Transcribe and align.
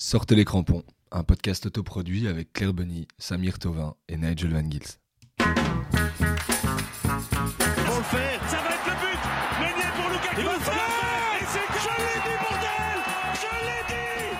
Sortez 0.00 0.36
les 0.36 0.44
crampons, 0.44 0.84
un 1.10 1.24
podcast 1.24 1.66
autoproduit 1.66 2.28
avec 2.28 2.52
Claire 2.52 2.72
Bonny, 2.72 3.08
Samir 3.18 3.58
Tovin 3.58 3.94
et 4.08 4.16
Nigel 4.16 4.52
Van 4.52 4.62
Gils. 4.70 4.80
Ils 5.40 5.44
vont 7.84 7.96
le 7.96 8.04
faire. 8.04 8.40
Ça 8.48 8.58
va 8.58 8.76
être 8.76 8.86
le 8.86 8.94
but. 8.94 9.18
Meunier 9.58 9.90
pour 9.96 10.08
Lukaku. 10.08 10.38
Il 10.38 10.44
va 10.44 10.52
le 10.52 10.58
ça 10.60 10.70
faire. 10.70 10.78
Et 11.40 11.44
c'est 11.48 11.58
Je 11.82 11.88
l'ai 11.98 12.20
dit, 12.22 12.36
bordel 12.40 13.02
Je 13.34 13.48
l'ai 13.66 13.82
dit 13.88 14.38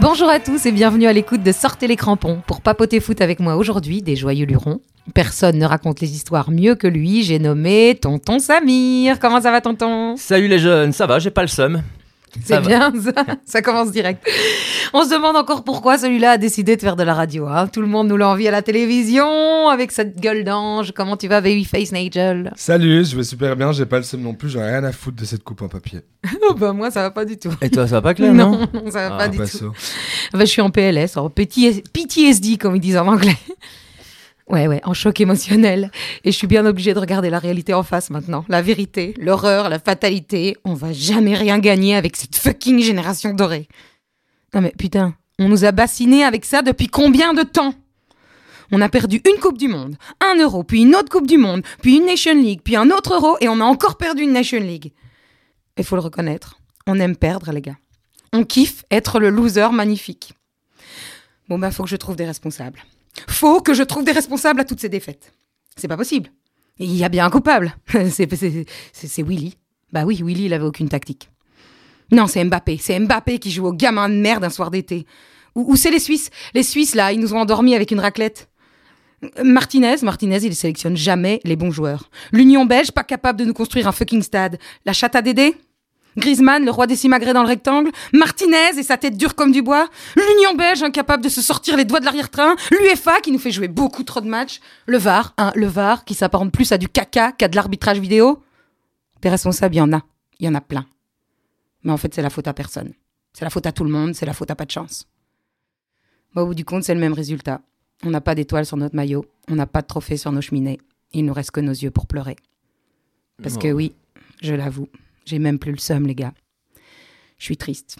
Bonjour 0.00 0.28
à 0.28 0.38
tous 0.38 0.66
et 0.66 0.70
bienvenue 0.70 1.08
à 1.08 1.12
l'écoute 1.12 1.42
de 1.42 1.50
Sortez 1.50 1.88
les 1.88 1.96
crampons 1.96 2.40
pour 2.46 2.60
papoter 2.60 3.00
foot 3.00 3.20
avec 3.20 3.40
moi 3.40 3.56
aujourd'hui, 3.56 4.02
des 4.02 4.14
joyeux 4.14 4.46
lurons. 4.46 4.80
Personne 5.14 5.58
ne 5.58 5.66
raconte 5.66 6.00
les 6.00 6.12
histoires 6.14 6.52
mieux 6.52 6.76
que 6.76 6.86
lui, 6.86 7.24
j'ai 7.24 7.40
nommé 7.40 7.98
Tonton 8.00 8.38
Samir. 8.38 9.18
Comment 9.18 9.40
ça 9.40 9.50
va 9.50 9.60
Tonton? 9.60 10.16
Salut 10.16 10.46
les 10.46 10.60
jeunes, 10.60 10.92
ça 10.92 11.08
va, 11.08 11.18
j'ai 11.18 11.32
pas 11.32 11.42
le 11.42 11.48
seum. 11.48 11.82
C'est 12.44 12.60
bien 12.60 12.92
ça, 13.00 13.24
ça 13.44 13.62
commence 13.62 13.90
direct. 13.92 14.26
On 14.92 15.04
se 15.04 15.10
demande 15.10 15.36
encore 15.36 15.64
pourquoi 15.64 15.98
celui-là 15.98 16.32
a 16.32 16.38
décidé 16.38 16.76
de 16.76 16.80
faire 16.80 16.96
de 16.96 17.02
la 17.02 17.14
radio. 17.14 17.46
hein. 17.46 17.66
Tout 17.66 17.80
le 17.80 17.86
monde 17.86 18.08
nous 18.08 18.16
l'envie 18.16 18.48
à 18.48 18.50
la 18.50 18.62
télévision 18.62 19.68
avec 19.68 19.92
cette 19.92 20.20
gueule 20.20 20.44
d'ange. 20.44 20.92
Comment 20.94 21.16
tu 21.16 21.28
vas 21.28 21.40
Babyface 21.40 21.92
Nigel? 21.92 22.52
Salut, 22.56 23.04
je 23.04 23.16
vais 23.16 23.24
super 23.24 23.56
bien, 23.56 23.72
j'ai 23.72 23.86
pas 23.86 23.96
le 23.98 24.02
seum 24.02 24.20
non 24.22 24.34
plus, 24.34 24.48
j'ai 24.50 24.60
rien 24.62 24.82
à 24.84 24.92
foutre 24.92 25.16
de 25.18 25.24
cette 25.24 25.42
coupe 25.44 25.62
en 25.62 25.68
papier. 25.68 26.00
Oh 26.50 26.54
bah 26.54 26.72
moi 26.74 26.90
ça 26.90 27.00
va 27.02 27.10
pas 27.10 27.24
du 27.24 27.38
tout. 27.38 27.50
Et 27.62 27.70
toi, 27.70 27.86
ça 27.86 27.94
va 27.96 28.02
pas 28.02 28.12
Claire, 28.14 28.34
non, 28.34 28.60
non, 28.74 28.90
ça 28.90 29.08
va 29.08 29.14
Ah, 29.14 29.18
pas 29.18 29.28
du 29.28 29.38
Pas 29.38 29.46
tout. 29.46 29.72
Bah, 30.32 30.40
je 30.40 30.44
suis 30.44 30.60
en 30.60 30.68
PLS, 30.70 31.16
en 31.16 31.30
petit 31.30 31.82
PTSD 31.92 32.58
comme 32.58 32.76
ils 32.76 32.80
disent 32.80 32.98
en 32.98 33.06
anglais. 33.06 33.36
Ouais, 34.48 34.68
ouais, 34.68 34.80
en 34.84 34.92
choc 34.92 35.20
émotionnel. 35.20 35.90
Et 36.22 36.30
je 36.30 36.36
suis 36.36 36.46
bien 36.46 36.66
obligée 36.66 36.92
de 36.92 36.98
regarder 36.98 37.30
la 37.30 37.38
réalité 37.38 37.72
en 37.72 37.82
face 37.82 38.10
maintenant. 38.10 38.44
La 38.48 38.60
vérité, 38.60 39.14
l'horreur, 39.18 39.68
la 39.68 39.78
fatalité. 39.78 40.56
On 40.64 40.74
va 40.74 40.92
jamais 40.92 41.34
rien 41.34 41.58
gagner 41.58 41.96
avec 41.96 42.16
cette 42.16 42.36
fucking 42.36 42.80
génération 42.80 43.32
dorée. 43.32 43.68
Non 44.52 44.60
mais 44.60 44.72
putain, 44.78 45.14
on 45.38 45.48
nous 45.48 45.64
a 45.64 45.72
bassinés 45.72 46.24
avec 46.24 46.44
ça 46.44 46.62
depuis 46.62 46.88
combien 46.88 47.32
de 47.32 47.42
temps? 47.42 47.74
On 48.70 48.80
a 48.80 48.88
perdu 48.88 49.20
une 49.26 49.40
Coupe 49.40 49.58
du 49.58 49.68
Monde, 49.68 49.96
un 50.20 50.40
Euro, 50.40 50.62
puis 50.62 50.82
une 50.82 50.94
autre 50.94 51.10
Coupe 51.10 51.26
du 51.26 51.38
Monde, 51.38 51.62
puis 51.82 51.96
une 51.96 52.06
Nation 52.06 52.34
League, 52.34 52.60
puis 52.64 52.76
un 52.76 52.90
autre 52.90 53.14
Euro, 53.14 53.36
et 53.40 53.48
on 53.48 53.60
a 53.60 53.64
encore 53.64 53.96
perdu 53.96 54.22
une 54.22 54.32
Nation 54.32 54.58
League. 54.58 54.92
Il 55.76 55.84
faut 55.84 55.96
le 55.96 56.02
reconnaître, 56.02 56.58
on 56.86 56.98
aime 56.98 57.16
perdre, 57.16 57.52
les 57.52 57.60
gars. 57.60 57.76
On 58.32 58.44
kiffe 58.44 58.84
être 58.90 59.20
le 59.20 59.30
loser 59.30 59.68
magnifique. 59.72 60.32
Bon, 61.48 61.58
bah, 61.58 61.70
faut 61.70 61.84
que 61.84 61.90
je 61.90 61.96
trouve 61.96 62.16
des 62.16 62.24
responsables. 62.24 62.82
Faut 63.28 63.60
que 63.60 63.74
je 63.74 63.82
trouve 63.82 64.04
des 64.04 64.12
responsables 64.12 64.60
à 64.60 64.64
toutes 64.64 64.80
ces 64.80 64.88
défaites. 64.88 65.32
C'est 65.76 65.88
pas 65.88 65.96
possible. 65.96 66.30
Il 66.78 66.94
y 66.94 67.04
a 67.04 67.08
bien 67.08 67.26
un 67.26 67.30
coupable. 67.30 67.76
C'est- 68.10 69.22
Willy. 69.22 69.56
Bah 69.92 70.04
oui, 70.04 70.20
Willy, 70.24 70.46
il 70.46 70.54
avait 70.54 70.64
aucune 70.64 70.88
tactique. 70.88 71.30
Non, 72.10 72.26
c'est 72.26 72.42
Mbappé. 72.44 72.78
C'est 72.80 72.98
Mbappé 72.98 73.38
qui 73.38 73.50
joue 73.50 73.66
au 73.66 73.72
gamin 73.72 74.08
de 74.08 74.14
merde 74.14 74.44
un 74.44 74.50
soir 74.50 74.70
d'été. 74.70 75.06
Ou, 75.54 75.72
ou 75.72 75.76
c'est 75.76 75.90
les 75.90 76.00
Suisses. 76.00 76.30
Les 76.52 76.62
Suisses, 76.64 76.94
là, 76.94 77.12
ils 77.12 77.20
nous 77.20 77.32
ont 77.32 77.38
endormis 77.38 77.74
avec 77.74 77.90
une 77.92 78.00
raclette. 78.00 78.48
Martinez, 79.42 79.96
Martinez, 80.02 80.44
il 80.44 80.54
sélectionne 80.54 80.96
jamais 80.96 81.40
les 81.44 81.56
bons 81.56 81.70
joueurs. 81.70 82.10
L'Union 82.32 82.66
belge, 82.66 82.90
pas 82.92 83.04
capable 83.04 83.38
de 83.38 83.44
nous 83.44 83.54
construire 83.54 83.88
un 83.88 83.92
fucking 83.92 84.22
stade. 84.22 84.58
La 84.84 84.92
chatte 84.92 85.16
à 85.16 85.22
Dédé? 85.22 85.56
Griezmann, 86.16 86.64
le 86.64 86.70
roi 86.70 86.86
des 86.86 86.96
simagrées 86.96 87.32
dans 87.32 87.42
le 87.42 87.48
rectangle, 87.48 87.90
Martinez 88.12 88.78
et 88.78 88.82
sa 88.82 88.96
tête 88.96 89.16
dure 89.16 89.34
comme 89.34 89.52
du 89.52 89.62
bois, 89.62 89.88
l'Union 90.16 90.54
belge 90.54 90.82
incapable 90.82 91.22
de 91.22 91.28
se 91.28 91.42
sortir 91.42 91.76
les 91.76 91.84
doigts 91.84 92.00
de 92.00 92.04
l'arrière-train, 92.04 92.56
l'UEFA 92.70 93.20
qui 93.20 93.32
nous 93.32 93.38
fait 93.38 93.50
jouer 93.50 93.68
beaucoup 93.68 94.04
trop 94.04 94.20
de 94.20 94.28
matchs, 94.28 94.60
le 94.86 94.98
VAR, 94.98 95.34
hein, 95.38 95.52
le 95.54 95.66
VAR 95.66 96.04
qui 96.04 96.14
s'apparente 96.14 96.52
plus 96.52 96.72
à 96.72 96.78
du 96.78 96.88
caca 96.88 97.32
qu'à 97.32 97.48
de 97.48 97.56
l'arbitrage 97.56 97.98
vidéo. 97.98 98.42
Des 99.22 99.28
responsables, 99.28 99.74
il 99.74 99.78
y 99.78 99.80
en 99.80 99.92
a, 99.92 100.02
il 100.38 100.46
y 100.46 100.48
en 100.48 100.54
a 100.54 100.60
plein. 100.60 100.86
Mais 101.82 101.92
en 101.92 101.96
fait, 101.96 102.14
c'est 102.14 102.22
la 102.22 102.30
faute 102.30 102.48
à 102.48 102.54
personne. 102.54 102.92
C'est 103.32 103.44
la 103.44 103.50
faute 103.50 103.66
à 103.66 103.72
tout 103.72 103.84
le 103.84 103.90
monde, 103.90 104.14
c'est 104.14 104.26
la 104.26 104.32
faute 104.32 104.50
à 104.50 104.54
pas 104.54 104.64
de 104.64 104.70
chance. 104.70 105.06
Bah, 106.34 106.42
au 106.42 106.46
bout 106.46 106.54
du 106.54 106.64
compte, 106.64 106.84
c'est 106.84 106.94
le 106.94 107.00
même 107.00 107.12
résultat. 107.12 107.60
On 108.04 108.10
n'a 108.10 108.20
pas 108.20 108.34
d'étoiles 108.34 108.66
sur 108.66 108.76
notre 108.76 108.96
maillot, 108.96 109.24
on 109.48 109.54
n'a 109.54 109.66
pas 109.66 109.82
de 109.82 109.86
trophée 109.86 110.16
sur 110.16 110.32
nos 110.32 110.40
cheminées. 110.40 110.78
Il 111.12 111.24
nous 111.24 111.32
reste 111.32 111.52
que 111.52 111.60
nos 111.60 111.72
yeux 111.72 111.90
pour 111.90 112.06
pleurer. 112.06 112.36
Parce 113.42 113.58
que 113.58 113.72
oui, 113.72 113.94
je 114.42 114.54
l'avoue, 114.54 114.88
j'ai 115.24 115.38
même 115.38 115.58
plus 115.58 115.72
le 115.72 115.78
seum, 115.78 116.06
les 116.06 116.14
gars. 116.14 116.34
Je 117.38 117.44
suis 117.44 117.56
triste. 117.56 117.98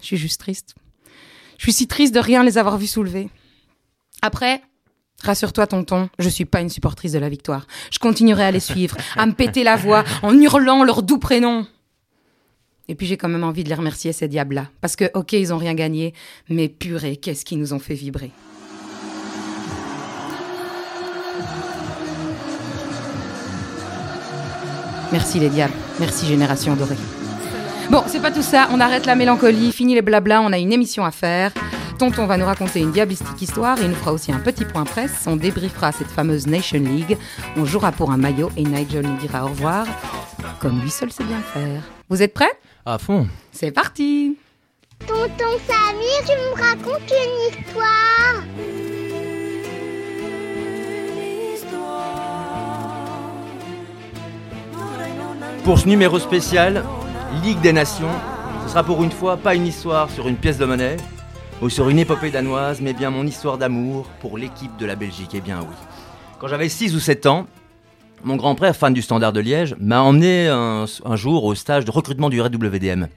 Je 0.00 0.06
suis 0.06 0.16
juste 0.16 0.40
triste. 0.40 0.74
Je 1.58 1.64
suis 1.64 1.72
si 1.72 1.86
triste 1.86 2.14
de 2.14 2.20
rien 2.20 2.44
les 2.44 2.58
avoir 2.58 2.76
vus 2.78 2.86
soulever. 2.86 3.28
Après, 4.22 4.62
rassure-toi, 5.22 5.66
tonton, 5.66 6.08
je 6.18 6.28
suis 6.28 6.44
pas 6.44 6.60
une 6.60 6.68
supportrice 6.68 7.12
de 7.12 7.18
la 7.18 7.28
victoire. 7.28 7.66
Je 7.90 7.98
continuerai 7.98 8.44
à 8.44 8.50
les 8.50 8.60
suivre, 8.60 8.96
à 9.16 9.26
me 9.26 9.32
péter 9.32 9.64
la 9.64 9.76
voix 9.76 10.04
en 10.22 10.38
hurlant 10.38 10.84
leur 10.84 11.02
doux 11.02 11.18
prénom. 11.18 11.66
Et 12.88 12.94
puis 12.94 13.06
j'ai 13.06 13.16
quand 13.16 13.28
même 13.28 13.44
envie 13.44 13.64
de 13.64 13.68
les 13.68 13.74
remercier, 13.74 14.12
ces 14.12 14.28
diables-là. 14.28 14.70
Parce 14.80 14.96
que, 14.96 15.10
ok, 15.14 15.32
ils 15.32 15.52
ont 15.52 15.58
rien 15.58 15.74
gagné, 15.74 16.14
mais 16.48 16.68
purée, 16.68 17.16
qu'est-ce 17.16 17.44
qui 17.44 17.56
nous 17.56 17.72
ont 17.72 17.78
fait 17.80 17.94
vibrer. 17.94 18.30
Merci 25.16 25.40
les 25.40 25.48
diables. 25.48 25.72
Merci 25.98 26.26
Génération 26.26 26.76
Dorée. 26.76 26.94
Bon, 27.90 28.02
c'est 28.06 28.20
pas 28.20 28.30
tout 28.30 28.42
ça. 28.42 28.68
On 28.72 28.80
arrête 28.80 29.06
la 29.06 29.14
mélancolie, 29.14 29.72
fini 29.72 29.94
les 29.94 30.02
blablas. 30.02 30.42
On 30.42 30.52
a 30.52 30.58
une 30.58 30.74
émission 30.74 31.06
à 31.06 31.10
faire. 31.10 31.52
Tonton 31.98 32.26
va 32.26 32.36
nous 32.36 32.44
raconter 32.44 32.80
une 32.80 32.92
diablistique 32.92 33.40
histoire 33.40 33.80
et 33.80 33.84
il 33.84 33.88
nous 33.88 33.94
fera 33.94 34.12
aussi 34.12 34.30
un 34.30 34.40
petit 34.40 34.66
point 34.66 34.84
presse. 34.84 35.24
On 35.26 35.36
débriefera 35.36 35.90
cette 35.92 36.10
fameuse 36.10 36.46
Nation 36.46 36.80
League. 36.80 37.16
On 37.56 37.64
jouera 37.64 37.92
pour 37.92 38.10
un 38.10 38.18
maillot 38.18 38.50
et 38.58 38.62
Nigel 38.62 39.06
nous 39.06 39.16
dira 39.16 39.46
au 39.46 39.48
revoir, 39.48 39.86
comme 40.60 40.82
lui 40.82 40.90
seul 40.90 41.10
sait 41.10 41.24
bien 41.24 41.40
faire. 41.54 41.80
Vous 42.10 42.20
êtes 42.20 42.34
prêts? 42.34 42.52
À 42.84 42.98
fond. 42.98 43.26
C'est 43.52 43.70
parti 43.70 44.36
Tonton 45.06 45.56
Samir, 45.66 46.26
tu 46.26 46.32
me 46.32 46.62
racontes 46.62 47.10
une 47.10 47.62
histoire 47.64 48.95
Pour 55.66 55.80
ce 55.80 55.88
numéro 55.88 56.20
spécial, 56.20 56.84
Ligue 57.42 57.60
des 57.60 57.72
Nations, 57.72 58.06
ce 58.62 58.68
sera 58.70 58.84
pour 58.84 59.02
une 59.02 59.10
fois 59.10 59.36
pas 59.36 59.56
une 59.56 59.66
histoire 59.66 60.08
sur 60.10 60.28
une 60.28 60.36
pièce 60.36 60.58
de 60.58 60.64
monnaie 60.64 60.96
ou 61.60 61.68
sur 61.68 61.88
une 61.88 61.98
épopée 61.98 62.30
danoise, 62.30 62.80
mais 62.80 62.92
bien 62.92 63.10
mon 63.10 63.26
histoire 63.26 63.58
d'amour 63.58 64.06
pour 64.20 64.38
l'équipe 64.38 64.76
de 64.76 64.86
la 64.86 64.94
Belgique. 64.94 65.30
Eh 65.34 65.40
bien 65.40 65.58
oui. 65.58 65.74
Quand 66.38 66.46
j'avais 66.46 66.68
6 66.68 66.94
ou 66.94 67.00
7 67.00 67.26
ans, 67.26 67.48
mon 68.22 68.36
grand-père, 68.36 68.76
fan 68.76 68.94
du 68.94 69.02
Standard 69.02 69.32
de 69.32 69.40
Liège, 69.40 69.74
m'a 69.80 70.02
emmené 70.02 70.46
un, 70.46 70.84
un 71.04 71.16
jour 71.16 71.42
au 71.42 71.56
stage 71.56 71.84
de 71.84 71.90
recrutement 71.90 72.30
du 72.30 72.40
RWDM. 72.40 73.08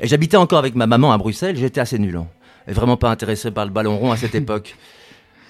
Et 0.00 0.08
j'habitais 0.08 0.38
encore 0.38 0.60
avec 0.60 0.74
ma 0.74 0.86
maman 0.86 1.12
à 1.12 1.18
Bruxelles, 1.18 1.56
j'étais 1.56 1.80
assez 1.80 1.98
nul. 1.98 2.16
hein. 2.16 2.26
Et 2.68 2.72
vraiment 2.72 2.96
pas 2.96 3.10
intéressé 3.10 3.50
par 3.50 3.66
le 3.66 3.70
ballon 3.70 3.98
rond 3.98 4.12
à 4.12 4.16
cette 4.16 4.34
époque. 4.42 4.76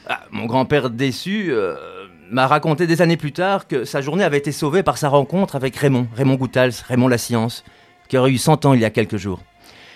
Ah, 0.09 0.23
mon 0.33 0.47
grand-père 0.47 0.91
déçu 0.91 1.53
euh, 1.53 1.77
m'a 2.33 2.47
raconté 2.47 2.87
des 2.87 3.03
années 3.03 3.19
plus 3.19 3.33
tard 3.33 3.69
que 3.69 3.85
sa 3.85 4.01
journée 4.01 4.25
avait 4.25 4.39
été 4.39 4.53
sauvée 4.53 4.83
par 4.83 4.97
sa 4.97 5.11
rencontre 5.11 5.55
avec 5.55 5.77
Raymond, 5.77 6.09
Raymond 6.17 6.37
Goutals, 6.37 6.73
Raymond 6.89 7.09
La 7.09 7.19
Science, 7.19 7.63
qui 8.09 8.17
aurait 8.17 8.31
eu 8.31 8.39
100 8.39 8.65
ans 8.65 8.73
il 8.73 8.81
y 8.81 8.85
a 8.85 8.91
quelques 8.91 9.19
jours. 9.19 9.41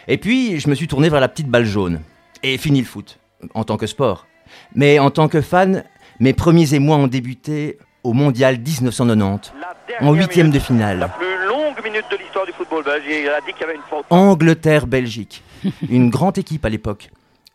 Et 0.07 0.19
puis, 0.19 0.61
je 0.61 0.69
me 0.69 0.75
suis 0.75 0.87
tourné 0.87 1.09
vers 1.09 1.21
la 1.21 1.29
petite 1.29 1.49
balle 1.49 1.65
jaune. 1.65 2.03
Et 2.43 2.59
fini 2.59 2.81
le 2.81 2.87
foot, 2.87 3.19
en 3.55 3.65
tant 3.65 3.79
que 3.79 3.87
sport. 3.87 4.27
Mais 4.75 4.99
en 4.99 5.11
tant 5.11 5.29
que 5.29 5.41
fan, 5.41 5.83
mes 6.21 6.35
premiers 6.35 6.75
émois 6.75 6.97
ont 6.97 7.07
débuté 7.09 7.79
au 8.05 8.13
Mondial 8.13 8.59
1990, 8.59 9.53
en 10.01 10.13
huitième 10.13 10.51
de 10.51 10.59
La 10.59 10.61
finale. 10.61 11.11
plus 11.19 11.49
longue 11.49 11.83
minute 11.83 12.05
de 12.11 12.17
l'histoire 12.19 12.47
du 12.47 12.53
football 12.53 12.85
belge. 12.85 13.03
Il 13.09 13.29
a 13.29 13.41
dit 13.41 13.53
qu'il 13.53 13.63
y 13.63 13.65
avait 13.65 13.75
une 13.75 13.81
faute. 13.89 14.05
Angleterre-Belgique. 14.11 15.43
Une 15.89 16.11
grande 16.11 16.37
équipe 16.39 16.65
à 16.65 16.69
l'époque. 16.69 17.11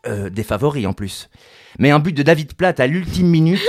Euh, 0.06 0.28
des 0.28 0.42
favoris 0.42 0.86
en 0.86 0.92
plus. 0.92 1.30
Mais 1.78 1.92
un 1.92 2.00
but 2.00 2.12
de 2.12 2.24
David 2.24 2.54
Platt 2.54 2.80
à 2.80 2.88
l'ultime 2.88 3.28
minute 3.28 3.62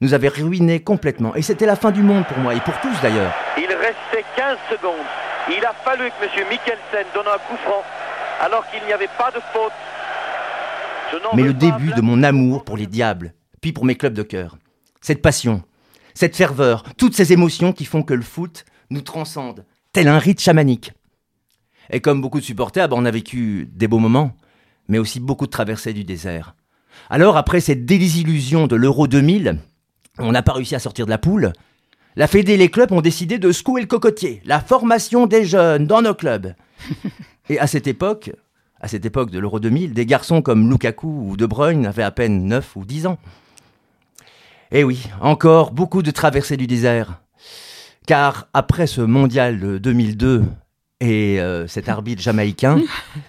nous 0.00 0.14
avait 0.14 0.28
ruiné 0.28 0.80
complètement. 0.80 1.34
Et 1.34 1.42
c'était 1.42 1.66
la 1.66 1.76
fin 1.76 1.90
du 1.90 2.02
monde 2.02 2.26
pour 2.26 2.38
moi, 2.38 2.54
et 2.54 2.60
pour 2.60 2.78
tous 2.80 3.00
d'ailleurs. 3.02 3.32
Il 3.56 3.72
restait 3.72 4.24
15 4.36 4.58
secondes. 4.70 5.06
Il 5.48 5.64
a 5.64 5.74
fallu 5.84 6.10
que 6.10 6.24
M. 6.24 6.46
Mikkelsen 6.50 7.06
donne 7.14 7.26
un 7.26 7.38
coup 7.48 7.56
franc 7.64 7.82
alors 8.40 8.68
qu'il 8.70 8.84
n'y 8.86 8.92
avait 8.92 9.08
pas 9.18 9.30
de 9.30 9.40
faute. 9.52 9.72
Mais 11.34 11.42
le 11.42 11.54
début 11.54 11.92
de 11.92 12.00
mon 12.00 12.22
amour 12.22 12.64
pour 12.64 12.76
les 12.76 12.86
diables, 12.86 13.34
puis 13.60 13.72
pour 13.72 13.84
mes 13.84 13.94
clubs 13.94 14.14
de 14.14 14.22
cœur. 14.22 14.56
Cette 15.00 15.22
passion, 15.22 15.62
cette 16.14 16.36
ferveur, 16.36 16.82
toutes 16.96 17.14
ces 17.14 17.32
émotions 17.32 17.72
qui 17.72 17.84
font 17.84 18.02
que 18.02 18.14
le 18.14 18.22
foot 18.22 18.64
nous 18.90 19.02
transcende, 19.02 19.64
tel 19.92 20.08
un 20.08 20.18
rite 20.18 20.40
chamanique. 20.40 20.92
Et 21.90 22.00
comme 22.00 22.20
beaucoup 22.20 22.40
de 22.40 22.44
supporters, 22.44 22.88
bah, 22.88 22.96
on 22.98 23.04
a 23.04 23.10
vécu 23.10 23.68
des 23.70 23.86
beaux 23.86 23.98
moments, 23.98 24.32
mais 24.88 24.98
aussi 24.98 25.20
beaucoup 25.20 25.46
de 25.46 25.50
traversées 25.50 25.92
du 25.92 26.04
désert. 26.04 26.54
Alors, 27.10 27.36
après 27.36 27.60
cette 27.60 27.84
désillusion 27.84 28.66
de 28.66 28.76
l'Euro 28.76 29.06
2000, 29.06 29.58
on 30.18 30.32
n'a 30.32 30.42
pas 30.42 30.52
réussi 30.52 30.74
à 30.74 30.78
sortir 30.78 31.06
de 31.06 31.10
la 31.10 31.18
poule. 31.18 31.52
La 32.16 32.26
Fédé 32.28 32.52
et 32.52 32.56
les 32.56 32.70
clubs 32.70 32.92
ont 32.92 33.00
décidé 33.00 33.38
de 33.38 33.50
secouer 33.50 33.80
le 33.80 33.86
cocotier, 33.86 34.40
la 34.44 34.60
formation 34.60 35.26
des 35.26 35.44
jeunes 35.44 35.86
dans 35.86 36.02
nos 36.02 36.14
clubs. 36.14 36.54
Et 37.50 37.58
à 37.58 37.66
cette 37.66 37.86
époque, 37.86 38.30
à 38.80 38.88
cette 38.88 39.04
époque 39.04 39.30
de 39.30 39.38
l'Euro 39.38 39.60
2000, 39.60 39.92
des 39.92 40.06
garçons 40.06 40.40
comme 40.40 40.70
Lukaku 40.70 41.08
ou 41.08 41.36
De 41.36 41.46
Bruyne 41.46 41.86
avaient 41.86 42.02
à 42.02 42.10
peine 42.10 42.46
9 42.46 42.76
ou 42.76 42.84
10 42.84 43.06
ans. 43.06 43.18
Et 44.70 44.84
oui, 44.84 45.08
encore 45.20 45.72
beaucoup 45.72 46.02
de 46.02 46.10
traversées 46.10 46.56
du 46.56 46.66
désert. 46.66 47.20
Car 48.06 48.48
après 48.52 48.86
ce 48.86 49.00
mondial 49.00 49.58
de 49.58 49.78
2002 49.78 50.44
et 51.00 51.40
euh, 51.40 51.66
cet 51.66 51.88
arbitre 51.88 52.22
jamaïcain, 52.22 52.80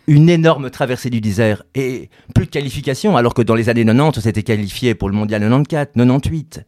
une 0.08 0.30
énorme 0.30 0.70
traversée 0.70 1.10
du 1.10 1.22
désert 1.22 1.64
et 1.74 2.10
plus 2.34 2.46
de 2.46 2.52
qualification, 2.52 3.18
alors 3.18 3.34
que 3.34 3.42
dans 3.42 3.56
les 3.56 3.70
années 3.70 3.86
90, 3.86 4.18
on 4.18 4.22
s'était 4.22 4.44
qualifié 4.44 4.96
pour 4.96 5.10
le 5.10 5.16
mondial 5.16 5.42
94, 5.42 5.88
98. 5.94 6.62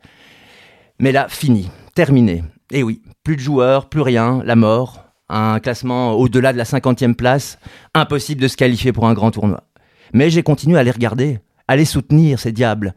Mais 0.99 1.11
là, 1.11 1.27
fini, 1.29 1.69
terminé. 1.95 2.43
Et 2.71 2.83
oui, 2.83 3.01
plus 3.23 3.35
de 3.35 3.41
joueurs, 3.41 3.87
plus 3.89 4.01
rien, 4.01 4.41
la 4.43 4.55
mort, 4.55 5.05
un 5.29 5.59
classement 5.59 6.13
au-delà 6.13 6.53
de 6.53 6.57
la 6.57 6.63
50e 6.63 7.13
place, 7.13 7.59
impossible 7.93 8.41
de 8.41 8.47
se 8.47 8.57
qualifier 8.57 8.91
pour 8.91 9.07
un 9.07 9.13
grand 9.13 9.31
tournoi. 9.31 9.63
Mais 10.13 10.29
j'ai 10.29 10.43
continué 10.43 10.79
à 10.79 10.83
les 10.83 10.91
regarder, 10.91 11.39
à 11.67 11.75
les 11.75 11.85
soutenir, 11.85 12.39
ces 12.39 12.51
diables. 12.51 12.95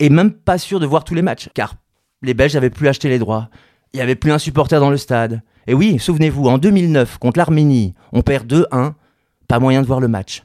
Et 0.00 0.10
même 0.10 0.32
pas 0.32 0.58
sûr 0.58 0.80
de 0.80 0.86
voir 0.86 1.04
tous 1.04 1.14
les 1.14 1.22
matchs, 1.22 1.48
car 1.54 1.74
les 2.22 2.34
Belges 2.34 2.54
n'avaient 2.54 2.70
plus 2.70 2.88
acheté 2.88 3.08
les 3.08 3.18
droits. 3.18 3.48
Il 3.94 3.98
n'y 3.98 4.02
avait 4.02 4.16
plus 4.16 4.32
un 4.32 4.40
supporter 4.40 4.80
dans 4.80 4.90
le 4.90 4.96
stade. 4.96 5.40
Et 5.68 5.72
oui, 5.72 6.00
souvenez-vous, 6.00 6.48
en 6.48 6.58
2009, 6.58 7.18
contre 7.18 7.38
l'Arménie, 7.38 7.94
on 8.10 8.22
perd 8.22 8.52
2-1, 8.52 8.94
pas 9.46 9.60
moyen 9.60 9.82
de 9.82 9.86
voir 9.86 10.00
le 10.00 10.08
match. 10.08 10.42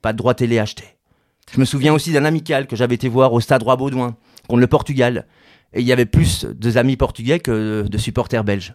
Pas 0.00 0.14
de 0.14 0.18
droit 0.18 0.32
télé 0.32 0.58
acheté. 0.58 0.84
Je 1.52 1.60
me 1.60 1.66
souviens 1.66 1.92
aussi 1.92 2.10
d'un 2.10 2.24
amical 2.24 2.66
que 2.66 2.74
j'avais 2.74 2.94
été 2.94 3.10
voir 3.10 3.34
au 3.34 3.40
stade 3.40 3.62
Roi-Baudouin, 3.62 4.16
contre 4.48 4.60
le 4.60 4.66
Portugal. 4.66 5.26
Et 5.74 5.82
il 5.82 5.86
y 5.86 5.92
avait 5.92 6.06
plus 6.06 6.46
de 6.46 6.78
amis 6.78 6.96
portugais 6.96 7.38
que 7.38 7.82
de 7.86 7.98
supporters 7.98 8.44
belges. 8.44 8.74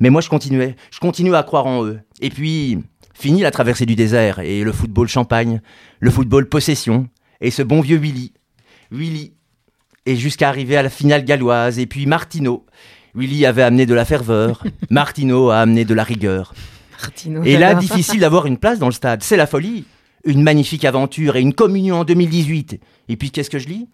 Mais 0.00 0.08
moi, 0.08 0.22
je 0.22 0.30
continuais. 0.30 0.74
Je 0.90 0.98
continuais 0.98 1.36
à 1.36 1.42
croire 1.42 1.66
en 1.66 1.84
eux. 1.84 2.00
Et 2.22 2.30
puis, 2.30 2.78
fini 3.12 3.42
la 3.42 3.50
traversée 3.50 3.84
du 3.84 3.96
désert 3.96 4.38
et 4.38 4.64
le 4.64 4.72
football 4.72 5.08
champagne, 5.08 5.60
le 6.00 6.10
football 6.10 6.48
possession, 6.48 7.06
et 7.42 7.50
ce 7.50 7.60
bon 7.60 7.82
vieux 7.82 7.98
Willy. 7.98 8.32
Willy. 8.90 9.34
Et 10.06 10.16
jusqu'à 10.16 10.48
arriver 10.48 10.78
à 10.78 10.82
la 10.82 10.88
finale 10.88 11.26
galloise. 11.26 11.78
Et 11.78 11.84
puis 11.84 12.06
Martino. 12.06 12.64
Willy 13.14 13.46
avait 13.46 13.62
amené 13.62 13.86
de 13.86 13.94
la 13.94 14.04
ferveur. 14.04 14.64
Martino 14.90 15.50
a 15.50 15.60
amené 15.60 15.84
de 15.84 15.94
la 15.94 16.04
rigueur. 16.04 16.54
Martino, 17.00 17.42
Et 17.44 17.56
là, 17.56 17.74
difficile 17.74 18.20
d'avoir 18.20 18.46
une 18.46 18.58
place 18.58 18.78
dans 18.78 18.86
le 18.86 18.92
stade. 18.92 19.22
C'est 19.22 19.36
la 19.36 19.46
folie. 19.46 19.84
Une 20.24 20.42
magnifique 20.42 20.84
aventure 20.84 21.36
et 21.36 21.40
une 21.40 21.54
communion 21.54 22.00
en 22.00 22.04
2018. 22.04 22.80
Et 23.08 23.16
puis, 23.16 23.30
qu'est-ce 23.30 23.50
que 23.50 23.58
je 23.58 23.68
lis? 23.68 23.88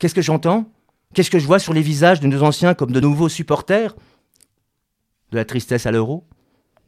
Qu'est-ce 0.00 0.14
que 0.14 0.22
j'entends? 0.22 0.70
Qu'est-ce 1.14 1.30
que 1.30 1.38
je 1.38 1.46
vois 1.46 1.58
sur 1.58 1.72
les 1.72 1.82
visages 1.82 2.20
de 2.20 2.26
nos 2.26 2.42
anciens 2.42 2.74
comme 2.74 2.92
de 2.92 3.00
nouveaux 3.00 3.28
supporters? 3.28 3.94
De 5.30 5.36
la 5.36 5.44
tristesse 5.44 5.86
à 5.86 5.92
l'euro? 5.92 6.24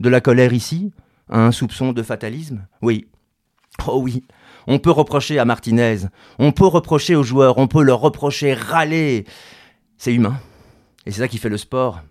De 0.00 0.08
la 0.08 0.20
colère 0.20 0.52
ici? 0.52 0.92
Un 1.28 1.50
soupçon 1.52 1.92
de 1.92 2.02
fatalisme? 2.02 2.66
Oui. 2.82 3.08
Oh 3.86 4.00
oui. 4.00 4.22
On 4.66 4.78
peut 4.78 4.90
reprocher 4.90 5.38
à 5.38 5.44
Martinez, 5.44 5.98
on 6.38 6.50
peut 6.50 6.66
reprocher 6.66 7.14
aux 7.14 7.22
joueurs, 7.22 7.58
on 7.58 7.68
peut 7.68 7.82
leur 7.82 8.00
reprocher, 8.00 8.52
râler. 8.54 9.24
C'est 9.96 10.12
humain. 10.12 10.40
Et 11.06 11.12
c'est 11.12 11.20
ça 11.20 11.28
qui 11.28 11.38
fait 11.38 11.48
le 11.48 11.56
sport. 11.56 12.02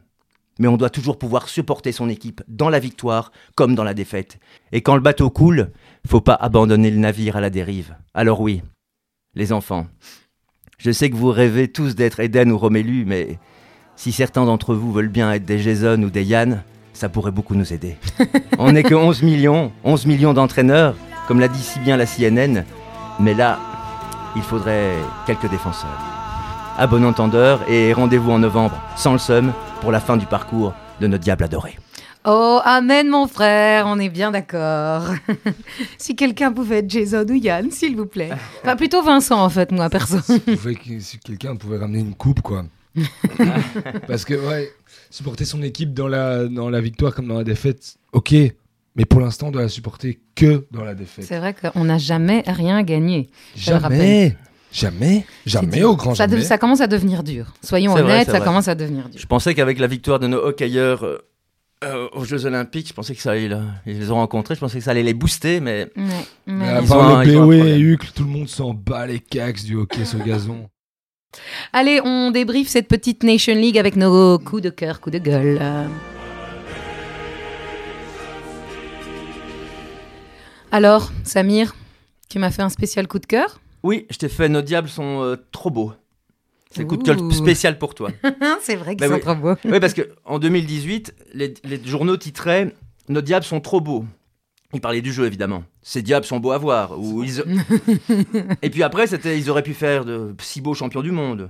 Mais 0.58 0.70
on 0.70 0.78
doit 0.78 0.90
toujours 0.90 1.20
pouvoir 1.20 1.50
supporter 1.50 1.92
son 1.92 2.08
équipe 2.08 2.42
dans 2.48 2.70
la 2.70 2.80
victoire 2.80 3.32
comme 3.56 3.76
dans 3.76 3.84
la 3.84 3.94
défaite. 3.94 4.40
Et 4.72 4.82
quand 4.82 4.96
le 4.96 5.02
bateau 5.02 5.30
coule, 5.30 5.72
faut 6.08 6.22
pas 6.22 6.36
abandonner 6.36 6.90
le 6.90 6.98
navire 6.98 7.36
à 7.36 7.42
la 7.42 7.50
dérive. 7.50 7.96
Alors 8.14 8.40
oui, 8.40 8.62
les 9.36 9.52
enfants, 9.52 9.88
je 10.78 10.92
sais 10.92 11.10
que 11.10 11.16
vous 11.16 11.32
rêvez 11.32 11.68
tous 11.68 11.96
d'être 11.96 12.22
Eden 12.22 12.52
ou 12.54 12.58
Romélu, 12.58 13.04
mais 13.06 13.38
si 13.98 14.14
certains 14.14 14.46
d'entre 14.46 14.76
vous 14.76 14.94
veulent 14.94 15.10
bien 15.10 15.32
être 15.34 15.46
des 15.46 15.60
Jason 15.60 16.02
ou 16.02 16.10
des 16.10 16.24
Yann, 16.24 16.64
ça 16.94 17.10
pourrait 17.10 17.32
beaucoup 17.32 17.56
nous 17.56 17.74
aider. 17.74 17.98
On 18.58 18.72
n'est 18.72 18.84
que 18.84 18.96
11 18.96 19.24
millions, 19.24 19.74
11 19.84 20.06
millions 20.06 20.34
d'entraîneurs, 20.34 20.96
comme 21.28 21.42
l'a 21.42 21.50
dit 21.50 21.62
si 21.62 21.80
bien 21.80 21.98
la 21.98 22.06
CNN, 22.06 22.64
mais 23.20 23.34
là, 23.34 23.60
il 24.38 24.42
faudrait 24.42 24.96
quelques 25.26 25.50
défenseurs. 25.50 26.15
À 26.78 26.88
bon 26.88 27.06
entendeur 27.06 27.62
et 27.70 27.94
rendez-vous 27.94 28.32
en 28.32 28.40
novembre, 28.40 28.78
sans 28.98 29.14
le 29.14 29.18
seum, 29.18 29.54
pour 29.80 29.94
la 29.94 30.02
fin 30.02 30.18
du 30.18 30.26
parcours 30.26 30.74
de 31.00 31.08
notre 31.08 31.24
diable 31.24 31.46
adoré. 31.46 31.78
Oh, 32.26 32.60
amen, 32.66 33.08
mon 33.08 33.28
frère, 33.28 33.86
on 33.88 33.98
est 33.98 34.10
bien 34.10 34.32
d'accord. 34.32 35.06
si 35.98 36.18
quelqu'un 36.18 36.52
pouvait 36.52 36.80
être 36.80 36.90
Jason 36.90 37.26
ou 37.30 37.36
Yann, 37.36 37.72
s'il 37.72 37.96
vous 37.96 38.08
plaît. 38.08 38.32
Enfin, 38.62 38.76
plutôt 38.76 39.02
Vincent, 39.02 39.42
en 39.42 39.50
fait, 39.50 39.72
moi, 39.72 39.90
perso. 39.90 40.18
Si, 41.00 41.20
quelqu'un 41.20 41.56
pouvait 41.56 41.78
ramener 41.78 42.00
une 42.00 42.14
coupe, 42.14 42.42
quoi. 42.42 42.66
Parce 44.08 44.26
que, 44.26 44.34
ouais, 44.34 44.70
supporter 45.10 45.46
son 45.46 45.62
équipe 45.62 45.94
dans 45.94 46.10
la, 46.10 46.46
dans 46.46 46.70
la 46.70 46.82
victoire 46.82 47.16
comme 47.16 47.30
dans 47.30 47.38
la 47.38 47.46
défaite, 47.46 47.96
ok. 48.12 48.34
Mais 48.98 49.06
pour 49.06 49.22
l'instant, 49.22 49.48
on 49.48 49.52
doit 49.52 49.62
la 49.62 49.70
supporter 49.70 50.20
que 50.36 50.66
dans 50.72 50.84
la 50.84 50.94
défaite. 50.94 51.26
C'est 51.26 51.40
vrai 51.40 51.54
qu'on 51.54 51.86
n'a 51.86 51.98
jamais 51.98 52.44
rien 52.48 52.84
gagné. 52.84 53.30
je 53.56 53.74
le 53.74 53.80
Jamais. 53.80 54.36
Jamais. 54.76 55.26
Jamais 55.46 55.84
au 55.84 55.96
grand 55.96 56.16
ça, 56.16 56.28
de- 56.28 56.34
jamais. 56.34 56.44
ça 56.44 56.58
commence 56.58 56.82
à 56.82 56.88
devenir 56.88 57.24
dur. 57.24 57.54
Soyons 57.64 57.94
vrai, 57.94 58.02
honnêtes, 58.04 58.26
ça 58.26 58.34
vrai. 58.40 58.46
commence 58.46 58.68
à 58.68 58.76
devenir 58.76 59.08
dur. 59.08 59.20
Je 59.20 59.26
pensais 59.26 59.56
qu'avec 59.56 59.80
la 59.80 59.88
victoire 59.88 60.20
de 60.20 60.28
nos 60.28 60.38
hockeyeurs 60.38 61.06
euh, 61.06 61.20
euh, 61.86 62.10
aux 62.14 62.26
Jeux 62.26 62.46
Olympiques, 62.46 62.90
je 62.90 62.94
pensais 62.94 63.16
que 63.16 63.22
ça 63.22 63.32
allait, 63.32 63.48
là, 63.48 63.62
ils 63.86 63.98
les 64.00 64.12
ont 64.12 64.16
rencontrés, 64.16 64.54
je 64.56 64.60
pensais 64.60 64.80
que 64.80 64.84
ça 64.84 64.92
allait 64.92 65.04
les 65.04 65.14
booster, 65.14 65.62
mais 65.62 65.88
Ouais, 65.96 66.04
Mais 66.48 66.54
mais- 66.54 66.70
à 66.70 66.82
part 66.82 67.24
le 67.24 67.34
BOE 67.40 67.54
et. 67.54 67.80
Hucle, 67.80 68.10
tout 68.14 68.26
le 68.26 68.30
monde 68.32 68.50
s'en 68.50 68.74
bat 68.74 69.08
les 69.08 69.20
cax 69.20 69.64
du 69.64 69.78
hockey 69.78 70.04
sur 70.04 70.20
gazon. 70.26 70.68
Allez, 71.74 72.02
on 72.04 72.32
débriefe 72.32 72.68
cette 72.68 72.88
petite 72.90 73.24
Nation 73.24 73.56
League 73.56 73.78
avec 73.78 73.96
nos 73.96 74.38
coups 74.40 74.62
de 74.62 74.70
cœur, 74.70 75.00
coups 75.00 75.14
de 75.14 75.20
gueule. 75.20 75.60
Alors, 80.72 81.12
Samir, 81.24 81.76
tu 82.30 82.40
m'as 82.40 82.52
fait 82.52 82.62
un 82.62 82.70
spécial 82.70 83.08
coup 83.08 83.20
de 83.20 83.26
cœur 83.26 83.60
oui, 83.86 84.06
je 84.10 84.18
t'ai 84.18 84.30
fait, 84.30 84.50
nos 84.50 84.62
diables 84.62 84.90
sont 84.90 85.22
euh, 85.24 85.36
trop 85.52 85.70
beaux. 85.70 85.94
C'est 86.72 86.82
un 86.82 86.86
coup 86.86 86.98
de 86.98 87.32
spécial 87.34 87.78
pour 87.78 87.96
toi. 87.96 88.10
C'est 88.62 88.76
vrai 88.76 88.98
qu'ils 88.98 89.00
Bah 89.00 89.08
sont 89.08 89.14
oui. 89.14 89.22
trop 89.22 89.36
beaux. 89.36 89.56
oui, 89.64 89.80
parce 89.80 89.94
qu'en 89.94 90.40
2018, 90.40 91.16
les, 91.34 91.54
les 91.64 91.82
journaux 91.86 92.18
titraient 92.18 92.74
Nos 93.08 93.22
diables 93.22 93.46
sont 93.46 93.62
trop 93.62 93.80
beaux. 93.80 94.04
Ils 94.74 94.82
parlaient 94.82 95.02
du 95.02 95.14
jeu, 95.14 95.26
évidemment. 95.26 95.64
Ces 95.84 96.02
diables 96.02 96.26
sont 96.26 96.40
beaux 96.42 96.52
à 96.52 96.58
voir. 96.58 97.00
Ou 97.00 97.24
ils... 97.24 97.44
Et 98.62 98.70
puis 98.70 98.84
après, 98.84 99.08
c'était 99.08 99.38
ils 99.38 99.50
auraient 99.50 99.64
pu 99.64 99.74
faire 99.74 100.04
de 100.04 100.36
si 100.42 100.60
beaux 100.60 100.74
champions 100.74 101.02
du 101.04 101.12
monde. 101.12 101.50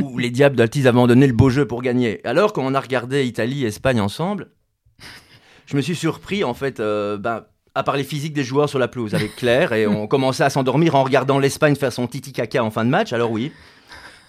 Ou 0.00 0.18
les 0.18 0.30
diables 0.30 0.54
d'Altis 0.54 0.80
avaient 0.80 0.90
abandonné 0.90 1.26
le 1.26 1.32
beau 1.32 1.50
jeu 1.50 1.66
pour 1.66 1.82
gagner. 1.82 2.20
Alors, 2.24 2.52
quand 2.52 2.62
on 2.64 2.74
a 2.74 2.80
regardé 2.80 3.24
Italie 3.24 3.64
et 3.64 3.68
Espagne 3.68 4.00
ensemble, 4.00 4.50
je 5.66 5.76
me 5.76 5.80
suis 5.80 5.96
surpris, 5.96 6.44
en 6.44 6.54
fait, 6.54 6.78
euh, 6.78 7.16
ben, 7.16 7.46
à 7.74 7.82
part 7.82 7.96
les 7.96 8.04
physiques 8.04 8.32
des 8.34 8.44
joueurs 8.44 8.68
sur 8.68 8.78
la 8.78 8.88
pelouse 8.88 9.14
avec 9.14 9.36
Claire, 9.36 9.72
et 9.72 9.86
on 9.86 10.06
commençait 10.06 10.44
à 10.44 10.50
s'endormir 10.50 10.94
en 10.94 11.04
regardant 11.04 11.38
l'Espagne 11.38 11.74
faire 11.76 11.92
son 11.92 12.06
titi 12.06 12.32
caca 12.32 12.62
en 12.62 12.70
fin 12.70 12.84
de 12.84 12.90
match. 12.90 13.12
Alors 13.12 13.30
oui, 13.30 13.52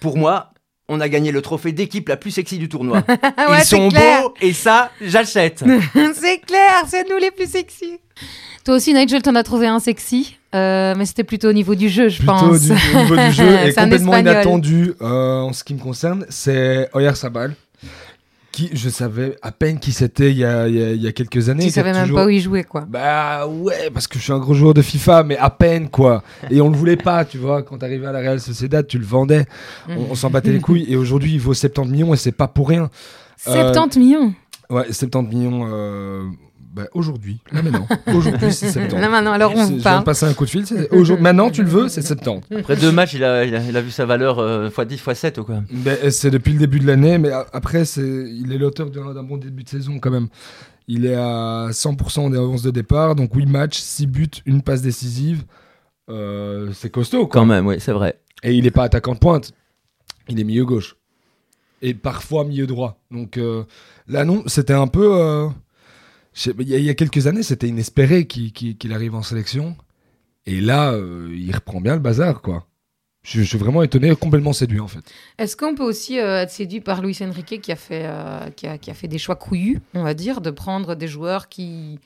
pour 0.00 0.16
moi, 0.16 0.50
on 0.88 1.00
a 1.00 1.08
gagné 1.08 1.32
le 1.32 1.40
trophée 1.42 1.72
d'équipe 1.72 2.08
la 2.08 2.16
plus 2.16 2.30
sexy 2.30 2.58
du 2.58 2.68
tournoi. 2.68 3.02
Ouais, 3.08 3.58
Ils 3.60 3.64
sont 3.64 3.88
clair. 3.88 4.22
beaux 4.22 4.34
et 4.40 4.52
ça, 4.52 4.90
j'achète. 5.00 5.64
c'est 6.14 6.38
clair, 6.40 6.84
c'est 6.88 7.08
nous 7.08 7.18
les 7.18 7.30
plus 7.30 7.50
sexy. 7.50 7.98
Toi 8.64 8.76
aussi, 8.76 8.94
Nigel, 8.94 9.20
t'en 9.22 9.34
as 9.34 9.42
trouvé 9.42 9.66
un 9.66 9.78
sexy, 9.78 10.38
euh, 10.54 10.94
mais 10.96 11.04
c'était 11.04 11.24
plutôt 11.24 11.48
au 11.48 11.52
niveau 11.52 11.74
du 11.74 11.90
jeu, 11.90 12.08
je 12.08 12.18
Plutôt 12.18 12.32
pense. 12.32 12.60
du, 12.62 12.72
au 12.72 12.98
niveau 13.02 13.16
du 13.16 13.32
jeu 13.32 13.66
et 13.66 13.74
complètement 13.74 14.16
inattendu 14.16 14.94
euh, 15.02 15.40
en 15.40 15.52
ce 15.52 15.64
qui 15.64 15.74
me 15.74 15.80
concerne, 15.80 16.24
c'est 16.30 16.88
Oyarzabal. 16.94 17.54
Qui, 18.54 18.70
je 18.72 18.88
savais 18.88 19.36
à 19.42 19.50
peine 19.50 19.80
qui 19.80 19.90
c'était 19.90 20.30
il 20.30 20.36
y 20.38 20.44
a, 20.44 20.68
il 20.68 20.76
y 20.76 20.80
a- 20.84 20.92
il 20.92 21.02
y 21.02 21.08
a 21.08 21.12
quelques 21.12 21.48
années. 21.48 21.64
Tu 21.64 21.70
savais 21.70 21.92
même 21.92 22.02
toujours- 22.02 22.18
pas 22.18 22.26
où 22.26 22.28
il 22.28 22.40
jouait, 22.40 22.62
quoi. 22.62 22.82
Bah 22.88 23.48
ouais, 23.48 23.90
parce 23.92 24.06
que 24.06 24.16
je 24.16 24.22
suis 24.22 24.32
un 24.32 24.38
gros 24.38 24.54
joueur 24.54 24.74
de 24.74 24.80
FIFA, 24.80 25.24
mais 25.24 25.36
à 25.36 25.50
peine 25.50 25.88
quoi. 25.88 26.22
Et 26.52 26.60
on 26.60 26.70
le 26.70 26.76
voulait 26.76 26.96
pas, 26.96 27.24
tu 27.24 27.36
vois. 27.36 27.64
Quand 27.64 27.78
t'arrivais 27.78 28.06
à 28.06 28.12
la 28.12 28.20
Real 28.20 28.38
Sociedad, 28.38 28.86
tu 28.86 28.96
le 28.96 29.04
vendais. 29.04 29.44
On, 29.88 30.12
on 30.12 30.14
s'en 30.14 30.30
battait 30.30 30.52
les 30.52 30.60
couilles. 30.66 30.86
Et 30.88 30.94
aujourd'hui, 30.96 31.32
il 31.32 31.40
vaut 31.40 31.52
70 31.52 31.90
millions 31.90 32.14
et 32.14 32.16
c'est 32.16 32.30
pas 32.30 32.46
pour 32.46 32.68
rien. 32.68 32.90
Euh, 33.48 33.72
70 33.72 33.98
millions. 33.98 34.32
Ouais, 34.70 34.84
70 34.92 35.34
millions. 35.36 35.68
Euh... 35.72 36.22
Bah, 36.74 36.88
aujourd'hui, 36.92 37.38
là 37.52 37.62
maintenant. 37.62 37.86
Aujourd'hui, 38.08 38.50
c'est 38.52 38.66
70. 38.72 38.96
Là 39.00 39.08
maintenant, 39.08 39.30
alors 39.32 39.52
on 39.54 39.78
Je 39.78 39.80
parle. 39.80 40.00
de 40.00 40.04
passer 40.04 40.26
un 40.26 40.34
coup 40.34 40.44
de 40.44 40.50
fil. 40.50 40.64
aujourd'hui- 40.90 41.22
Maintenant, 41.22 41.48
tu 41.50 41.62
le 41.62 41.68
veux, 41.68 41.86
c'est 41.88 42.02
70. 42.02 42.42
Après 42.58 42.74
deux 42.74 42.90
matchs, 42.90 43.14
il 43.14 43.22
a, 43.22 43.44
il 43.44 43.54
a, 43.54 43.62
il 43.62 43.76
a 43.76 43.80
vu 43.80 43.92
sa 43.92 44.04
valeur 44.06 44.40
euh, 44.40 44.68
x10, 44.70 44.98
x7 44.98 45.38
ou 45.38 45.44
quoi. 45.44 45.62
Ben, 45.70 46.10
c'est 46.10 46.32
depuis 46.32 46.52
le 46.52 46.58
début 46.58 46.80
de 46.80 46.86
l'année, 46.88 47.18
mais 47.18 47.30
après, 47.52 47.82
il 47.84 48.52
est 48.52 48.58
l'auteur 48.58 48.90
d'un, 48.90 49.22
bon 49.22 49.36
début 49.36 49.62
de 49.62 49.68
saison 49.68 50.00
quand 50.00 50.10
même. 50.10 50.26
Il 50.88 51.06
est 51.06 51.14
à 51.14 51.68
100% 51.70 52.30
des 52.32 52.36
avances 52.38 52.62
de 52.62 52.72
départ, 52.72 53.14
donc 53.14 53.30
8 53.36 53.46
matchs, 53.46 53.78
6 53.78 54.06
buts, 54.08 54.28
une 54.44 54.60
passe 54.60 54.82
décisive. 54.82 55.44
Euh, 56.10 56.70
c'est 56.74 56.90
costaud, 56.90 57.28
quoi. 57.28 57.40
Quand 57.42 57.46
même, 57.46 57.66
oui, 57.68 57.76
c'est 57.78 57.92
vrai. 57.92 58.18
Et 58.42 58.52
il 58.52 58.64
n'est 58.64 58.72
pas 58.72 58.82
attaquant 58.82 59.14
de 59.14 59.20
pointe, 59.20 59.52
il 60.28 60.40
est 60.40 60.44
milieu 60.44 60.64
gauche. 60.64 60.96
Et 61.82 61.94
parfois 61.94 62.44
milieu 62.44 62.66
droit. 62.66 63.00
Donc 63.12 63.36
euh, 63.38 63.62
là, 64.08 64.24
non, 64.24 64.42
c'était 64.46 64.72
un 64.74 64.86
peu. 64.88 65.48
Il 66.36 66.68
y, 66.68 66.90
a- 66.90 66.94
quelques 66.94 67.26
années, 67.26 67.42
c'était 67.42 67.68
inespéré 67.68 68.26
qu'il, 68.26 68.92
arrive 68.92 69.14
en 69.14 69.22
sélection. 69.22 69.76
Et 70.46 70.60
là, 70.60 70.92
euh, 70.92 71.34
il 71.34 71.54
reprend 71.54 71.80
bien 71.80 71.94
le 71.94 72.00
bazar, 72.00 72.42
quoi. 72.42 72.66
Je, 73.22 73.40
je 73.40 73.44
suis 73.46 73.56
vraiment 73.56 73.82
étonné, 73.82 74.14
complètement 74.14 74.52
séduit 74.52 74.80
en 74.80 74.88
fait. 74.88 75.00
Est-ce 75.38 75.56
qu'on 75.56 75.74
peut 75.74 75.82
aussi 75.82 76.18
euh, 76.20 76.42
être 76.42 76.50
séduit 76.50 76.80
par 76.82 77.00
Luis 77.00 77.16
Enrique 77.22 77.62
qui 77.62 77.72
a, 77.72 77.76
fait, 77.76 78.02
euh, 78.04 78.50
qui, 78.50 78.66
a, 78.66 78.76
qui 78.76 78.90
a 78.90 78.94
fait 78.94 79.08
des 79.08 79.16
choix 79.16 79.36
couillus, 79.36 79.80
on 79.94 80.02
va 80.02 80.12
dire, 80.12 80.42
de 80.42 80.50
prendre 80.50 80.94
des 80.94 81.08
joueurs 81.08 81.48
qui 81.48 81.98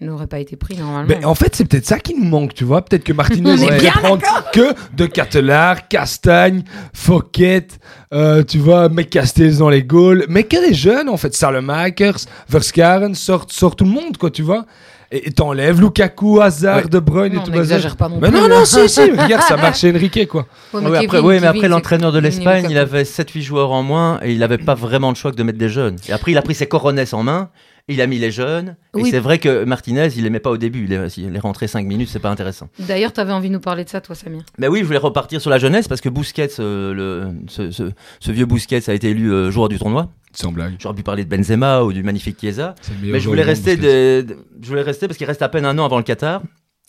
n'aurait 0.00 0.26
pas 0.26 0.40
été 0.40 0.56
pris 0.56 0.76
normalement. 0.76 1.06
Mais 1.08 1.24
en 1.24 1.34
fait, 1.36 1.54
c'est 1.54 1.64
peut-être 1.64 1.86
ça 1.86 1.98
qui 2.00 2.14
nous 2.14 2.24
manque, 2.24 2.54
tu 2.54 2.64
vois. 2.64 2.82
Peut-être 2.84 3.04
que 3.04 3.12
Martinez, 3.12 3.54
bien 3.78 3.92
va 3.94 4.00
prendre 4.00 4.22
que 4.52 4.74
de 4.96 5.06
Catelard, 5.06 5.86
Castagne, 5.88 6.64
Fouquet, 6.92 7.68
euh, 8.12 8.42
tu 8.42 8.58
vois, 8.58 8.88
mec 8.88 9.10
Castells 9.10 9.58
dans 9.58 9.68
les 9.68 9.84
Gaules, 9.84 10.24
mais 10.28 10.42
que 10.44 10.68
des 10.68 10.74
jeunes, 10.74 11.08
en 11.08 11.16
fait. 11.16 11.34
Salemakers, 11.34 12.18
Verskaren, 12.48 13.14
sort, 13.14 13.46
sort 13.48 13.76
tout 13.76 13.84
le 13.84 13.90
monde, 13.90 14.16
quoi, 14.18 14.30
tu 14.30 14.42
vois. 14.42 14.66
Et 15.14 15.30
t'enlèves 15.30 15.78
Lukaku, 15.80 16.40
Hazard, 16.40 16.78
Ouais. 16.78 16.88
De 16.88 16.98
Bruyne 16.98 17.34
Non, 17.34 17.42
et 17.42 17.44
tout 17.44 17.50
on 17.52 17.58
n'exagère 17.58 17.96
pas 17.96 18.08
non 18.08 18.18
Mais 18.20 18.30
plus. 18.30 18.40
non, 18.40 18.48
non, 18.48 18.56
hein. 18.60 18.64
si, 18.64 18.88
si, 18.88 19.02
regarde, 19.10 19.42
ça 19.42 19.56
marche 19.58 19.80
chez 19.80 19.90
Enrique, 19.94 20.26
quoi. 20.26 20.46
Ouais, 20.72 20.80
mais 20.80 20.88
Oui, 20.90 20.96
après, 21.04 21.18
Kevin- 21.20 21.60
mais 21.60 21.68
l'entraîneur 21.68 22.12
de 22.12 22.18
l'Espagne, 22.18 22.66
il 22.70 22.78
avait 22.78 23.04
7-8 23.04 23.42
joueurs 23.42 23.72
en 23.72 23.82
moins 23.82 24.20
et 24.22 24.32
il 24.32 24.38
n'avait 24.38 24.56
pas 24.58 24.74
vraiment 24.74 25.10
le 25.10 25.14
choix 25.14 25.30
que 25.30 25.36
de 25.36 25.42
mettre 25.42 25.58
des 25.58 25.68
jeunes. 25.68 25.96
Et 26.08 26.12
après, 26.12 26.32
il 26.32 26.38
a 26.38 26.42
pris 26.42 26.54
ses 26.54 26.66
coronets 26.66 27.12
en 27.12 27.22
main, 27.22 27.50
il 27.88 28.00
a 28.00 28.06
mis 28.06 28.18
les 28.18 28.30
jeunes. 28.30 28.76
Et 28.96 29.04
c'est 29.10 29.18
vrai 29.18 29.38
que 29.38 29.64
Martinez, 29.64 30.08
il 30.16 30.24
aimait 30.26 30.40
pas 30.40 30.50
au 30.50 30.56
début. 30.56 30.84
Il 30.84 30.92
est, 30.92 31.16
il 31.16 31.34
est 31.34 31.38
rentré 31.38 31.66
5 31.68 31.86
minutes, 31.86 32.08
c'est 32.08 32.18
pas 32.20 32.30
intéressant. 32.30 32.68
D'ailleurs, 32.78 33.12
t'avais 33.12 33.32
envie 33.32 33.48
de 33.48 33.54
nous 33.54 33.60
parler 33.60 33.84
de 33.84 33.88
ça, 33.88 34.00
toi, 34.00 34.14
Samir. 34.14 34.42
Mais 34.58 34.68
oui, 34.68 34.80
je 34.80 34.84
voulais 34.84 34.98
repartir 34.98 35.40
sur 35.40 35.50
la 35.50 35.58
jeunesse 35.58 35.88
parce 35.88 36.00
que 36.00 36.08
Busquets, 36.08 36.48
euh, 36.60 36.94
le, 36.94 37.34
ce, 37.48 37.70
ce- 37.70 37.90
ce 38.20 38.30
vieux 38.32 38.46
Busquets 38.46 38.88
a 38.88 38.94
été 38.94 39.10
élu 39.10 39.32
euh, 39.32 39.50
joueur 39.50 39.68
du 39.68 39.78
tournoi. 39.78 40.10
Sans 40.32 40.52
blague. 40.52 40.74
J'aurais 40.78 40.94
pu 40.94 41.02
parler 41.02 41.24
de 41.24 41.28
Benzema 41.36 41.82
ou 41.82 41.92
du 41.92 42.02
magnifique 42.02 42.38
Chiesa. 42.40 42.74
Mais 43.02 43.20
je 43.20 43.28
voulais 43.28 43.42
rester, 43.42 43.76
des- 43.76 44.24
je 44.62 44.68
voulais 44.68 44.82
rester 44.82 45.06
parce 45.08 45.18
qu'il 45.18 45.26
reste 45.26 45.42
à 45.42 45.48
peine 45.48 45.64
un 45.66 45.78
an 45.78 45.84
avant 45.84 45.98
le 45.98 46.04
Qatar. 46.04 46.42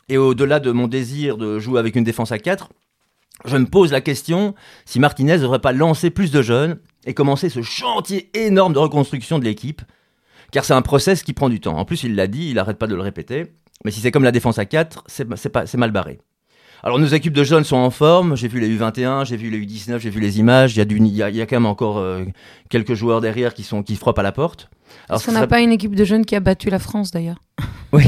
Et 0.09 0.17
au-delà 0.17 0.59
de 0.59 0.71
mon 0.71 0.87
désir 0.87 1.37
de 1.37 1.59
jouer 1.59 1.79
avec 1.79 1.95
une 1.95 2.03
défense 2.03 2.31
à 2.31 2.37
4, 2.37 2.69
je 3.45 3.57
me 3.57 3.65
pose 3.65 3.91
la 3.91 3.99
question 4.01 4.53
si 4.85 4.99
Martinez 4.99 5.37
ne 5.37 5.41
devrait 5.41 5.59
pas 5.59 5.71
lancer 5.73 6.09
plus 6.09 6.29
de 6.31 6.41
jeunes 6.41 6.77
et 7.05 7.13
commencer 7.13 7.49
ce 7.49 7.61
chantier 7.61 8.29
énorme 8.33 8.73
de 8.73 8.79
reconstruction 8.79 9.39
de 9.39 9.43
l'équipe. 9.45 9.81
Car 10.53 10.63
c'est 10.63 10.73
un 10.73 10.81
process 10.81 11.23
qui 11.23 11.33
prend 11.33 11.49
du 11.49 11.59
temps. 11.59 11.75
En 11.77 11.83
plus, 11.83 12.03
il 12.03 12.15
l'a 12.15 12.27
dit, 12.27 12.47
il 12.49 12.53
n'arrête 12.55 12.77
pas 12.77 12.87
de 12.87 12.95
le 12.95 13.01
répéter. 13.01 13.47
Mais 13.83 13.91
si 13.91 13.99
c'est 13.99 14.11
comme 14.11 14.23
la 14.23 14.31
défense 14.31 14.59
à 14.59 14.65
4, 14.65 15.03
c'est 15.07 15.75
mal 15.77 15.91
barré. 15.91 16.19
Alors 16.85 16.99
nos 16.99 17.07
équipes 17.07 17.33
de 17.33 17.43
jeunes 17.43 17.63
sont 17.63 17.77
en 17.77 17.89
forme. 17.89 18.35
J'ai 18.37 18.47
vu 18.49 18.59
les 18.59 18.69
U21, 18.77 19.25
j'ai 19.25 19.35
vu 19.37 19.49
les 19.49 19.57
U19, 19.65 19.99
j'ai 19.99 20.09
vu 20.09 20.19
les 20.19 20.39
images. 20.39 20.75
Il 20.75 20.79
y 20.79 20.81
a, 20.81 20.85
du, 20.85 20.97
il 20.97 21.07
y 21.07 21.23
a, 21.23 21.29
il 21.29 21.35
y 21.35 21.41
a 21.41 21.45
quand 21.45 21.55
même 21.55 21.65
encore 21.65 21.97
euh, 21.97 22.23
quelques 22.69 22.93
joueurs 22.93 23.19
derrière 23.21 23.53
qui, 23.53 23.63
sont, 23.63 23.83
qui 23.83 23.95
frappent 23.95 24.19
à 24.19 24.23
la 24.23 24.31
porte. 24.33 24.69
Alors, 25.09 25.19
Est-ce 25.19 25.25
qu'on 25.25 25.31
n'a 25.31 25.39
serait- 25.39 25.47
pas 25.47 25.61
une 25.61 25.71
équipe 25.71 25.95
de 25.95 26.03
jeunes 26.03 26.25
qui 26.25 26.35
a 26.35 26.39
battu 26.39 26.69
la 26.69 26.79
France, 26.79 27.09
d'ailleurs 27.11 27.37
oui. 27.93 28.03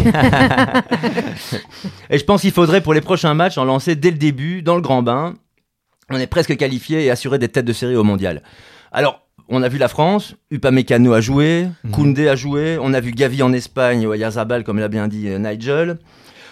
et 2.09 2.17
je 2.17 2.23
pense 2.25 2.41
qu'il 2.41 2.51
faudrait 2.51 2.81
pour 2.81 2.93
les 2.93 3.01
prochains 3.01 3.33
matchs 3.33 3.57
en 3.57 3.65
lancer 3.65 3.95
dès 3.95 4.11
le 4.11 4.17
début, 4.17 4.61
dans 4.61 4.75
le 4.75 4.81
grand 4.81 5.01
bain. 5.03 5.33
On 6.09 6.17
est 6.19 6.27
presque 6.27 6.55
qualifié 6.57 7.05
et 7.05 7.11
assuré 7.11 7.39
des 7.39 7.49
têtes 7.49 7.65
de 7.65 7.73
série 7.73 7.95
au 7.95 8.03
mondial. 8.03 8.43
Alors, 8.91 9.24
on 9.49 9.61
a 9.63 9.69
vu 9.69 9.77
la 9.77 9.87
France, 9.87 10.35
Upamecano 10.51 11.13
a 11.13 11.21
joué, 11.21 11.67
Koundé 11.91 12.27
a 12.27 12.35
joué, 12.35 12.77
on 12.81 12.93
a 12.93 12.99
vu 12.99 13.11
Gavi 13.11 13.43
en 13.43 13.53
Espagne, 13.53 14.05
Oyarzabal, 14.07 14.63
comme 14.63 14.79
l'a 14.79 14.87
bien 14.87 15.07
dit 15.07 15.27
euh, 15.29 15.37
Nigel. 15.39 15.99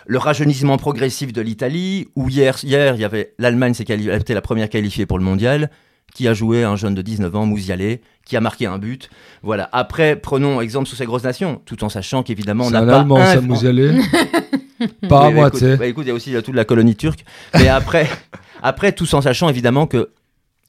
Le 0.06 0.18
rajeunissement 0.18 0.78
progressif 0.78 1.32
de 1.32 1.42
l'Italie, 1.42 2.08
où 2.16 2.30
hier, 2.30 2.58
hier, 2.64 2.96
il 2.96 3.02
y 3.02 3.06
avait 3.06 3.34
l'Allemagne, 3.40 3.74
s'est 3.74 3.86
la 3.88 4.42
première 4.42 4.70
qualifiée 4.70 5.06
pour 5.06 5.18
le 5.18 5.24
mondial, 5.24 5.70
qui 6.14 6.28
a 6.28 6.34
joué 6.34 6.64
un 6.64 6.76
jeune 6.76 6.94
de 6.94 7.02
19 7.02 7.36
ans, 7.36 7.46
Mouzialé, 7.46 8.02
qui 8.26 8.36
a 8.36 8.42
marqué 8.42 8.66
un 8.66 8.78
but. 8.78 9.10
Voilà. 9.42 9.70
Après, 9.72 10.16
prenons 10.16 10.62
exemple 10.62 10.88
sur 10.88 10.98
ces 10.98 11.06
grosses 11.06 11.24
nations, 11.24 11.62
tout 11.66 11.84
en 11.84 11.90
sachant 11.90 12.22
qu'évidemment, 12.22 12.66
on 12.66 12.72
n'a 12.72 12.80
un 12.82 12.86
pas 12.86 13.00
Allemand, 13.00 13.16
un- 13.18 13.34
ça, 13.34 13.42
Mouzialé. 13.42 13.92
Pas 15.08 15.28
à 15.28 15.30
moi, 15.32 15.50
tu 15.50 15.60
sais. 15.60 15.78
écoute, 15.90 16.04
il 16.06 16.10
y 16.10 16.12
a 16.12 16.14
aussi 16.14 16.34
toute 16.44 16.56
la 16.56 16.66
colonie 16.66 16.98
turque. 16.98 17.24
Mais 17.54 17.70
après, 17.70 18.10
après, 18.62 18.92
tout 18.92 19.08
en 19.16 19.22
sachant 19.22 19.48
évidemment 19.48 19.88
que 19.88 20.10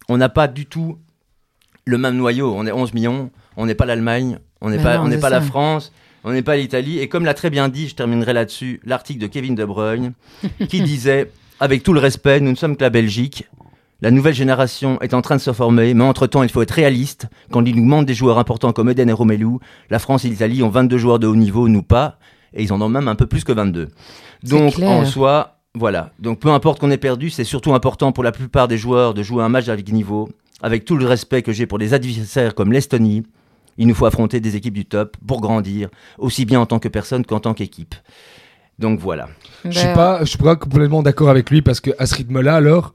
on 0.09 0.17
n'a 0.19 0.29
pas 0.29 0.47
du 0.47 0.67
tout 0.67 0.99
le 1.85 1.99
même 1.99 2.17
noyau. 2.17 2.55
On 2.57 2.67
est 2.67 2.73
11 2.73 2.95
millions. 2.95 3.31
On 3.57 3.67
n'est 3.67 3.75
pas 3.75 3.87
l'Allemagne. 3.87 4.39
On 4.61 4.71
n'est 4.71 4.79
Mais 4.79 4.83
pas, 4.83 4.97
non, 4.99 5.05
on 5.05 5.09
n'est 5.09 5.19
pas 5.19 5.31
la. 5.31 5.41
France. 5.41 5.93
On 6.25 6.33
n'est 6.33 6.43
pas 6.43 6.57
l'Italie. 6.57 6.99
Et 6.99 7.09
comme 7.09 7.25
l'a 7.25 7.35
très 7.35 7.51
bien 7.51 7.69
dit, 7.69 7.89
je 7.89 7.95
terminerai 7.95 8.33
là-dessus, 8.33 8.81
l'article 8.85 9.21
de 9.21 9.27
Kevin 9.27 9.55
De 9.55 9.65
Bruyne 9.65 10.15
qui 10.69 10.81
disait, 10.81 11.31
avec 11.61 11.83
tout 11.83 11.93
le 11.93 12.01
respect, 12.01 12.41
nous 12.41 12.51
ne 12.51 12.57
sommes 12.57 12.77
que 12.77 12.83
la 12.83 12.91
Belgique. 12.91 13.47
La 14.01 14.11
nouvelle 14.11 14.35
génération 14.35 15.01
est 15.01 15.15
en 15.15 15.23
train 15.23 15.37
de 15.37 15.41
se 15.41 15.53
former, 15.53 15.95
mais 15.95 16.05
entre-temps, 16.05 16.43
il 16.43 16.51
faut 16.51 16.63
être 16.63 16.73
réaliste. 16.73 17.27
Quand 17.51 17.65
il 17.65 17.77
nous 17.77 17.85
manque 17.85 18.07
des 18.07 18.15
joueurs 18.15 18.39
importants 18.39 18.73
comme 18.73 18.91
Eden 18.91 19.09
et 19.09 19.13
Romelu, 19.13 19.59
la 19.89 19.99
France 19.99 20.25
et 20.25 20.29
l'Italie 20.29 20.63
ont 20.63 20.69
22 20.69 20.99
joueurs 20.99 21.19
de 21.19 21.27
haut 21.27 21.37
niveau, 21.37 21.69
nous 21.69 21.83
pas, 21.83 22.19
et 22.55 22.63
ils 22.63 22.73
en 22.73 22.81
ont 22.81 22.89
même 22.89 23.09
un 23.09 23.15
peu 23.15 23.27
plus 23.27 23.45
que 23.45 23.53
22. 23.53 23.89
Donc, 24.43 24.79
en 24.81 25.05
soi, 25.05 25.59
voilà. 25.75 26.11
Donc, 26.19 26.41
peu 26.41 26.51
importe 26.51 26.81
qu'on 26.81 26.91
ait 26.91 26.99
perdu, 26.99 27.31
c'est 27.31 27.45
surtout 27.45 27.73
important 27.73 28.13
pour 28.13 28.25
la 28.25 28.33
plupart 28.33 28.69
des 28.69 28.77
joueurs 28.79 29.15
de 29.15 29.23
jouer 29.23 29.43
un 29.43 29.49
match 29.49 29.69
avec 29.69 29.91
niveau, 29.91 30.29
avec 30.63 30.85
tout 30.85 30.97
le 30.97 31.07
respect 31.07 31.43
que 31.43 31.53
j'ai 31.53 31.67
pour 31.67 31.79
des 31.79 31.95
adversaires 31.95 32.55
comme 32.55 32.73
l'Estonie. 32.73 33.25
Il 33.77 33.89
nous 33.89 33.95
faut 33.95 34.07
affronter 34.07 34.41
des 34.41 34.57
équipes 34.57 34.75
du 34.75 34.85
top 34.87 35.17
pour 35.27 35.41
grandir, 35.41 35.89
aussi 36.19 36.45
bien 36.45 36.61
en 36.61 36.67
tant 36.67 36.79
que 36.79 36.89
personne 36.89 37.25
qu'en 37.25 37.41
tant 37.41 37.55
qu'équipe. 37.55 37.95
Donc 38.79 39.01
voilà. 39.01 39.29
Je 39.65 39.71
suis 39.71 39.87
Ben, 39.89 39.95
pas, 39.95 40.19
je 40.21 40.31
suis 40.31 40.39
pas 40.39 40.57
complètement 40.57 41.03
d'accord 41.03 41.29
avec 41.29 41.51
lui 41.51 41.63
parce 41.63 41.81
que 41.81 41.91
à 41.99 42.07
ce 42.07 42.15
rythme-là, 42.15 42.55
alors, 42.57 42.95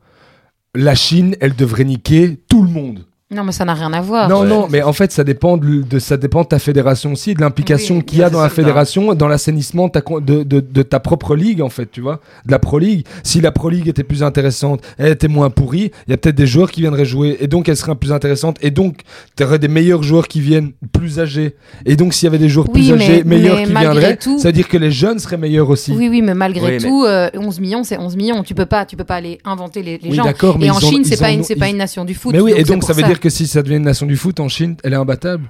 la 0.76 0.96
Chine, 0.96 1.36
elle 1.42 1.56
devrait 1.56 1.84
niquer 1.86 2.38
tout 2.48 2.64
le 2.64 2.70
monde. 2.70 3.06
Non, 3.32 3.44
mais 3.44 3.52
ça 3.52 3.64
n'a 3.64 3.76
rien 3.76 3.94
à 3.94 4.02
voir. 4.02 4.28
non, 4.28 4.42
ouais. 4.42 4.48
non, 4.48 4.68
mais 4.72 4.82
en 4.82 4.92
fait, 4.92 5.12
ça 5.12 5.24
dépend 5.24 5.56
de, 5.56 5.84
de- 5.84 6.00
ça 6.00 6.18
dépend 6.18 6.42
de 6.42 6.48
ta 6.48 6.58
fédération 6.58 7.12
aussi, 7.12 7.36
de 7.36 7.42
l'implication 7.42 7.98
Oui, 7.98 8.04
qu'il 8.04 8.18
y 8.18 8.24
a 8.24 8.32
dans 8.32 8.42
la 8.42 8.50
fédération, 8.50 9.14
dans 9.14 9.28
l'assainissement 9.28 9.86
de 9.86 9.92
ta, 9.92 10.02
con- 10.02 10.20
de, 10.20 10.42
de- 10.42 10.62
de 10.62 10.82
ta 10.82 11.00
propre 11.00 11.36
ligue, 11.36 11.62
en 11.62 11.70
fait, 11.70 11.92
tu 11.92 12.02
vois, 12.02 12.22
de 12.48 12.52
la 12.52 12.58
Pro 12.58 12.80
League. 12.80 13.06
Si 13.22 13.40
la 13.40 13.52
Pro 13.52 13.70
League 13.70 13.88
était 13.88 14.02
plus 14.02 14.24
intéressante, 14.24 14.82
elle 14.98 15.12
était 15.12 15.28
moins 15.28 15.52
pourrie, 15.52 15.92
il 16.08 16.10
y 16.10 16.14
a 16.16 16.18
peut-être 16.18 16.38
des 16.38 16.48
joueurs 16.48 16.72
qui 16.72 16.82
viendraient 16.82 17.06
jouer, 17.06 17.38
et 17.40 17.46
donc 17.46 17.70
elle 17.70 17.78
serait 17.78 17.94
plus 17.94 18.12
intéressante, 18.12 18.58
et 18.62 18.72
donc 18.72 19.02
tu 19.38 19.44
aurais 19.44 19.60
des 19.60 19.68
meilleurs 19.68 20.02
joueurs 20.02 20.28
qui 20.28 20.42
viennent 20.42 20.72
plus 20.92 21.20
âgés, 21.20 21.54
et 21.86 21.96
donc 21.96 22.16
s'il 22.16 22.24
y 22.26 22.30
avait 22.30 22.40
des 22.40 22.50
joueurs 22.50 22.66
Oui, 22.74 22.82
plus 22.90 22.98
mais- 22.98 23.04
âgés, 23.04 23.24
meilleurs 23.26 23.58
mais 23.58 23.66
qui 23.66 23.74
viendraient, 23.76 24.18
tout- 24.18 24.40
ça 24.40 24.48
veut 24.48 24.54
dire 24.54 24.68
que 24.68 24.78
les 24.78 24.90
jeunes 24.90 25.20
seraient 25.20 25.38
meilleurs 25.38 25.70
aussi. 25.70 25.92
Oui, 25.92 26.10
oui, 26.10 26.24
mais 26.24 26.34
malgré 26.34 26.66
Oui, 26.66 26.72
mais- 26.82 26.90
tout, 26.90 27.04
euh, 27.06 27.30
11 27.36 27.60
millions, 27.60 27.84
c'est 27.84 28.00
11 28.00 28.16
millions. 28.16 28.42
Tu 28.42 28.56
peux 28.56 28.66
pas, 28.66 28.86
tu 28.88 28.96
peux 28.98 29.04
pas 29.04 29.18
aller 29.18 29.38
inventer 29.46 29.84
les, 29.84 30.00
les 30.00 30.10
Oui, 30.10 30.16
gens. 30.16 30.24
d'accord, 30.24 30.58
mais 30.58 30.66
Et 30.66 30.70
ils 30.70 30.72
en 30.72 30.80
Chine, 30.80 31.04
c'est 31.06 31.20
pas 31.22 31.30
une, 31.30 31.44
pas 31.60 31.70
une 31.70 31.78
nation 31.78 32.06
du 32.06 32.16
foot. 32.16 32.34
Mais 32.34 32.40
oui, 32.42 32.54
et 32.58 32.64
donc 32.64 32.82
ça 32.84 32.94
veut 32.94 33.04
dire 33.04 33.19
que 33.20 33.30
si 33.30 33.48
ça 33.48 33.62
devient 33.64 33.78
une 33.78 33.84
nation 33.84 34.06
du 34.06 34.16
foot 34.18 34.40
en 34.40 34.48
Chine, 34.48 34.76
elle 34.84 34.94
est 34.94 34.98
imbattable. 34.98 35.46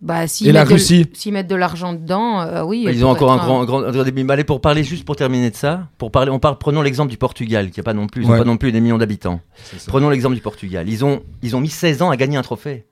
bah, 0.00 0.24
Et 0.44 0.52
la 0.52 0.64
Russie 0.64 1.06
s'ils 1.14 1.32
mettent 1.32 1.48
de 1.48 1.54
l'argent 1.54 1.92
dedans, 1.94 2.40
euh, 2.42 2.62
oui. 2.62 2.86
Ils 2.88 3.04
ont 3.04 3.10
encore 3.10 3.32
un 3.32 3.36
grand, 3.38 3.64
grand, 3.64 3.80
grand 3.90 4.02
début. 4.04 4.22
Mais 4.24 4.32
allez, 4.34 4.44
pour 4.44 4.60
parler 4.60 4.84
juste 4.84 5.04
pour 5.04 5.16
terminer 5.16 5.50
de 5.50 5.56
ça, 5.56 5.88
pour 5.98 6.10
parler, 6.10 6.30
on 6.30 6.38
parle, 6.38 6.58
prenons 6.58 6.82
l'exemple 6.82 7.10
du 7.10 7.16
Portugal, 7.16 7.70
qui 7.70 7.80
a 7.80 7.82
pas 7.82 7.94
non 7.94 8.06
plus, 8.06 8.24
Ouais. 8.26 8.38
pas 8.38 8.44
non 8.44 8.56
plus 8.56 8.70
des 8.72 8.80
millions 8.80 8.98
d'habitants. 8.98 9.40
Prenons 9.86 10.10
l'exemple 10.10 10.34
du 10.34 10.40
Portugal. 10.42 10.88
Ils 10.88 11.04
ont, 11.04 11.22
ils 11.42 11.56
ont 11.56 11.60
mis 11.60 11.68
16 11.70 12.02
ans 12.02 12.10
à 12.10 12.16
gagner 12.16 12.36
un 12.36 12.42
trophée 12.42 12.86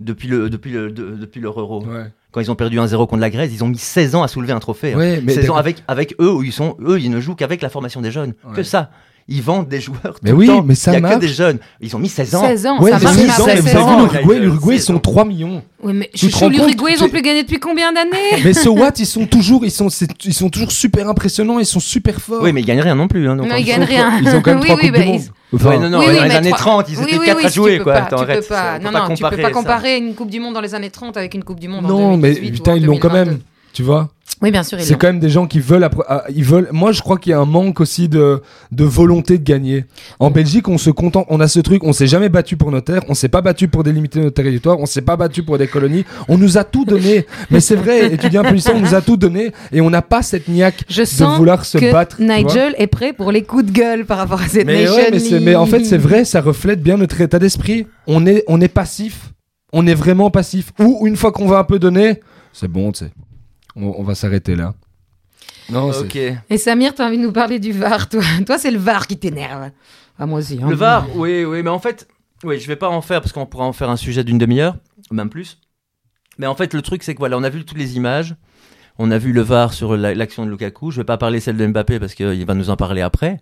depuis 0.00 0.28
le, 0.28 0.50
depuis 0.50 0.70
le, 0.72 0.90
de- 0.90 1.10
depuis 1.16 1.40
leur 1.40 1.58
euro. 1.58 1.84
Ouais. 1.84 2.06
Quand 2.32 2.40
ils 2.40 2.50
ont 2.50 2.56
perdu 2.56 2.78
1-0 2.78 3.06
contre 3.06 3.20
la 3.20 3.30
Grèce, 3.30 3.50
ils 3.52 3.62
ont 3.62 3.68
mis 3.68 3.78
16 3.78 4.16
ans 4.16 4.22
à 4.24 4.28
soulever 4.28 4.52
un 4.52 4.58
trophée. 4.58 4.94
hein. 4.94 4.98
Ouais, 4.98 5.20
mais 5.24 5.34
16 5.34 5.50
ans 5.50 5.56
avec, 5.56 5.84
avec 5.86 6.14
eux, 6.20 6.32
où 6.32 6.42
ils 6.42 6.52
sont, 6.52 6.76
eux, 6.80 7.00
ils 7.00 7.10
ne 7.10 7.20
jouent 7.20 7.36
qu'avec 7.36 7.62
la 7.62 7.68
formation 7.68 8.00
des 8.00 8.10
jeunes. 8.10 8.34
Ouais. 8.44 8.54
Que 8.56 8.62
ça. 8.64 8.90
Ils 9.26 9.40
vendent 9.40 9.68
des 9.68 9.80
joueurs. 9.80 10.00
Tout 10.02 10.20
Mais 10.22 10.30
le 10.32 10.36
oui, 10.36 10.46
temps. 10.48 10.62
mais 10.62 10.74
ça 10.74 10.90
Il 10.90 10.94
y 10.94 10.96
a 10.96 11.00
que 11.00 11.06
marche. 11.06 11.18
des 11.18 11.28
jeunes. 11.28 11.58
Ils 11.80 11.96
ont 11.96 11.98
mis 11.98 12.10
16 12.10 12.34
ans. 12.34 12.42
16 12.46 12.66
ans, 12.66 12.78
Ouais, 12.78 12.90
ça 12.90 12.98
mais 12.98 13.04
marche 13.04 13.16
c'est 13.16 13.22
mais 13.22 13.28
ça, 13.30 13.34
après 13.42 13.54
mais 13.54 13.60
vous 13.62 13.66
16 13.68 13.76
avez 13.76 13.84
ans. 13.84 13.96
vu 13.96 14.02
l'Uruguay, 14.12 14.38
l'Uruguay, 14.38 14.74
ils 14.74 14.78
16 14.78 14.86
sont 14.86 14.94
ans. 14.96 14.98
3 14.98 15.24
millions. 15.24 15.62
Oui, 15.82 15.92
mais 15.94 16.10
Tu 16.12 16.26
te 16.26 16.32
chouchou, 16.32 16.38
rends 16.40 16.50
compte 16.50 16.56
l'Uruguay, 16.58 16.90
ils 16.92 16.98
que- 16.98 17.04
ont 17.04 17.08
plus 17.08 17.22
gagné 17.22 17.42
depuis 17.42 17.58
combien 17.58 17.90
d'années 17.90 18.42
Mais 18.44 18.52
ce 18.52 18.68
what, 18.68 18.90
ils 18.98 19.06
sont 19.06 19.24
toujours, 19.24 19.64
ils 19.64 19.70
sont, 19.70 19.88
c'est- 19.88 20.08
ils 20.26 20.34
sont 20.34 20.50
toujours 20.50 20.70
super 20.72 21.08
impressionnants, 21.08 21.58
ils 21.58 21.64
sont 21.64 21.80
super 21.80 22.20
forts. 22.20 22.42
Oui, 22.42 22.52
mais 22.52 22.60
ils 22.60 22.66
gagnent 22.66 22.82
rien 22.82 22.94
non 22.96 23.08
plus. 23.08 23.26
hein, 23.26 23.36
donc 23.36 23.46
Non, 23.48 23.54
en- 23.54 23.58
ils 23.58 23.64
gagnent 23.64 23.84
rien. 23.84 24.18
Ils 24.20 24.28
ont 24.28 24.42
quand 24.42 24.50
même 24.52 24.60
Oui, 24.60 24.66
trois 24.66 24.76
oui, 24.76 24.88
coupes 24.88 24.92
bah, 24.92 25.02
du 25.04 25.08
monde. 25.08 25.20
Enfin, 25.54 25.68
Ouais, 25.70 25.78
non, 25.78 25.88
non, 25.88 25.98
Oui, 26.00 26.04
dans 26.06 26.10
oui, 26.12 26.18
les 26.20 26.28
mais 26.28 26.34
années 26.34 26.48
trois- 26.50 26.58
30, 26.58 26.86
ils 26.90 26.98
Oui, 26.98 27.04
étaient 27.04 27.18
oui, 27.18 27.26
4 27.26 27.38
oui, 27.38 27.44
à 27.44 27.48
jouer. 27.48 27.78
peux 27.78 27.84
Quoi. 27.84 27.92
pas, 27.94 27.98
Attends, 28.02 28.16
tu 28.16 28.22
arrête, 28.24 28.40
peux 28.40 28.54
pas. 28.54 28.78
Non, 28.78 28.90
non, 28.90 29.00
tu 29.00 29.08
peux 29.08 29.14
comparer 29.14 29.36
pas 29.42 29.48
ça. 29.48 29.54
comparer 29.54 29.96
une 29.96 30.14
Coupe 30.14 30.30
du 30.30 30.38
Monde 30.40 30.52
dans 30.52 30.60
les 30.60 30.74
années 30.74 30.90
30 30.90 31.16
avec 31.16 31.32
une 31.34 31.44
Coupe 31.44 31.60
du 31.60 31.68
Monde 31.68 31.86
en 31.86 31.88
non, 31.88 32.16
mais 32.18 32.34
2018 32.34 32.50
ou 32.50 32.52
putain, 32.52 32.72
en 32.72 32.74
ils 32.76 32.84
l'ont 32.84 32.98
quand 32.98 33.08
2022. 33.08 33.30
même. 33.30 33.40
Tu 33.72 33.82
vois, 33.82 34.10
Oui, 34.42 34.50
bien 34.50 34.62
sûr, 34.62 34.78
c'est 34.80 34.98
quand 34.98 35.06
même 35.06 35.20
des 35.20 35.30
gens 35.30 35.46
qui 35.46 35.60
veulent, 35.60 35.88
ah, 36.08 36.24
ils 36.34 36.44
veulent. 36.44 36.68
Moi, 36.72 36.92
je 36.92 37.00
crois 37.00 37.18
qu'il 37.18 37.30
y 37.30 37.32
a 37.32 37.38
un 37.38 37.44
manque 37.46 37.80
aussi 37.80 38.08
de, 38.08 38.42
de 38.72 38.84
volonté 38.84 39.38
de 39.38 39.44
gagner. 39.44 39.84
En 40.18 40.30
Belgique, 40.30 40.68
on 40.68 40.76
se 40.76 40.90
contente, 40.90 41.26
on 41.30 41.40
a 41.40 41.48
ce 41.48 41.60
truc, 41.60 41.84
on 41.84 41.92
s'est 41.92 42.06
jamais 42.06 42.28
battu 42.28 42.56
pour 42.56 42.70
nos 42.70 42.80
terres, 42.80 43.02
on 43.08 43.14
s'est 43.14 43.28
pas 43.28 43.42
battu 43.42 43.68
pour 43.68 43.84
délimiter 43.84 44.20
notre 44.20 44.34
territoire, 44.34 44.78
on 44.80 44.86
s'est 44.86 45.02
pas 45.02 45.16
battu 45.16 45.44
pour 45.44 45.56
des 45.56 45.66
colonies. 45.66 46.04
On 46.28 46.36
nous 46.36 46.58
a 46.58 46.64
tout 46.64 46.84
donné. 46.84 47.26
mais 47.50 47.60
c'est 47.60 47.76
vrai, 47.76 48.12
étudiant 48.12 48.42
un 48.42 48.48
peu 48.48 48.54
l'histoire, 48.54 48.76
on 48.76 48.80
nous 48.80 48.94
a 48.94 49.00
tout 49.00 49.16
donné 49.16 49.52
et 49.72 49.80
on 49.80 49.88
n'a 49.88 50.02
pas 50.02 50.22
cette 50.22 50.48
niaque 50.48 50.84
Je 50.88 51.02
de 51.02 51.36
vouloir 51.36 51.64
se 51.64 51.78
que 51.78 51.92
battre. 51.92 52.20
Nigel 52.20 52.74
est 52.76 52.88
prêt 52.88 53.12
pour 53.12 53.30
les 53.30 53.44
coups 53.44 53.66
de 53.66 53.72
gueule 53.72 54.04
par 54.04 54.18
rapport 54.18 54.42
à 54.42 54.48
cette 54.48 54.66
Mais, 54.66 54.84
Nation 54.84 54.96
ouais, 54.96 55.10
mais, 55.12 55.40
mais 55.40 55.54
en 55.54 55.66
fait, 55.66 55.84
c'est 55.84 55.98
vrai, 55.98 56.24
ça 56.24 56.40
reflète 56.40 56.82
bien 56.82 56.96
notre 56.96 57.20
état 57.20 57.38
d'esprit. 57.38 57.86
On 58.06 58.26
est, 58.26 58.44
on 58.48 58.60
est 58.60 58.68
passif. 58.68 59.32
On 59.72 59.86
est 59.86 59.94
vraiment 59.94 60.30
passif. 60.30 60.72
Ou 60.78 61.06
une 61.06 61.16
fois 61.16 61.32
qu'on 61.32 61.46
va 61.46 61.58
un 61.58 61.64
peu 61.64 61.78
donner, 61.78 62.20
c'est 62.52 62.68
bon, 62.68 62.92
tu 62.92 63.06
sais. 63.06 63.10
On, 63.76 63.94
on 63.98 64.02
va 64.02 64.14
s'arrêter 64.14 64.54
là. 64.56 64.74
Non, 65.70 65.92
c'est- 65.92 66.00
Ok. 66.00 66.38
Et 66.50 66.58
Samir, 66.58 66.94
t'as 66.94 67.06
envie 67.08 67.18
de 67.18 67.22
nous 67.22 67.32
parler 67.32 67.58
du 67.58 67.72
VAR, 67.72 68.08
toi? 68.08 68.22
Toi, 68.46 68.58
c'est 68.58 68.70
le 68.70 68.78
VAR 68.78 69.06
qui 69.06 69.16
t'énerve. 69.18 69.70
Ah, 70.18 70.26
moi 70.26 70.38
aussi. 70.40 70.60
hein. 70.62 70.68
Le 70.68 70.76
VAR, 70.76 71.06
oui, 71.16 71.44
oui, 71.44 71.62
mais 71.62 71.70
en 71.70 71.78
fait, 71.78 72.06
oui, 72.44 72.60
je 72.60 72.66
vais 72.66 72.76
pas 72.76 72.88
en 72.88 73.00
faire 73.00 73.20
parce 73.20 73.32
qu'on 73.32 73.46
pourra 73.46 73.64
en 73.64 73.72
faire 73.72 73.90
un 73.90 73.96
sujet 73.96 74.22
d'une 74.24 74.38
demi-heure, 74.38 74.76
même 75.10 75.30
plus. 75.30 75.58
Mais 76.38 76.46
en 76.46 76.54
fait, 76.54 76.74
le 76.74 76.82
truc, 76.82 77.02
c'est 77.02 77.14
que 77.14 77.18
voilà, 77.18 77.38
on 77.38 77.42
a 77.42 77.48
vu 77.48 77.64
toutes 77.64 77.78
les 77.78 77.96
images. 77.96 78.34
On 78.98 79.10
a 79.10 79.18
vu 79.18 79.32
le 79.32 79.40
VAR 79.40 79.72
sur 79.72 79.96
la- 79.96 80.14
l'action 80.14 80.44
de 80.46 80.50
Lukaku. 80.50 80.92
Je 80.92 80.98
vais 81.00 81.04
pas 81.04 81.16
parler 81.16 81.40
celle 81.40 81.56
de 81.56 81.66
Mbappé 81.66 81.98
parce 81.98 82.14
qu'il 82.14 82.44
va 82.46 82.54
nous 82.54 82.70
en 82.70 82.76
parler 82.76 83.00
après. 83.00 83.40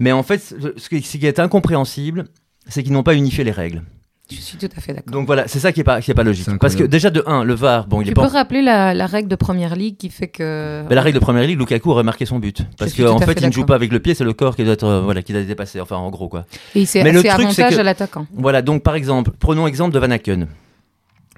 Mais 0.00 0.10
en 0.10 0.22
fait, 0.24 0.38
ce 0.76 0.88
qui 0.88 1.26
est 1.26 1.38
incompréhensible, 1.38 2.24
c'est 2.66 2.82
qu'ils 2.82 2.92
n'ont 2.92 3.04
pas 3.04 3.14
unifié 3.14 3.44
les 3.44 3.52
règles. 3.52 3.84
Je 4.30 4.36
suis 4.40 4.58
tout 4.58 4.68
à 4.76 4.80
fait 4.80 4.92
d'accord. 4.92 5.10
Donc 5.12 5.26
voilà, 5.26 5.48
c'est 5.48 5.58
ça 5.58 5.72
qui 5.72 5.80
est 5.80 5.84
pas, 5.84 6.00
qui 6.02 6.10
est 6.10 6.14
pas 6.14 6.22
logique. 6.22 6.46
Parce 6.60 6.76
que 6.76 6.84
déjà 6.84 7.08
de 7.10 7.22
1, 7.26 7.44
le 7.44 7.54
VAR, 7.54 7.86
bon, 7.86 8.00
il 8.02 8.04
Tu 8.04 8.10
est 8.10 8.14
peux 8.14 8.20
pas. 8.20 8.28
rappeler 8.28 8.60
la, 8.60 8.92
la 8.92 9.06
règle 9.06 9.28
de 9.28 9.36
première 9.36 9.74
ligue 9.74 9.96
qui 9.96 10.10
fait 10.10 10.28
que. 10.28 10.84
Mais 10.88 10.94
la 10.94 11.00
règle 11.02 11.18
de 11.18 11.24
première 11.24 11.44
ligue, 11.44 11.58
Lukaku 11.58 11.90
aurait 11.90 12.02
marqué 12.02 12.26
son 12.26 12.38
but. 12.38 12.62
Parce 12.78 12.92
qu'en 12.92 13.16
à 13.16 13.20
fait, 13.20 13.32
fait 13.34 13.40
il 13.40 13.46
ne 13.46 13.52
joue 13.52 13.64
pas 13.64 13.74
avec 13.74 13.90
le 13.90 14.00
pied, 14.00 14.14
c'est 14.14 14.24
le 14.24 14.34
corps 14.34 14.54
qui 14.54 14.64
doit 14.64 14.74
être, 14.74 14.84
euh, 14.84 15.00
voilà, 15.00 15.22
qui 15.22 15.32
doit 15.32 15.42
dépassé. 15.42 15.80
Enfin, 15.80 15.96
en 15.96 16.10
gros, 16.10 16.28
quoi. 16.28 16.44
Et 16.74 16.84
c'est 16.84 17.02
Mais 17.04 17.12
le 17.12 17.22
c'est 17.22 17.28
truc, 17.28 17.46
c'est 17.52 17.62
avantage 17.62 17.74
que- 17.76 17.80
à 17.80 17.84
l'attaquant. 17.84 18.26
Voilà, 18.34 18.60
donc 18.60 18.82
par 18.82 18.94
exemple, 18.96 19.30
prenons 19.38 19.66
exemple 19.66 19.94
de 19.94 19.98
Van 19.98 20.10
Aken. 20.10 20.46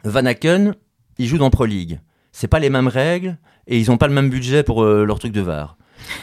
Van 0.04 0.26
Aken, 0.26 0.74
il 1.18 1.26
joue 1.26 1.38
dans 1.38 1.50
Pro 1.50 1.66
League. 1.66 2.00
C'est 2.32 2.48
pas 2.48 2.58
les 2.58 2.70
mêmes 2.70 2.88
règles 2.88 3.38
et 3.66 3.78
ils 3.78 3.90
ont 3.90 3.98
pas 3.98 4.08
le 4.08 4.14
même 4.14 4.30
budget 4.30 4.62
pour 4.62 4.82
euh, 4.82 5.04
leur 5.04 5.18
truc 5.18 5.32
de 5.32 5.40
VAR. 5.40 5.76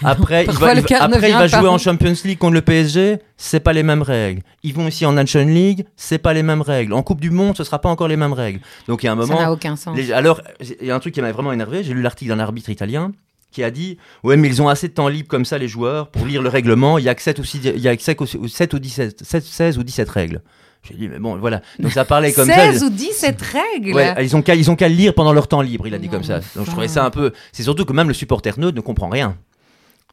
Après, 0.04 0.46
il 0.46 0.52
va, 0.52 0.74
il 0.74 0.80
après, 0.96 1.30
il 1.30 1.34
va 1.34 1.48
jouer 1.48 1.68
en 1.68 1.78
Champions 1.78 2.14
League 2.24 2.38
contre 2.38 2.54
le 2.54 2.62
PSG, 2.62 3.20
c'est 3.38 3.60
pas 3.60 3.74
les 3.74 3.84
mêmes 3.84 4.02
règles. 4.02 4.42
Ils 4.64 4.74
vont 4.74 4.88
aussi 4.88 5.06
en 5.06 5.14
Nation 5.14 5.46
League, 5.46 5.86
c'est 5.96 6.18
pas 6.18 6.34
les 6.34 6.44
mêmes 6.44 6.62
règles. 6.62 6.94
En 6.94 7.04
Coupe 7.04 7.22
du 7.22 7.30
Monde, 7.32 7.56
ce 7.58 7.64
sera 7.64 7.80
pas 7.80 7.90
encore 7.90 8.08
les 8.08 8.18
mêmes 8.18 8.34
règles. 8.34 8.60
Donc 8.88 9.04
il 9.04 9.08
y 9.08 9.10
a 9.10 9.14
un 9.14 9.16
Ça 9.22 9.26
moment, 9.28 9.40
n'a 9.42 9.52
aucun 9.52 9.76
sens. 9.76 9.96
les- 9.98 10.12
alors, 10.12 10.42
il 10.82 10.88
y 10.88 10.92
a 10.92 10.96
un 10.96 11.00
truc 11.00 11.14
qui 11.14 11.22
m'a 11.22 11.32
vraiment 11.32 11.52
énervé. 11.54 11.84
J'ai 11.84 11.94
lu 11.94 12.02
l'article 12.02 12.30
d'un 12.30 12.40
arbitre 12.40 12.70
italien 12.70 13.12
qui 13.52 13.64
a 13.64 13.72
dit 13.72 13.98
Ouais, 14.24 14.38
mais 14.38 14.48
ils 14.48 14.62
ont 14.62 14.68
assez 14.70 14.88
de 14.88 14.94
temps 14.94 15.08
libre 15.08 15.28
comme 15.30 15.46
ça, 15.46 15.58
les 15.58 15.68
joueurs, 15.68 16.10
pour 16.10 16.26
lire 16.26 16.42
le 16.42 16.50
règlement. 16.50 16.98
Il 16.98 17.06
y 17.06 17.10
a 17.10 17.16
que 17.16 17.22
7 17.22 17.40
ou, 17.40 17.44
6, 17.44 17.62
il 17.64 17.80
y 17.80 17.88
a 17.88 17.96
que 17.96 18.04
7 18.04 18.20
ou 18.22 18.48
7 18.48 18.74
ou 18.74 18.80
17, 18.80 19.24
7, 19.24 19.44
16 19.44 19.78
ou 19.78 19.84
17 19.84 20.10
règles. 20.10 20.42
J'ai 20.88 20.94
dit 20.96 21.08
Mais 21.10 21.20
bon, 21.20 21.38
voilà. 21.38 21.62
Donc 21.80 21.92
ça 21.92 22.06
parlait 22.06 22.32
comme 22.34 22.48
16 22.48 22.80
ça. 22.80 22.86
ou 22.86 22.90
17 22.90 23.42
règles 23.42 23.94
Ouais, 23.94 24.14
ils 24.24 24.36
ont 24.36 24.42
qu'à 24.42 24.56
le 24.56 24.94
lire 24.96 25.14
pendant 25.14 25.34
leur 25.34 25.48
temps 25.48 25.62
libre, 25.62 25.88
il 25.88 25.94
a 25.94 25.98
dit 25.98 26.06
Non, 26.08 26.14
comme 26.14 26.24
ça. 26.24 26.40
Donc 26.56 26.66
je 26.66 26.72
trouvais 26.72 26.88
ça 26.88 27.04
un 27.06 27.10
peu. 27.10 27.32
C'est 27.52 27.64
surtout 27.64 27.84
que 27.86 27.94
même 27.94 28.08
le 28.08 28.14
supporter 28.14 28.58
neutre 28.60 28.76
ne 28.76 28.82
comprend 28.82 29.10
rien. 29.10 29.36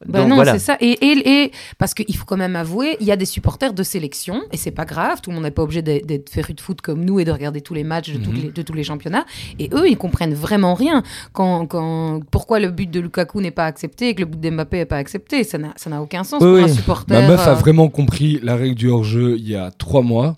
Bah 0.06 0.20
Donc 0.20 0.28
non, 0.28 0.34
voilà. 0.36 0.52
c'est 0.52 0.58
ça. 0.58 0.76
Et, 0.80 0.90
et, 0.92 1.44
et 1.44 1.52
parce 1.78 1.94
qu'il 1.94 2.14
faut 2.16 2.24
quand 2.24 2.36
même 2.36 2.56
avouer, 2.56 2.96
il 3.00 3.06
y 3.06 3.12
a 3.12 3.16
des 3.16 3.24
supporters 3.24 3.72
de 3.72 3.82
sélection, 3.82 4.42
et 4.52 4.56
c'est 4.56 4.70
pas 4.70 4.84
grave, 4.84 5.20
tout 5.22 5.30
le 5.30 5.34
monde 5.34 5.44
n'est 5.44 5.50
pas 5.50 5.62
obligé 5.62 5.82
d'être 5.82 6.28
féru 6.30 6.54
de 6.54 6.60
foot 6.60 6.80
comme 6.80 7.04
nous 7.04 7.20
et 7.20 7.24
de 7.24 7.30
regarder 7.30 7.60
tous 7.60 7.74
les 7.74 7.84
matchs 7.84 8.10
de, 8.12 8.18
toutes 8.18 8.34
Mhm. 8.34 8.42
les, 8.42 8.50
de 8.50 8.62
tous 8.62 8.72
les 8.72 8.84
championnats. 8.84 9.24
Et 9.58 9.70
eux, 9.72 9.88
ils 9.88 9.96
comprennent 9.96 10.34
vraiment 10.34 10.74
rien. 10.74 11.02
Quand, 11.32 11.66
quand, 11.66 12.20
pourquoi 12.30 12.60
le 12.60 12.70
but 12.70 12.90
de 12.90 13.00
Lukaku 13.00 13.40
n'est 13.40 13.50
pas 13.50 13.66
accepté 13.66 14.08
et 14.10 14.14
que 14.14 14.20
le 14.20 14.26
but 14.26 14.40
d'Mbappé 14.40 14.78
n'est 14.78 14.84
pas 14.86 14.96
accepté 14.98 15.44
Ça 15.44 15.58
n'a 15.58 16.02
aucun 16.02 16.24
sens 16.24 16.42
Oui, 16.42 16.60
pour 16.60 16.70
un 16.70 16.74
supporter. 16.74 17.14
Ma 17.14 17.26
meuf 17.28 17.46
a 17.46 17.52
euh, 17.52 17.54
vraiment 17.54 17.88
compris 17.88 18.40
la 18.42 18.56
règle 18.56 18.74
du 18.74 18.88
hors-jeu 18.88 19.36
il 19.38 19.48
y 19.48 19.56
a 19.56 19.70
trois 19.70 20.02
mois. 20.02 20.36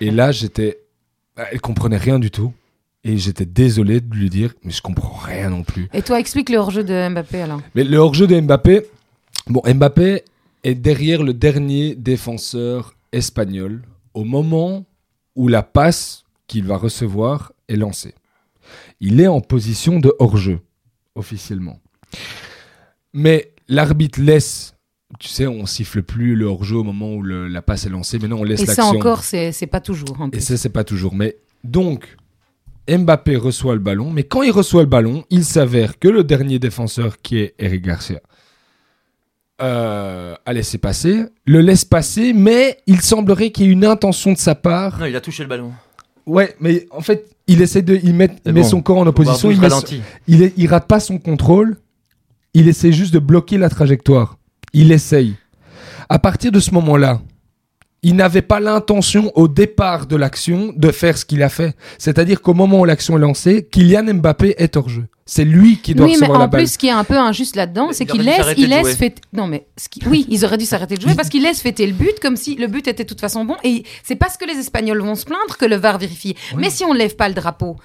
Et 0.00 0.10
là, 0.10 0.32
j'étais. 0.32 0.78
Elle 1.52 1.60
comprenait 1.60 1.96
rien 1.98 2.18
du 2.18 2.30
tout. 2.32 2.52
Et 3.08 3.16
j'étais 3.16 3.46
désolé 3.46 4.02
de 4.02 4.14
lui 4.14 4.28
dire, 4.28 4.52
mais 4.64 4.70
je 4.70 4.82
comprends 4.82 5.16
rien 5.16 5.48
non 5.48 5.62
plus. 5.62 5.88
Et 5.94 6.02
toi, 6.02 6.20
explique 6.20 6.50
le 6.50 6.58
hors-jeu 6.58 6.84
de 6.84 7.08
Mbappé 7.08 7.40
alors. 7.40 7.60
Mais 7.74 7.82
le 7.82 7.96
hors-jeu 7.96 8.26
de 8.26 8.38
Mbappé, 8.38 8.82
bon, 9.46 9.62
Mbappé 9.66 10.24
est 10.62 10.74
derrière 10.74 11.22
le 11.22 11.32
dernier 11.32 11.94
défenseur 11.94 12.94
espagnol 13.12 13.80
au 14.12 14.24
moment 14.24 14.84
où 15.36 15.48
la 15.48 15.62
passe 15.62 16.24
qu'il 16.48 16.64
va 16.64 16.76
recevoir 16.76 17.52
est 17.70 17.76
lancée. 17.76 18.14
Il 19.00 19.20
est 19.22 19.26
en 19.26 19.40
position 19.40 20.00
de 20.00 20.12
hors-jeu, 20.18 20.60
officiellement. 21.14 21.80
Mais 23.14 23.52
l'arbitre 23.68 24.20
laisse, 24.20 24.74
tu 25.18 25.28
sais, 25.28 25.46
on 25.46 25.64
siffle 25.64 26.02
plus 26.02 26.36
le 26.36 26.44
hors-jeu 26.44 26.76
au 26.76 26.84
moment 26.84 27.14
où 27.14 27.22
le- 27.22 27.48
la 27.48 27.62
passe 27.62 27.86
est 27.86 27.90
lancée, 27.90 28.18
maintenant 28.18 28.40
on 28.40 28.44
laisse 28.44 28.60
Et 28.60 28.66
ça 28.66 28.82
l'action. 28.82 28.98
encore, 28.98 29.24
c'est 29.24 29.52
c'est 29.52 29.66
pas 29.66 29.80
toujours. 29.80 30.20
En 30.20 30.30
Et 30.30 30.40
ça, 30.40 30.58
c'est 30.58 30.68
pas 30.68 30.84
toujours. 30.84 31.14
Mais 31.14 31.36
donc, 31.64 32.17
Mbappé 32.88 33.36
reçoit 33.36 33.74
le 33.74 33.80
ballon, 33.80 34.10
mais 34.10 34.24
quand 34.24 34.42
il 34.42 34.50
reçoit 34.50 34.82
le 34.82 34.88
ballon, 34.88 35.24
il 35.30 35.44
s'avère 35.44 35.98
que 35.98 36.08
le 36.08 36.24
dernier 36.24 36.58
défenseur, 36.58 37.20
qui 37.20 37.38
est 37.38 37.54
Eric 37.58 37.82
Garcia, 37.82 38.20
euh, 39.60 40.34
a 40.46 40.52
laissé 40.52 40.78
passer, 40.78 41.24
le 41.44 41.60
laisse 41.60 41.84
passer, 41.84 42.32
mais 42.32 42.78
il 42.86 43.00
semblerait 43.00 43.50
qu'il 43.50 43.66
y 43.66 43.68
ait 43.68 43.72
une 43.72 43.84
intention 43.84 44.32
de 44.32 44.38
sa 44.38 44.54
part. 44.54 44.98
Non, 45.00 45.06
il 45.06 45.16
a 45.16 45.20
touché 45.20 45.42
le 45.42 45.48
ballon. 45.48 45.72
Ouais, 46.26 46.54
mais 46.60 46.86
en 46.90 47.00
fait, 47.00 47.28
il 47.46 47.62
essaie 47.62 47.82
de, 47.82 47.98
il 48.02 48.14
met, 48.14 48.30
met 48.46 48.52
bon. 48.52 48.64
son 48.64 48.82
corps 48.82 48.98
en 48.98 49.06
opposition, 49.06 49.50
il, 49.50 49.60
met 49.60 49.68
il, 50.26 50.52
il 50.56 50.66
rate 50.68 50.86
pas 50.86 51.00
son 51.00 51.18
contrôle, 51.18 51.76
il 52.54 52.68
essaie 52.68 52.92
juste 52.92 53.12
de 53.12 53.18
bloquer 53.18 53.58
la 53.58 53.68
trajectoire. 53.68 54.38
Il 54.72 54.92
essaye. 54.92 55.34
À 56.08 56.18
partir 56.18 56.52
de 56.52 56.60
ce 56.60 56.72
moment-là, 56.72 57.20
il 58.02 58.14
n'avait 58.14 58.42
pas 58.42 58.60
l'intention 58.60 59.32
au 59.34 59.48
départ 59.48 60.06
de 60.06 60.14
l'action 60.16 60.72
de 60.76 60.90
faire 60.92 61.18
ce 61.18 61.24
qu'il 61.24 61.42
a 61.42 61.48
fait. 61.48 61.74
C'est-à-dire 61.98 62.40
qu'au 62.42 62.54
moment 62.54 62.80
où 62.80 62.84
l'action 62.84 63.16
est 63.16 63.20
lancée, 63.20 63.66
Kylian 63.70 64.14
Mbappé 64.14 64.54
est 64.58 64.76
hors 64.76 64.88
jeu. 64.88 65.06
C'est 65.26 65.44
lui 65.44 65.76
qui 65.78 65.94
doit 65.94 66.06
oui, 66.06 66.12
mais 66.12 66.16
recevoir 66.20 66.38
la 66.38 66.44
en 66.46 66.48
balle. 66.48 66.60
plus, 66.62 66.72
ce 66.72 66.78
qui 66.78 66.86
est 66.86 66.90
un 66.92 67.04
peu 67.04 67.18
injuste 67.18 67.54
là-dedans, 67.56 67.88
Mais 67.88 67.92
c'est 67.92 68.04
il 68.04 68.10
qu'il 68.10 68.22
laisse, 68.22 68.46
il 68.56 68.68
laisse 68.70 68.96
fêter. 68.96 69.20
Non, 69.34 69.46
mais 69.46 69.66
ce 69.76 69.88
qui- 69.90 70.00
oui, 70.06 70.24
ils 70.30 70.42
auraient 70.44 70.56
dû 70.56 70.64
s'arrêter 70.64 70.94
de 70.96 71.02
jouer 71.02 71.14
parce 71.16 71.28
qu'il 71.28 71.42
laisse 71.42 71.60
fêter 71.60 71.86
le 71.86 71.92
but 71.92 72.18
comme 72.22 72.36
si 72.36 72.54
le 72.54 72.66
but 72.66 72.86
était 72.88 73.02
de 73.04 73.08
toute 73.08 73.20
façon 73.20 73.44
bon. 73.44 73.56
Et 73.62 73.82
c'est 74.02 74.16
parce 74.16 74.36
que 74.38 74.46
les 74.46 74.58
Espagnols 74.58 75.02
vont 75.02 75.14
se 75.16 75.26
plaindre 75.26 75.56
que 75.58 75.66
le 75.66 75.76
VAR 75.76 75.98
vérifie. 75.98 76.34
Mais 76.56 76.70
si 76.70 76.84
on 76.84 76.94
ne 76.94 76.98
lève 76.98 77.14
pas 77.16 77.28
le 77.28 77.34
drapeau, 77.34 77.76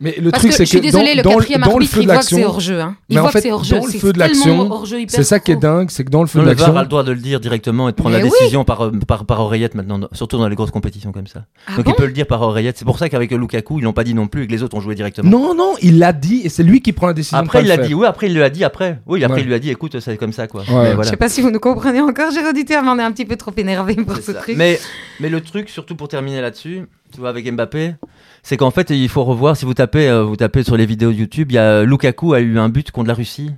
Mais 0.00 0.14
le 0.20 0.30
parce 0.30 0.42
truc, 0.42 0.52
que 0.52 0.56
c'est 0.56 0.64
je 0.64 0.68
suis 0.68 0.78
que 0.78 0.82
désolé, 0.84 1.14
le 1.16 1.22
quatrième 1.24 1.60
dans 1.62 1.66
le 1.70 1.72
arbitre, 1.74 1.92
feu 1.92 2.00
il 2.02 2.06
de 2.06 2.12
voit 2.12 2.20
que 2.20 2.24
c'est 2.26 2.34
l'action, 2.36 2.48
hors 2.48 2.60
jeu. 2.60 2.80
Hein. 2.80 2.96
Il 3.08 3.14
Mais 3.14 3.18
en 3.18 3.22
voit 3.22 3.30
fait, 3.32 3.38
que 3.40 3.42
c'est 3.42 3.50
hors 3.52 3.64
jeu. 3.64 3.76
dans 3.80 3.84
le 3.86 3.90
C'est 3.90 3.98
feu 3.98 4.12
de 4.12 4.18
l'action, 4.20 4.70
hors-jeu 4.70 4.98
c'est 5.08 5.24
ça 5.24 5.40
qui 5.40 5.50
est 5.50 5.56
dingue, 5.56 5.90
c'est 5.90 6.04
que 6.04 6.10
dans 6.10 6.20
le 6.20 6.28
feu 6.28 6.38
Non, 6.38 6.44
de 6.44 6.50
le 6.50 6.54
VAR 6.54 6.66
l'action, 6.68 6.78
a 6.78 6.82
le 6.82 6.88
droit 6.88 7.02
de 7.02 7.10
le 7.10 7.18
dire 7.18 7.40
directement 7.40 7.88
et 7.88 7.92
de 7.92 7.96
prendre 7.96 8.10
Mais 8.14 8.18
la 8.22 8.24
oui. 8.24 8.30
décision 8.38 8.64
par, 8.64 8.82
euh, 8.86 8.92
par, 9.08 9.24
par 9.24 9.40
oreillette 9.40 9.74
maintenant, 9.74 9.98
surtout 10.12 10.38
dans 10.38 10.46
les 10.46 10.54
grosses 10.54 10.70
compétitions 10.70 11.10
comme 11.10 11.26
ça. 11.26 11.46
Ah 11.66 11.74
Donc 11.76 11.86
bon 11.86 11.90
il 11.90 11.94
peut 11.96 12.06
le 12.06 12.12
dire 12.12 12.28
par 12.28 12.42
oreillette. 12.42 12.78
C'est 12.78 12.84
pour 12.84 12.96
ça 12.96 13.08
qu'avec 13.08 13.32
Lukaku, 13.32 13.80
ils 13.80 13.82
l'ont 13.82 13.92
pas 13.92 14.04
dit 14.04 14.14
non 14.14 14.28
plus 14.28 14.44
et 14.44 14.46
que 14.46 14.52
les 14.52 14.62
autres 14.62 14.76
ont 14.76 14.80
joué 14.80 14.94
directement. 14.94 15.28
non, 15.28 15.52
non, 15.56 15.74
il 15.82 15.98
l'a 15.98 16.12
dit 16.12 16.42
et 16.44 16.48
c'est 16.48 16.62
lui 16.62 16.80
qui 16.80 16.92
prend 16.92 17.08
la 17.08 17.12
décision. 17.12 17.38
Après, 17.38 17.62
il 17.62 17.66
l'a 17.66 17.76
dit. 17.78 17.92
Oui, 17.92 18.06
après, 18.06 18.28
il 18.28 18.38
l'a 18.38 18.50
dit 18.50 18.62
après. 18.62 19.00
Oui, 19.06 19.24
après, 19.24 19.38
Ouais. 19.38 19.42
il 19.42 19.46
lui 19.48 19.54
a 19.54 19.58
dit 19.58 19.70
écoute, 19.70 19.98
c'est 19.98 20.16
comme 20.16 20.32
ça, 20.32 20.46
quoi. 20.46 20.60
Ouais. 20.60 20.66
Mais 20.68 20.74
Je 20.90 20.94
voilà. 20.94 21.02
Je 21.02 21.10
sais 21.10 21.16
pas 21.16 21.28
si 21.28 21.40
vous 21.40 21.50
nous 21.50 21.58
comprenez 21.58 22.00
encore, 22.00 22.30
j'ai 22.30 22.46
auditeur, 22.46 22.84
mais 22.84 22.90
on 22.90 22.98
est 23.00 23.02
un 23.02 23.10
petit 23.10 23.24
peu 23.24 23.34
trop 23.36 23.50
énervé 23.56 23.96
pour 23.96 24.16
ce 24.18 24.30
truc. 24.30 24.54
Mais, 24.56 24.78
mais 25.18 25.28
le 25.28 25.40
truc, 25.40 25.68
surtout 25.68 25.96
pour 25.96 26.06
terminer 26.06 26.40
là-dessus, 26.40 26.86
tu 27.12 27.20
vois, 27.20 27.28
avec 27.30 27.50
Mbappé, 27.52 27.94
c'est 28.42 28.56
qu'en 28.56 28.70
fait, 28.70 28.90
il 28.90 29.08
faut 29.08 29.24
revoir, 29.24 29.56
si 29.56 29.64
vous 29.64 29.74
tapez, 29.74 30.08
euh, 30.08 30.22
vous 30.22 30.36
tapez 30.36 30.62
sur 30.62 30.76
les 30.76 30.86
vidéos 30.86 31.10
YouTube, 31.10 31.50
il 31.50 31.54
y 31.54 31.58
a 31.58 31.82
Lukaku 31.84 32.34
a 32.34 32.40
eu 32.40 32.58
un 32.58 32.68
but 32.68 32.90
contre 32.90 33.08
la 33.08 33.14
Russie, 33.14 33.50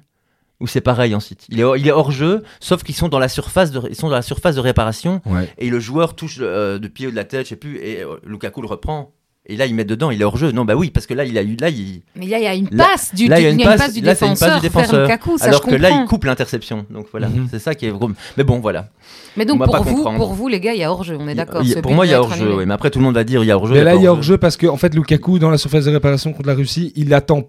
où 0.60 0.66
c'est 0.66 0.80
pareil 0.80 1.14
ensuite. 1.14 1.46
Il 1.48 1.58
est, 1.60 1.64
hors- 1.64 1.76
il 1.76 1.86
est 1.88 1.92
hors 1.92 2.10
jeu, 2.10 2.42
sauf 2.60 2.82
qu'ils 2.82 2.94
sont 2.94 3.08
dans 3.08 3.18
la 3.18 3.28
surface 3.28 3.70
de, 3.70 3.80
ils 3.88 3.96
sont 3.96 4.08
dans 4.08 4.14
la 4.14 4.22
surface 4.22 4.54
de 4.56 4.60
réparation, 4.60 5.20
Ouais. 5.26 5.48
et 5.58 5.70
le 5.70 5.80
joueur 5.80 6.14
touche 6.16 6.38
euh, 6.40 6.78
de 6.78 6.88
pied 6.88 7.06
ou 7.06 7.10
de 7.10 7.16
la 7.16 7.24
tête, 7.24 7.44
je 7.46 7.50
sais 7.50 7.56
plus, 7.56 7.78
et 7.78 8.02
euh, 8.02 8.16
Lukaku 8.24 8.60
le 8.62 8.68
reprend. 8.68 9.12
Et 9.46 9.56
là, 9.56 9.66
il 9.66 9.74
met 9.74 9.84
dedans, 9.84 10.10
il 10.10 10.20
est 10.20 10.24
hors 10.24 10.36
jeu. 10.36 10.52
Non, 10.52 10.64
bah 10.64 10.74
oui, 10.76 10.90
parce 10.90 11.06
que 11.06 11.14
là, 11.14 11.24
il 11.24 11.36
a 11.38 11.42
eu, 11.42 11.56
là, 11.58 11.70
il, 11.70 12.02
Mais 12.14 12.26
là, 12.26 12.38
il 12.38 12.44
y 12.44 12.46
a 12.46 12.54
une 12.54 12.68
Là- 12.70 12.84
passe 12.92 13.14
du, 13.14 13.26
là, 13.26 13.40
il 13.40 13.42
y 13.42 13.46
a 13.46 13.48
du- 13.48 13.54
une 13.54 13.60
il 13.60 13.64
y 13.64 13.66
a 13.68 13.72
une 13.72 13.78
passe- 13.78 13.92
du 13.94 14.00
là, 14.02 14.14
c'est 14.14 14.26
une 14.26 14.36
passe 14.36 14.60
défenseur 14.62 15.08
alors 15.40 15.62
que 15.62 15.74
là, 15.74 15.90
il 15.90 16.04
coupe 16.06 16.24
l'interception. 16.24 16.86
Donc 16.90 17.06
voilà, 17.10 17.28
Mhm. 17.28 17.48
c'est 17.50 17.58
ça 17.58 17.74
qui 17.74 17.86
est 17.86 17.90
gros. 17.90 18.10
Mais 18.36 18.44
bon, 18.44 18.60
voilà. 18.60 18.90
Mais 19.36 19.44
donc 19.46 19.64
pour 19.64 19.76
vous, 19.82 19.94
comprendre. 19.94 20.18
pour 20.18 20.34
vous, 20.34 20.46
les 20.48 20.60
gars, 20.60 20.74
il 20.74 20.80
y 20.80 20.84
a 20.84 20.92
hors-jeu, 20.92 21.16
on 21.18 21.26
est 21.26 21.34
d'accord. 21.34 21.62
Pour 21.82 21.90
but 21.90 21.94
moi, 21.94 22.06
il 22.06 22.10
y 22.10 22.14
a 22.14 22.20
annulé. 22.20 22.52
oui. 22.58 22.64
Mais 22.66 22.74
après, 22.74 22.90
tout 22.90 22.98
le 22.98 23.04
monde 23.04 23.14
va 23.14 23.24
dire 23.24 23.42
il 23.42 23.46
y 23.46 23.50
a 23.50 23.56
hors-jeu. 23.56 23.72
Mais 23.72 23.80
il 23.80 23.84
y 23.84 23.88
a 23.88 23.92
là, 23.92 23.94
il 23.96 24.02
y 24.02 24.06
a 24.06 24.10
hors-jeu. 24.10 24.34
hors-jeu 24.34 24.38
parce 24.38 24.56
que 24.56 24.66
en 24.66 24.76
fait, 24.76 24.94
Lukaku, 24.94 25.38
dans 25.38 25.50
la 25.50 25.58
surface 25.58 25.86
de 25.86 25.90
réparation 25.90 26.32
contre 26.32 26.46
la 26.48 26.54
Russie, 26.54 26.92
il 26.94 27.12
attend. 27.14 27.42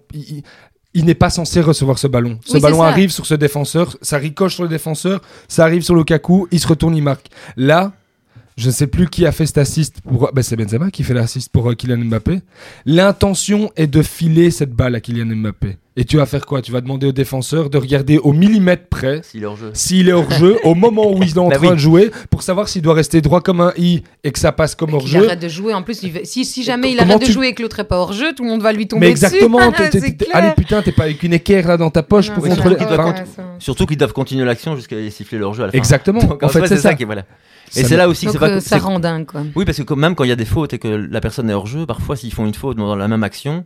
Il, 0.94 1.04
n'est 1.06 1.14
pas 1.14 1.30
censé 1.30 1.60
recevoir 1.62 1.98
ce 1.98 2.06
ballon. 2.06 2.38
Ce 2.44 2.54
Oui, 2.54 2.60
ballon 2.60 2.82
arrive 2.82 3.10
sur 3.10 3.24
ce 3.24 3.32
défenseur, 3.34 3.96
ça 4.02 4.18
ricoche 4.18 4.54
sur 4.56 4.62
le 4.62 4.68
défenseur, 4.68 5.20
ça 5.48 5.64
arrive 5.64 5.80
sur 5.82 5.94
Lukaku, 5.94 6.48
il 6.50 6.60
se 6.60 6.66
retourne, 6.68 6.94
il 6.94 7.02
marque. 7.02 7.28
Là, 7.56 7.92
je 8.56 8.66
ne 8.66 8.72
sais 8.72 8.86
plus 8.86 9.08
qui 9.08 9.26
a 9.26 9.32
fait 9.32 9.46
cet 9.46 9.58
assist 9.58 10.00
pour. 10.00 10.30
Ben, 10.32 10.42
c'est 10.42 10.56
Benzema 10.56 10.90
qui 10.90 11.04
fait 11.04 11.14
l'assist 11.14 11.50
pour 11.50 11.70
euh, 11.70 11.74
Kylian 11.74 12.04
Mbappé. 12.04 12.40
L'intention 12.84 13.70
est 13.76 13.86
de 13.86 14.02
filer 14.02 14.50
cette 14.50 14.72
balle 14.72 14.94
à 14.94 15.00
Kylian 15.00 15.36
Mbappé. 15.36 15.78
Et 15.94 16.06
tu 16.06 16.16
vas 16.16 16.24
faire 16.24 16.46
quoi? 16.46 16.62
Tu 16.62 16.72
vas 16.72 16.80
demander 16.80 17.06
au 17.08 17.12
défenseur 17.12 17.68
de 17.68 17.76
regarder 17.76 18.16
au 18.16 18.32
millimètre 18.32 18.86
près 18.88 19.20
S'il 19.22 19.42
est 19.42 19.46
hors-jeu. 19.46 19.70
s'il 19.74 20.08
est 20.08 20.12
hors 20.12 20.30
jeu 20.30 20.56
au 20.64 20.74
moment 20.74 21.12
où 21.12 21.22
il 21.22 21.28
est 21.28 21.38
en 21.38 21.48
Bah 21.48 21.56
train 21.56 21.66
oui. 21.68 21.72
de 21.74 21.78
jouer 21.78 22.10
pour 22.30 22.42
savoir 22.42 22.68
s'il 22.68 22.80
doit 22.80 22.94
rester 22.94 23.20
droit 23.20 23.42
comme 23.42 23.60
un 23.60 23.74
i 23.76 24.02
et 24.24 24.32
que 24.32 24.38
ça 24.38 24.52
passe 24.52 24.74
comme 24.74 24.94
hors 24.94 25.06
jeu. 25.06 25.26
arrête 25.26 25.40
de 25.42 25.48
jouer. 25.48 25.74
En 25.74 25.82
plus, 25.82 26.02
il 26.02 26.12
si, 26.24 26.46
si 26.46 26.62
jamais 26.62 26.92
il 26.92 26.98
arrête 26.98 27.20
de 27.20 27.26
jouer 27.30 27.48
et 27.48 27.54
que 27.54 27.62
l'autre 27.62 27.80
est 27.80 27.84
pas 27.84 27.98
hors 27.98 28.14
jeu, 28.14 28.32
tout 28.34 28.42
le 28.42 28.48
monde 28.48 28.62
va 28.62 28.72
lui 28.72 28.88
tomber 28.88 29.08
Mais 29.08 29.12
dessus. 29.12 29.26
exactement, 29.26 29.58
allez 30.32 30.52
putain, 30.56 30.80
t'es 30.80 30.92
pas 30.92 31.02
avec 31.04 31.22
une 31.22 31.34
équerre 31.34 31.68
là 31.68 31.76
dans 31.76 31.90
ta 31.90 32.02
poche 32.02 32.28
Non, 32.30 32.36
pour 32.36 32.44
contrôler. 32.48 32.76
ça, 32.78 32.86
Enfin, 32.90 33.14
ça. 33.36 33.42
Surtout 33.58 33.84
qu'ils 33.84 33.98
doivent 33.98 34.14
continuer 34.14 34.46
l'action 34.46 34.76
jusqu'à 34.76 34.96
siffler 35.10 35.36
leur 35.36 35.52
jeu 35.52 35.64
à 35.64 35.66
la 35.66 35.72
fin. 35.72 35.78
Exactement. 35.78 36.20
Donc, 36.24 36.42
en 36.42 36.48
fait, 36.48 36.66
c'est 36.68 36.78
ça. 36.78 36.94
qui 36.94 37.02
est 37.02 37.06
voilà. 37.06 37.24
Et 37.76 37.82
Ça 37.82 37.88
c'est 37.88 37.96
là 37.98 38.08
aussi 38.08 38.26
que 38.26 38.32
Donc 38.32 38.40
c'est 38.40 38.46
pas. 38.48 38.50
euh, 38.50 38.60
ça 38.60 38.76
c'est- 38.78 38.82
rend 38.82 38.98
dingue, 38.98 39.26
quoi. 39.26 39.42
Oui, 39.54 39.64
parce 39.66 39.76
que 39.76 39.82
quand- 39.82 39.96
même 39.96 40.14
quand 40.14 40.24
il 40.24 40.28
y 40.30 40.32
a 40.32 40.36
des 40.36 40.44
fautes 40.46 40.72
et 40.72 40.78
que 40.78 40.88
la 40.88 41.20
personne 41.20 41.50
est 41.50 41.54
hors 41.54 41.66
jeu, 41.66 41.84
parfois 41.84 42.16
s'ils 42.16 42.32
font 42.32 42.46
une 42.46 42.54
faute 42.54 42.78
dans 42.78 42.96
la 42.96 43.08
même 43.08 43.22
action, 43.22 43.64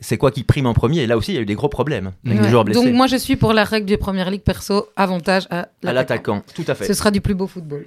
c'est 0.00 0.16
quoi 0.16 0.30
qui 0.30 0.44
prime 0.44 0.66
en 0.66 0.74
premier? 0.74 1.00
Et 1.02 1.06
là 1.06 1.16
aussi, 1.16 1.32
il 1.32 1.34
y 1.34 1.38
a 1.38 1.40
eu 1.40 1.46
des 1.46 1.54
gros 1.54 1.68
problèmes. 1.68 2.12
Avec 2.26 2.38
Ouais. 2.38 2.44
des 2.44 2.50
joueurs 2.50 2.64
blessés. 2.64 2.84
Donc 2.84 2.94
moi, 2.94 3.06
je 3.06 3.16
suis 3.16 3.36
pour 3.36 3.52
la 3.52 3.64
règle 3.64 3.86
de 3.90 3.96
première 3.96 4.30
ligue 4.30 4.42
perso, 4.42 4.88
avantage 4.96 5.46
à 5.50 5.68
l'attaquant. 5.82 6.42
tout 6.54 6.64
à 6.68 6.74
fait. 6.74 6.84
Ce 6.86 6.94
sera 6.94 7.10
du 7.10 7.20
plus 7.20 7.34
beau 7.34 7.46
football. 7.46 7.84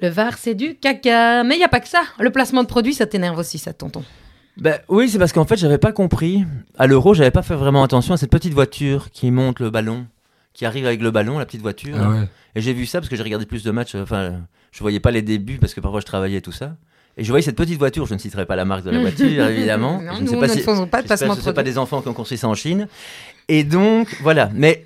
Le 0.00 0.08
VAR, 0.08 0.36
c'est 0.38 0.54
du 0.54 0.74
caca. 0.76 1.44
Mais 1.44 1.54
il 1.54 1.58
n'y 1.58 1.64
a 1.64 1.68
pas 1.68 1.80
que 1.80 1.88
ça. 1.88 2.02
Le 2.18 2.30
placement 2.30 2.62
de 2.62 2.68
produit, 2.68 2.94
ça 2.94 3.06
t'énerve 3.06 3.38
aussi, 3.38 3.58
ça, 3.58 3.72
tonton. 3.72 4.02
Ben, 4.56 4.78
oui, 4.88 5.08
c'est 5.08 5.18
parce 5.18 5.32
qu'en 5.32 5.44
fait, 5.44 5.56
j'avais 5.56 5.78
pas 5.78 5.92
compris. 5.92 6.44
À 6.78 6.86
l'euro, 6.86 7.12
j'avais 7.14 7.30
pas 7.32 7.42
fait 7.42 7.56
vraiment 7.56 7.82
attention 7.82 8.14
à 8.14 8.16
cette 8.16 8.30
petite 8.30 8.54
voiture 8.54 9.10
qui 9.10 9.30
monte 9.32 9.58
le 9.60 9.70
ballon, 9.70 10.06
qui 10.52 10.64
arrive 10.64 10.86
avec 10.86 11.00
le 11.02 11.10
ballon, 11.10 11.38
la 11.38 11.46
petite 11.46 11.62
voiture. 11.62 11.96
Ah 12.00 12.10
ouais. 12.10 12.28
Et 12.54 12.60
j'ai 12.60 12.72
vu 12.72 12.86
ça 12.86 13.00
parce 13.00 13.08
que 13.08 13.16
j'ai 13.16 13.22
regardé 13.24 13.46
plus 13.46 13.64
de 13.64 13.70
matchs. 13.72 13.96
euh, 13.96 14.02
Enfin, 14.04 14.42
je 14.70 14.78
voyais 14.80 15.00
pas 15.00 15.10
les 15.10 15.22
débuts 15.22 15.58
parce 15.58 15.74
que 15.74 15.80
parfois 15.80 15.98
je 16.00 16.06
travaillais 16.06 16.38
et 16.38 16.42
tout 16.42 16.52
ça. 16.52 16.76
Et 17.16 17.24
je 17.24 17.28
voyais 17.28 17.42
cette 17.42 17.56
petite 17.56 17.78
voiture. 17.78 18.06
Je 18.06 18.14
ne 18.14 18.18
citerai 18.18 18.44
pas 18.46 18.56
la 18.56 18.64
marque 18.64 18.84
de 18.84 18.90
la 18.90 18.98
voiture, 19.02 19.26
évidemment. 19.46 20.00
Non, 20.02 20.12
je 20.14 20.16
ne 20.18 20.20
nous, 20.22 20.26
sais 20.28 20.34
nous 20.34 20.40
pas 20.40 20.46
ne 20.48 20.52
si. 20.52 20.60
faisons 20.60 20.86
pas 20.86 21.02
de 21.02 21.08
ce 21.08 21.24
ne 21.24 21.34
sont 21.34 21.52
pas 21.52 21.62
des 21.62 21.78
enfants 21.78 22.02
qui 22.02 22.08
ont 22.08 22.14
construit 22.14 22.38
ça 22.38 22.48
en 22.48 22.54
Chine. 22.54 22.88
Et 23.48 23.62
donc, 23.64 24.08
voilà. 24.22 24.50
Mais 24.54 24.84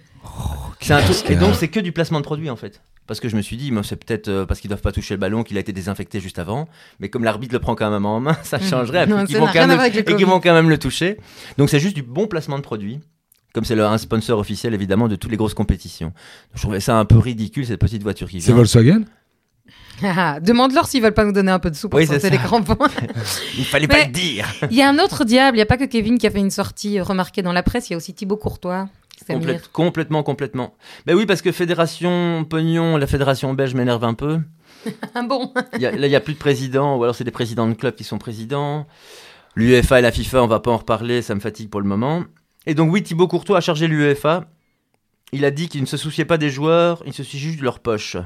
c'est 0.81 0.93
un 0.93 1.01
truc. 1.03 1.31
Et 1.31 1.37
donc, 1.37 1.55
c'est 1.55 1.69
que 1.69 1.81
du 1.81 1.93
placement 1.93 2.19
de 2.21 2.25
produit 2.25 2.51
en 2.51 2.57
fait. 2.57 2.81
Parce 3.07 3.21
que 3.21 3.31
je 3.31 3.37
me 3.37 3.41
suis 3.41 3.57
dit, 3.57 3.73
c'est 3.85 3.97
peut-être 4.05 4.29
euh, 4.29 4.45
parce 4.45 4.61
qu'ils 4.61 4.69
doivent 4.69 4.83
pas 4.83 4.93
toucher 4.93 5.14
le 5.14 5.19
ballon 5.19 5.43
qu'il 5.43 5.57
a 5.57 5.61
été 5.61 5.73
désinfecté 5.73 6.21
juste 6.21 6.38
avant. 6.38 6.69
Mais 7.01 7.09
comme 7.09 7.25
l'arbitre 7.25 7.55
le 7.55 7.59
prend 7.59 7.75
quand 7.75 7.91
même 7.91 8.05
en 8.05 8.21
main, 8.21 8.37
ça 8.43 8.59
changerait. 8.61 9.07
Non, 9.07 9.21
et 9.23 9.25
qu'ils 9.25 9.37
ça 9.37 9.41
vont, 9.41 9.47
quand 9.47 9.53
rien 9.53 9.67
même 9.67 9.77
le- 9.79 9.83
avec 9.83 9.95
le 9.95 10.01
et 10.01 10.05
qu'ils 10.05 10.12
Covid. 10.17 10.25
vont 10.25 10.41
quand 10.41 10.53
même 10.53 10.69
le 10.69 10.77
toucher. 10.77 11.17
Donc 11.57 11.71
c'est 11.71 11.81
juste 11.81 11.95
du 11.97 12.03
bon 12.03 12.27
placement 12.27 12.59
de 12.59 12.62
produit. 12.62 13.01
Comme 13.55 13.64
c'est 13.64 13.81
un 13.81 13.97
sponsor 13.97 14.38
officiel 14.38 14.75
évidemment 14.75 15.09
de 15.09 15.17
toutes 15.17 15.31
les 15.31 15.38
grosses 15.38 15.55
compétitions. 15.55 16.12
Je 16.55 16.61
trouvais 16.61 16.81
ça 16.81 16.99
un 16.99 17.07
peu 17.07 17.17
ridicule 17.17 17.64
cette 17.67 17.81
petite 17.81 18.03
voiture 18.03 18.29
qui 18.29 18.43
C'est 18.43 18.49
vient. 18.49 18.57
Volkswagen? 18.57 19.01
Ah, 19.07 19.11
Demande-leur 20.42 20.87
s'ils 20.87 21.02
veulent 21.02 21.14
pas 21.14 21.24
nous 21.24 21.33
donner 21.33 21.50
un 21.50 21.59
peu 21.59 21.70
de 21.70 21.76
sous 21.76 21.88
pour 21.88 21.98
Oui, 21.98 22.07
sortir 22.07 22.22
c'est 22.22 22.31
les 22.31 22.38
crampons. 22.38 22.76
Il 23.59 23.64
fallait 23.64 23.87
Mais- 23.87 23.94
pas 24.02 24.04
le 24.07 24.12
dire. 24.12 24.46
Il 24.70 24.76
y 24.76 24.83
a 24.83 24.88
un 24.88 24.98
autre 24.98 25.24
diable, 25.24 25.57
il 25.57 25.59
n'y 25.59 25.62
a 25.62 25.66
pas 25.66 25.76
que 25.76 25.85
Kevin 25.85 26.18
qui 26.18 26.26
a 26.26 26.31
fait 26.31 26.38
une 26.38 26.50
sortie 26.50 26.98
euh, 26.98 27.02
remarquée 27.02 27.42
dans 27.42 27.52
la 27.52 27.62
presse, 27.62 27.88
il 27.90 27.92
y 27.92 27.94
a 27.94 27.96
aussi 27.96 28.14
Thibaut 28.14 28.37
Courtois. 28.37 28.88
Complète- 29.28 29.68
complètement, 29.72 30.22
complètement. 30.22 30.74
Ben 31.07 31.14
oui, 31.16 31.26
parce 31.26 31.42
que 31.42 31.50
fédération 31.52 32.44
pognon, 32.48 32.96
la 32.96 33.07
fédération 33.09 33.52
belge 33.54 33.74
m'énerve 33.74 34.04
un 34.04 34.14
peu. 34.14 34.38
Ah 35.14 35.22
bon? 35.22 35.52
Il 35.74 35.81
y 35.81 35.87
a- 35.87 35.90
là, 35.90 36.07
il 36.07 36.11
n'y 36.11 36.16
a 36.16 36.20
plus 36.20 36.35
de 36.35 36.38
président, 36.38 36.96
ou 36.96 37.02
alors 37.02 37.14
c'est 37.16 37.24
des 37.24 37.33
présidents 37.33 37.66
de 37.66 37.74
clubs 37.74 37.94
qui 37.96 38.04
sont 38.04 38.18
présidents. 38.18 38.87
L'UEFA 39.57 39.98
et 39.98 40.02
la 40.02 40.12
FIFA, 40.12 40.44
on 40.44 40.46
va 40.46 40.61
pas 40.61 40.70
en 40.70 40.76
reparler, 40.76 41.20
ça 41.20 41.35
me 41.35 41.40
fatigue 41.40 41.68
pour 41.68 41.81
le 41.81 41.88
moment. 41.88 42.22
Et 42.66 42.74
donc 42.74 42.92
oui, 42.92 43.02
Thibaut 43.02 43.26
Courtois 43.26 43.59
a 43.59 43.61
chargé 43.61 43.88
l'UEFA. 43.88 44.44
Il 45.33 45.44
a 45.44 45.50
dit 45.50 45.68
qu'il 45.68 45.81
ne 45.81 45.87
se 45.87 45.96
souciait 45.96 46.24
pas 46.24 46.38
des 46.38 46.48
joueurs, 46.48 47.02
il 47.07 47.12
se 47.12 47.22
soucie 47.24 47.38
juste 47.40 47.59
de 47.59 47.64
leur 47.64 47.81
poche. 47.81 48.16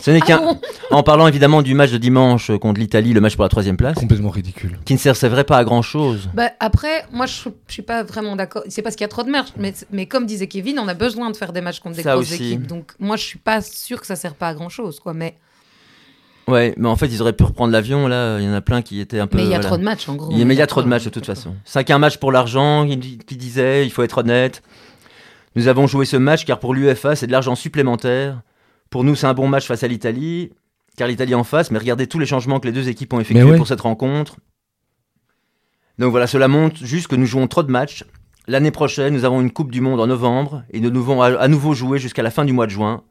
Ce 0.00 0.10
n'est 0.10 0.20
Ah 0.22 0.26
qu'un... 0.26 0.38
bon 0.38 0.60
En 0.90 1.02
parlant 1.02 1.26
évidemment 1.26 1.62
du 1.62 1.74
match 1.74 1.90
de 1.90 1.96
dimanche 1.98 2.50
contre 2.60 2.78
l'Italie, 2.80 3.12
le 3.12 3.20
match 3.20 3.34
pour 3.34 3.42
la 3.44 3.48
troisième 3.48 3.76
place, 3.76 3.96
Complètement 3.96 4.30
ridicule. 4.30 4.78
qui 4.84 4.92
ne 4.92 4.98
servait 4.98 5.44
pas 5.44 5.56
à 5.58 5.64
grand 5.64 5.82
chose. 5.82 6.28
Bah, 6.34 6.50
Après, 6.60 7.04
moi 7.12 7.26
je, 7.26 7.48
je 7.66 7.72
suis 7.72 7.82
pas 7.82 8.02
vraiment 8.02 8.36
d'accord. 8.36 8.62
C'est 8.68 8.82
parce 8.82 8.94
qu'il 8.94 9.04
y 9.04 9.06
a 9.06 9.08
trop 9.08 9.22
de 9.22 9.30
matchs, 9.30 9.48
mais, 9.56 9.74
mais 9.90 10.06
comme 10.06 10.26
disait 10.26 10.46
Kevin, 10.46 10.78
on 10.78 10.86
a 10.88 10.94
besoin 10.94 11.30
de 11.30 11.36
faire 11.36 11.52
des 11.52 11.60
matchs 11.62 11.80
contre 11.80 11.96
des 11.96 12.02
Ça 12.02 12.12
grosses 12.14 12.30
aussi. 12.32 12.52
équipes. 12.52 12.66
Donc 12.66 12.92
moi 13.00 13.16
je 13.16 13.22
suis 13.24 13.38
pas 13.38 13.62
sûr 13.62 14.00
que 14.00 14.06
ça 14.06 14.16
sert 14.16 14.34
pas 14.34 14.48
à 14.48 14.54
grand 14.54 14.68
chose. 14.68 15.00
Quoi. 15.00 15.14
Mais 15.14 15.34
Ouais, 16.46 16.74
mais 16.76 16.86
en 16.88 16.94
fait, 16.94 17.06
ils 17.08 17.20
auraient 17.22 17.32
pu 17.32 17.42
reprendre 17.42 17.72
l'avion, 17.72 18.06
là, 18.06 18.38
il 18.38 18.44
y 18.44 18.48
en 18.48 18.54
a 18.54 18.60
plein 18.60 18.80
qui 18.80 19.00
étaient 19.00 19.18
un 19.18 19.26
peu. 19.26 19.38
mais 19.38 19.42
il 19.42 19.48
y 19.50 19.54
a 19.54 19.56
voilà. 19.56 19.66
trop 19.68 19.76
de 19.78 19.82
matchs 19.82 20.08
en 20.08 20.14
gros. 20.14 20.30
Il 20.30 20.38
y 20.38 20.42
a- 20.42 20.44
mais 20.44 20.54
il 20.54 20.58
y 20.58 20.62
a 20.62 20.68
trop 20.68 20.80
de 20.82 20.86
matchs 20.86 21.02
de 21.04 21.10
toute 21.10 21.26
façon. 21.26 21.56
C'est 21.64 21.82
qu'un 21.82 21.98
match 21.98 22.18
pour 22.18 22.30
l'argent, 22.30 22.86
qui, 22.86 23.18
qui 23.18 23.36
disait, 23.36 23.84
il 23.84 23.90
faut 23.90 24.04
être 24.04 24.18
honnête. 24.18 24.62
Nous 25.56 25.66
avons 25.66 25.88
joué 25.88 26.04
ce 26.04 26.16
match 26.16 26.44
car 26.44 26.60
pour 26.60 26.72
l'UEFA, 26.72 27.16
c'est 27.16 27.26
de 27.26 27.32
l'argent 27.32 27.56
supplémentaire. 27.56 28.42
Pour 28.90 29.04
nous, 29.04 29.14
c'est 29.14 29.26
un 29.26 29.34
bon 29.34 29.48
match 29.48 29.66
face 29.66 29.82
à 29.82 29.88
l'Italie, 29.88 30.50
car 30.96 31.08
l'Italie 31.08 31.32
est 31.32 31.36
en 31.36 31.44
face, 31.44 31.70
mais 31.70 31.78
regardez 31.78 32.06
tous 32.06 32.18
les 32.18 32.26
changements 32.26 32.60
que 32.60 32.66
les 32.66 32.72
deux 32.72 32.88
équipes 32.88 33.12
ont 33.12 33.20
effectués 33.20 33.44
ouais. 33.44 33.56
pour 33.56 33.66
cette 33.66 33.80
rencontre. 33.80 34.36
Donc 35.98 36.10
voilà, 36.10 36.26
cela 36.26 36.48
montre 36.48 36.84
juste 36.84 37.08
que 37.08 37.16
nous 37.16 37.26
jouons 37.26 37.46
trop 37.48 37.62
de 37.62 37.70
matchs. 37.70 38.04
L'année 38.48 38.70
prochaine, 38.70 39.14
nous 39.14 39.24
avons 39.24 39.40
une 39.40 39.50
Coupe 39.50 39.72
du 39.72 39.80
Monde 39.80 40.00
en 40.00 40.06
novembre 40.06 40.62
et 40.70 40.80
nous 40.80 40.90
devons 40.90 41.20
à, 41.22 41.48
nouveau 41.48 41.74
jouer 41.74 41.98
jusqu'à 41.98 42.22
la 42.22 42.30
fin 42.30 42.44
du 42.44 42.52
mois 42.52 42.66
de 42.66 42.70
juin. 42.70 43.02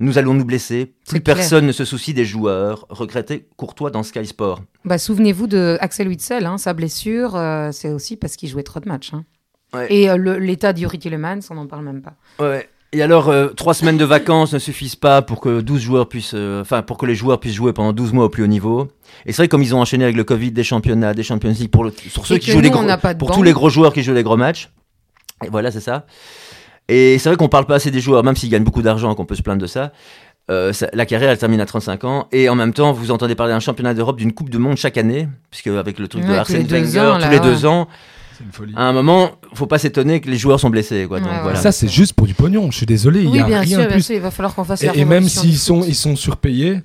Nous 0.00 0.18
allons 0.18 0.34
nous 0.34 0.44
blesser. 0.44 0.94
Plus 1.08 1.20
clair. 1.20 1.36
personne 1.36 1.66
ne 1.66 1.72
se 1.72 1.84
soucie 1.84 2.12
des 2.12 2.24
joueurs. 2.24 2.86
Regrettait 2.90 3.46
Courtois 3.56 3.90
dans 3.90 4.02
Sky 4.02 4.26
Sport. 4.26 4.60
Bah, 4.84 4.98
Souvenez-vous 4.98 5.46
de 5.46 5.78
Axel 5.80 6.08
Witsel, 6.08 6.44
hein, 6.44 6.58
sa 6.58 6.74
blessure, 6.74 7.36
euh, 7.36 7.70
c'est 7.72 7.90
aussi 7.90 8.16
parce 8.16 8.36
qu'il 8.36 8.48
jouait 8.48 8.64
trop 8.64 8.80
de 8.80 8.88
matchs. 8.88 9.14
hein. 9.14 9.24
Ouais. 9.72 9.86
Et 9.90 10.10
euh, 10.10 10.38
l'état 10.38 10.72
d'Yuri 10.72 10.98
Tillemans, 10.98 11.40
on 11.50 11.54
n'en 11.54 11.66
parle 11.66 11.84
même 11.84 12.02
pas. 12.02 12.14
Ouais. 12.38 12.68
Et 12.94 13.02
alors, 13.02 13.30
euh, 13.30 13.48
trois 13.48 13.72
semaines 13.72 13.96
de 13.96 14.04
vacances 14.04 14.52
ne 14.52 14.58
suffisent 14.58 14.96
pas 14.96 15.22
pour 15.22 15.40
que 15.40 15.60
12 15.62 15.80
joueurs 15.80 16.08
puissent, 16.08 16.32
euh, 16.34 16.60
enfin, 16.60 16.82
pour 16.82 16.98
que 16.98 17.06
les 17.06 17.14
joueurs 17.14 17.40
puissent 17.40 17.54
jouer 17.54 17.72
pendant 17.72 17.92
12 17.94 18.12
mois 18.12 18.26
au 18.26 18.28
plus 18.28 18.42
haut 18.42 18.48
niveau. 18.48 18.88
Et 19.24 19.32
c'est 19.32 19.38
vrai, 19.42 19.48
comme 19.48 19.62
ils 19.62 19.74
ont 19.74 19.80
enchaîné 19.80 20.04
avec 20.04 20.14
le 20.16 20.24
Covid, 20.24 20.52
des 20.52 20.62
championnats, 20.64 21.14
des 21.14 21.22
Champions 21.22 21.50
League, 21.50 21.70
pour, 21.70 21.84
le, 21.84 21.90
sur 22.10 22.26
ceux 22.26 22.34
Et 22.34 22.38
qui 22.38 22.50
jouent 22.50 22.60
nous, 22.60 22.70
gros, 22.70 22.84
pour 23.18 23.30
tous 23.30 23.42
les 23.42 23.52
gros 23.52 23.70
joueurs 23.70 23.94
qui 23.94 24.02
jouent 24.02 24.12
les 24.12 24.22
gros 24.22 24.36
matchs. 24.36 24.68
Et 25.44 25.48
voilà, 25.48 25.70
c'est 25.70 25.80
ça. 25.80 26.04
Et 26.88 27.16
c'est 27.18 27.30
vrai 27.30 27.36
qu'on 27.36 27.48
parle 27.48 27.64
pas 27.64 27.76
assez 27.76 27.90
des 27.90 28.00
joueurs, 28.00 28.22
même 28.24 28.36
s'ils 28.36 28.50
gagnent 28.50 28.64
beaucoup 28.64 28.82
d'argent, 28.82 29.14
qu'on 29.14 29.24
peut 29.24 29.36
se 29.36 29.42
plaindre 29.42 29.62
de 29.62 29.66
ça. 29.66 29.92
Euh, 30.50 30.74
ça- 30.74 30.90
la 30.92 31.06
carrière, 31.06 31.30
elle 31.30 31.38
termine 31.38 31.60
à 31.60 31.66
35 31.66 32.04
ans. 32.04 32.26
Et 32.30 32.50
en 32.50 32.54
même 32.54 32.74
temps, 32.74 32.92
vous 32.92 33.10
entendez 33.10 33.34
parler 33.34 33.54
d'un 33.54 33.60
championnat 33.60 33.94
d'Europe, 33.94 34.18
d'une 34.18 34.32
Coupe 34.34 34.50
du 34.50 34.58
Monde 34.58 34.76
chaque 34.76 34.98
année, 34.98 35.28
puisque 35.50 35.68
avec 35.68 35.98
le 35.98 36.08
truc 36.08 36.24
Ouais, 36.24 36.28
de 36.28 36.34
tous 36.34 36.38
Arsène 36.40 36.56
les 36.58 36.64
deux 36.64 36.76
Wenger, 36.76 37.12
tous 37.22 37.30
les 37.30 37.38
ouais. 37.38 37.40
deux 37.40 37.64
ans, 37.64 37.88
une 38.42 38.52
folie. 38.52 38.72
à 38.76 38.82
un 38.82 38.92
moment, 38.92 39.32
faut 39.54 39.66
pas 39.66 39.78
s'étonner 39.78 40.20
que 40.20 40.28
les 40.30 40.36
joueurs 40.38 40.60
sont 40.60 40.70
blessés. 40.70 41.06
Quoi. 41.08 41.20
Donc, 41.20 41.28
Ouais, 41.28 41.36
ouais. 41.36 41.42
voilà. 41.42 41.60
Ça, 41.60 41.72
c'est 41.72 41.88
juste 41.88 42.12
pour 42.14 42.26
du 42.26 42.34
pognon. 42.34 42.70
Je 42.70 42.76
suis 42.76 42.86
désolé. 42.86 43.20
Il 43.20 43.26
y 43.30 43.32
oui, 43.32 43.40
a 43.40 43.44
bien 43.46 43.60
rien 43.60 43.78
sûr, 43.78 43.86
bien 43.86 43.96
plus. 43.96 44.02
sûr, 44.02 44.14
il 44.16 44.20
va 44.20 44.30
falloir 44.30 44.54
qu'on 44.54 44.64
fasse 44.64 44.82
la 44.82 44.94
Et, 44.96 45.00
et 45.00 45.04
même 45.04 45.28
s'ils 45.28 45.56
sont, 45.58 45.82
ils 45.82 45.94
sont 45.94 46.16
surpayés, 46.16 46.80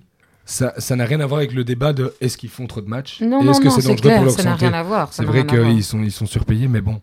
ça 0.46 0.74
ça 0.78 0.96
n'a 0.96 1.06
rien 1.06 1.20
à 1.20 1.26
voir 1.26 1.40
avec 1.40 1.54
le 1.54 1.64
débat 1.64 1.92
de 1.94 2.14
est-ce 2.22 2.38
qu'ils 2.38 2.50
font 2.50 2.68
trop 2.68 2.82
de 2.82 2.88
matchs 2.88 3.20
Non, 3.22 3.42
et 3.42 3.44
non, 3.44 3.52
est-ce 3.52 3.60
que 3.62 3.70
c'est 3.70 3.82
dangereux 3.82 3.96
clair, 4.02 4.16
pour 4.18 4.26
leur 4.26 4.34
ça 4.34 4.44
n'a 4.44 4.52
santé. 4.52 4.68
rien 4.68 4.78
à 4.80 4.84
voir. 4.84 5.10
C'est 5.12 5.26
vrai 5.26 5.46
qu'ils 5.46 5.84
sont, 5.84 6.02
ils 6.04 6.12
sont 6.12 6.26
surpayés, 6.26 6.68
mais 6.68 6.82
bon, 6.82 7.02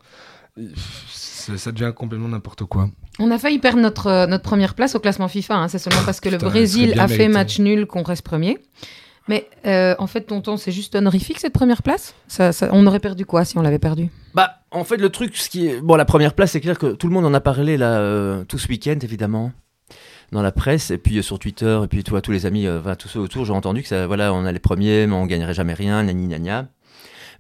ça, 1.13 1.57
ça 1.59 1.73
devient 1.73 1.93
complètement 1.95 2.29
n'importe 2.29 2.65
quoi. 2.65 2.89
On 3.19 3.31
a 3.31 3.39
failli 3.39 3.59
perdre 3.59 3.81
notre, 3.81 4.07
euh, 4.09 4.27
notre 4.27 4.43
première 4.45 4.75
place 4.75 4.95
au 4.95 5.01
classement 5.01 5.29
FIFA. 5.29 5.55
hein. 5.57 5.69
C'est 5.69 5.79
seulement 5.79 6.03
parce 6.05 6.21
que 6.21 6.29
le 6.29 6.39
Brésil 6.39 6.99
a 6.99 7.07
fait 7.07 7.19
mérité. 7.19 7.29
match 7.29 7.59
nul 7.59 7.87
qu'on 7.87 8.03
reste 8.03 8.23
premier. 8.23 8.59
Mais 9.29 9.49
euh, 9.67 9.95
en 9.99 10.07
fait, 10.07 10.23
tonton, 10.23 10.57
c'est 10.57 10.73
juste 10.73 10.95
honorifique 10.97 11.41
cette 11.41 11.53
première 11.55 11.83
place? 11.83 12.15
Ça, 12.29 12.53
ça- 12.53 12.69
On 12.73 12.87
aurait 12.87 13.01
perdu 13.01 13.25
quoi 13.25 13.45
si 13.45 13.57
on 13.57 13.63
l'avait 13.63 13.79
perdu? 13.79 14.09
Bah, 14.35 14.59
en 14.71 14.85
fait, 14.85 14.97
le 14.99 15.09
truc, 15.09 15.37
ce 15.37 15.49
qui 15.49 15.67
est. 15.69 15.81
Bon, 15.81 15.97
la 15.97 16.05
première 16.05 16.35
place, 16.35 16.51
c'est 16.53 16.61
clair 16.61 16.79
que 16.79 16.89
tout 16.93 17.07
le 17.09 17.15
monde 17.15 17.25
en 17.25 17.33
a 17.33 17.41
parlé, 17.41 17.77
là, 17.77 17.99
euh, 18.01 18.45
tout 18.45 18.59
ce 18.59 18.69
week-end, 18.69 18.99
évidemment, 19.03 19.53
dans 20.33 20.43
la 20.43 20.53
presse, 20.53 20.91
et 20.91 20.99
puis 20.99 21.19
euh, 21.19 21.23
sur 21.23 21.39
Twitter, 21.39 21.81
et 21.85 21.87
puis 21.87 22.05
toi, 22.05 22.21
tous 22.21 22.33
les 22.33 22.45
amis, 22.45 22.69
enfin, 22.69 22.97
tous 22.97 23.09
ceux 23.09 23.21
autour, 23.21 23.45
j'ai 23.47 23.53
entendu 23.53 23.83
que 23.83 23.89
ça, 23.89 24.07
voilà, 24.07 24.35
on 24.35 24.45
allait 24.45 24.59
premier, 24.59 25.07
mais 25.07 25.15
on 25.15 25.25
gagnerait 25.27 25.55
jamais 25.55 25.75
rien, 25.75 26.03
nani, 26.03 26.27
gna 26.29 26.67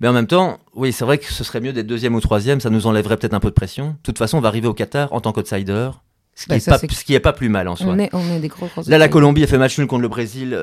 Mais 0.00 0.08
en 0.08 0.12
même 0.14 0.26
temps, 0.26 0.58
oui, 0.74 0.90
c'est 0.92 1.04
vrai 1.04 1.18
que 1.18 1.30
ce 1.30 1.44
serait 1.44 1.60
mieux 1.60 1.72
d'être 1.74 1.86
deuxième 1.86 2.14
ou 2.14 2.20
troisième, 2.20 2.60
ça 2.60 2.70
nous 2.70 2.86
enlèverait 2.86 3.16
peut-être 3.18 3.34
un 3.34 3.40
peu 3.40 3.48
de 3.50 3.54
pression. 3.54 3.88
De 3.90 3.96
toute 4.04 4.16
façon, 4.18 4.38
on 4.38 4.40
va 4.40 4.48
arriver 4.48 4.68
au 4.68 4.74
Qatar 4.74 5.12
en 5.12 5.20
tant 5.20 5.32
qu'outsider, 5.32 5.90
ce 6.34 6.44
qui 6.44 6.48
Bah, 6.50 6.56
est 6.56 6.68
pas- 6.68 6.78
c'est- 6.78 6.90
ce 6.92 7.04
qui 7.04 7.14
est 7.14 7.20
pas 7.20 7.32
plus 7.34 7.48
mal 7.50 7.68
en 7.68 7.76
soi. 7.76 7.88
on 7.92 7.98
est, 7.98 8.08
on 8.14 8.20
est 8.32 8.40
des 8.40 8.48
gros 8.48 8.66
gros 8.68 8.82
Là, 8.86 8.96
la. 8.98 9.08
Colombie 9.08 9.44
a 9.44 9.46
fait 9.46 9.58
match 9.58 9.76
nul 9.78 9.86
contre 9.86 10.02
le 10.02 10.08
Brésil. 10.08 10.58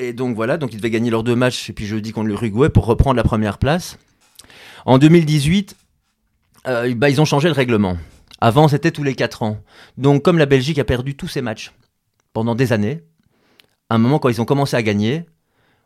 Et 0.00 0.12
donc 0.12 0.36
voilà, 0.36 0.58
donc 0.58 0.72
ils 0.72 0.76
devaient 0.76 0.90
gagner 0.90 1.10
leurs 1.10 1.24
deux 1.24 1.34
matchs, 1.34 1.70
et 1.70 1.72
puis 1.72 1.84
jeudi 1.84 2.12
contre 2.12 2.28
l'Uruguay 2.28 2.68
pour 2.68 2.86
reprendre 2.86 3.16
la 3.16 3.24
première 3.24 3.58
place. 3.58 3.98
En 4.86 4.98
2018, 4.98 5.76
euh, 6.68 6.94
bah, 6.94 7.10
ils 7.10 7.20
ont 7.20 7.24
changé 7.24 7.48
le 7.48 7.54
règlement. 7.54 7.98
Avant, 8.40 8.68
c'était 8.68 8.92
tous 8.92 9.02
les 9.02 9.16
4 9.16 9.42
ans. 9.42 9.58
Donc 9.96 10.22
comme 10.22 10.38
la 10.38 10.46
Belgique 10.46 10.78
a 10.78 10.84
perdu 10.84 11.16
tous 11.16 11.26
ses 11.26 11.42
matchs 11.42 11.72
pendant 12.32 12.54
des 12.54 12.72
années, 12.72 13.02
à 13.90 13.96
un 13.96 13.98
moment, 13.98 14.20
quand 14.20 14.28
ils 14.28 14.40
ont 14.40 14.44
commencé 14.44 14.76
à 14.76 14.82
gagner, 14.82 15.26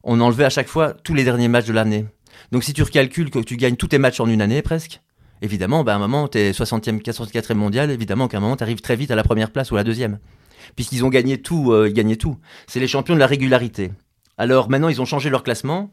on 0.05 0.21
enlevait 0.21 0.45
à 0.45 0.51
chaque 0.51 0.69
fois 0.69 0.93
tous 0.93 1.15
les 1.15 1.25
derniers 1.25 1.49
matchs 1.49 1.67
de 1.67 1.73
l'année. 1.73 2.05
Donc 2.51 2.65
si 2.65 2.75
tu 2.75 2.83
recalcules 2.83 3.31
que 3.31 3.39
tu 3.39 3.57
gagnes 3.57 3.77
tous 3.77 3.89
tes 3.89 3.99
matchs 3.99 4.21
en 4.21 4.27
une 4.27 4.43
année 4.43 4.61
presque, 4.61 5.01
évidemment, 5.41 5.85
bah, 5.85 5.95
à 5.95 5.97
un 5.97 6.01
moment, 6.01 6.29
tu 6.29 6.37
es 6.37 6.51
60e, 6.51 7.01
64e 7.01 7.55
mondial, 7.55 7.91
évidemment 7.91 8.29
qu'à 8.29 8.37
un 8.37 8.41
moment, 8.41 8.57
tu 8.57 8.63
arrives 8.63 8.83
très 8.83 8.97
vite 8.97 9.11
à 9.11 9.15
la 9.15 9.23
première 9.23 9.51
place 9.51 9.71
ou 9.71 9.77
à 9.77 9.79
la 9.79 9.85
deuxième. 9.85 10.19
Puisqu'ils 10.77 11.05
ont 11.05 11.09
gagné 11.09 11.41
tout, 11.41 11.73
euh, 11.73 11.89
ils 11.89 11.95
gagnaient 11.95 12.17
tout. 12.17 12.37
C'est 12.67 12.81
les 12.81 12.87
champions 12.87 13.15
de 13.15 13.21
la 13.21 13.27
régularité. 13.27 13.91
Alors 14.39 14.69
maintenant, 14.71 14.89
ils 14.89 15.01
ont 15.01 15.05
changé 15.05 15.31
leur 15.31 15.43
classement. 15.43 15.91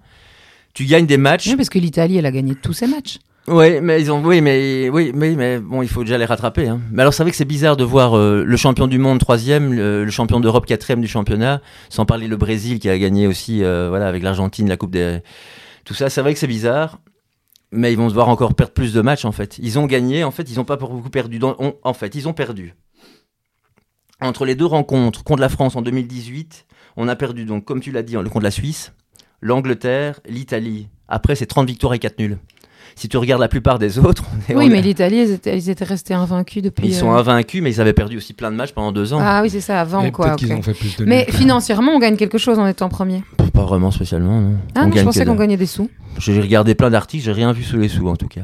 Tu 0.74 0.86
gagnes 0.86 1.06
des 1.08 1.18
matchs. 1.18 1.48
Oui, 1.48 1.56
parce 1.56 1.70
que 1.70 1.80
l'Italie, 1.80 2.18
elle 2.18 2.26
a 2.26 2.32
gagné 2.32 2.56
tous 2.56 2.74
ses 2.74 2.88
matchs. 2.88 3.18
Oui, 3.48 3.82
mais 3.82 4.00
ils 4.00 4.12
ont, 4.12 4.24
oui, 4.24 4.42
mais 4.42 4.90
oui, 4.90 5.12
mais, 5.16 5.32
mais 5.36 5.60
bon, 5.60 5.82
il 5.82 5.88
faut 5.88 6.04
déjà 6.04 6.20
les 6.20 6.26
rattraper. 6.26 6.68
hein. 6.68 6.80
Mais 6.92 7.02
alors, 7.02 7.14
c'est 7.14 7.24
vrai 7.24 7.32
que 7.32 7.38
c'est 7.38 7.46
bizarre 7.46 7.76
de 7.78 7.84
voir 7.84 8.16
euh, 8.16 8.44
le 8.46 8.58
champion 8.58 8.86
du 8.86 9.00
monde 9.00 9.18
troisième, 9.20 9.74
le, 9.74 10.06
le 10.06 10.12
champion 10.12 10.40
d'Europe 10.40 10.68
quatrième 10.68 11.02
du 11.02 11.08
championnat, 11.08 11.62
sans 11.90 12.06
parler 12.06 12.28
le 12.28 12.38
Brésil 12.38 12.78
qui 12.78 12.90
a 12.90 12.98
gagné 13.00 13.26
aussi, 13.26 13.64
euh, 13.64 13.88
voilà, 13.90 14.08
avec 14.08 14.22
l'Argentine, 14.22 14.70
la 14.70 14.78
Coupe 14.78 14.92
des, 14.92 15.20
tout 15.86 15.96
ça. 15.96 16.10
C'est 16.12 16.22
vrai 16.22 16.34
que 16.34 16.40
c'est 16.40 16.46
bizarre, 16.46 17.00
mais 17.72 17.92
ils 17.92 17.98
vont 17.98 18.08
devoir 18.08 18.30
encore 18.30 18.54
perdre 18.54 18.74
plus 18.74 18.94
de 18.94 19.02
matchs 19.02 19.26
en 19.26 19.32
fait. 19.32 19.58
Ils 19.64 19.80
ont 19.80 19.88
gagné, 19.88 20.24
en 20.24 20.32
fait, 20.32 20.48
ils 20.52 20.58
n'ont 20.58 20.66
pas 20.66 20.76
beaucoup 20.78 21.10
perdu. 21.10 21.40
Dans- 21.40 21.56
on- 21.58 21.74
en 21.84 21.94
fait, 21.96 22.14
ils 22.14 22.28
ont 22.28 22.34
perdu. 22.34 22.76
Entre 24.22 24.46
les 24.46 24.56
deux 24.56 24.66
rencontres 24.66 25.24
contre 25.24 25.42
la 25.42 25.50
France 25.50 25.76
en 25.76 25.82
2018, 25.82 26.66
on 26.98 27.08
a 27.08 27.16
perdu 27.16 27.46
donc, 27.46 27.66
comme 27.66 27.80
tu 27.80 27.92
l'as 27.92 28.04
dit, 28.04 28.16
contre 28.16 28.42
la 28.42 28.52
Suisse, 28.52 28.92
l'Angleterre, 29.42 30.20
l'Italie. 30.28 30.90
Après, 31.08 31.36
c'est 31.36 31.46
30 31.46 31.68
victoires 31.68 31.94
et 31.94 32.00
4 32.00 32.20
nuls. 32.20 32.38
Si 32.96 33.08
tu 33.08 33.16
regardes 33.18 33.40
la 33.42 33.48
plupart 33.48 33.80
des 33.80 33.98
autres, 33.98 34.26
on 34.34 34.52
est- 34.52 34.56
Oui, 34.58 34.66
on 34.68 34.70
mais 34.70 34.82
l'Italie, 34.82 35.18
ils 35.22 35.32
étaient, 35.32 35.58
ils 35.58 35.70
étaient 35.70 35.86
restés 35.86 36.14
invaincus 36.14 36.62
depuis. 36.62 36.88
ils 36.88 36.94
sont 36.94 37.12
euh, 37.14 37.18
invaincus, 37.20 37.62
mais 37.64 37.72
ils 37.72 37.80
avaient 37.80 37.94
perdu 37.94 38.18
aussi 38.18 38.34
plein 38.34 38.52
de 38.52 38.58
matchs 38.58 38.74
pendant 38.74 38.92
deux 38.92 39.14
ans. 39.14 39.20
Ah 39.22 39.42
oui, 39.42 39.50
c'est 39.50 39.62
ça, 39.62 39.80
avant 39.80 40.04
Et 40.04 40.12
quoi. 40.12 40.26
Peut-être 40.26 40.40
qu'ils 40.40 40.52
ok. 40.52 40.60
ont 40.60 40.62
fait 40.64 40.74
plus 40.74 40.98
de 40.98 41.06
Mais 41.06 41.26
nuls. 41.26 41.36
financièrement, 41.36 41.94
on 41.94 42.00
gagne 42.00 42.18
quelque 42.18 42.38
chose 42.38 42.60
en 42.60 42.68
étant 42.68 42.90
premier. 42.90 43.24
Pas 43.54 43.64
vraiment 43.64 43.92
spécialement, 43.92 44.42
non. 44.42 44.58
Ah 44.76 44.82
On 44.84 44.88
non, 44.90 44.96
je 44.96 45.04
pensais 45.04 45.26
qu'on 45.26 45.36
gagnait 45.36 45.56
des 45.58 45.66
sous. 45.66 45.90
J'ai 46.18 46.40
regardé 46.42 46.76
plein 46.76 46.90
d'articles, 46.90 47.24
j'ai 47.24 47.32
rien 47.32 47.54
vu 47.54 47.64
sous 47.64 47.78
les 47.78 47.88
sous 47.88 48.08
en 48.10 48.16
tout 48.18 48.28
cas. 48.28 48.42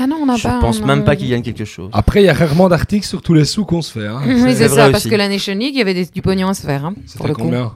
Ah 0.00 0.06
non, 0.06 0.16
on 0.22 0.26
n'a 0.26 0.36
Je 0.36 0.42
pas. 0.44 0.58
pense 0.60 0.80
on 0.80 0.84
a- 0.84 0.86
même 0.94 1.04
pas 1.04 1.16
qu'ils 1.16 1.30
gagnent 1.30 1.42
quelque 1.42 1.64
chose. 1.64 1.90
Après, 1.92 2.22
il 2.22 2.26
y 2.26 2.28
a 2.28 2.34
rarement 2.34 2.68
d'articles 2.68 3.06
sur 3.06 3.22
tous 3.22 3.34
les 3.34 3.44
sous 3.44 3.64
qu'on 3.64 3.82
se 3.82 3.92
fait. 3.98 4.06
hein. 4.06 4.20
Oui, 4.26 4.54
c'est 4.54 4.68
ça, 4.68 4.90
parce 4.90 5.04
aussi. 5.04 5.10
que 5.10 5.14
la 5.16 5.28
Nation 5.28 5.54
League, 5.54 5.74
il 5.74 5.78
y 5.78 5.82
avait 5.82 5.94
des- 5.94 6.06
du 6.06 6.22
pognon 6.22 6.48
à 6.48 6.54
se 6.54 6.62
faire. 6.62 6.84
hein, 6.84 6.92
pour 6.94 7.02
C'était 7.06 7.28
le 7.28 7.34
coup. 7.34 7.42
combien 7.42 7.72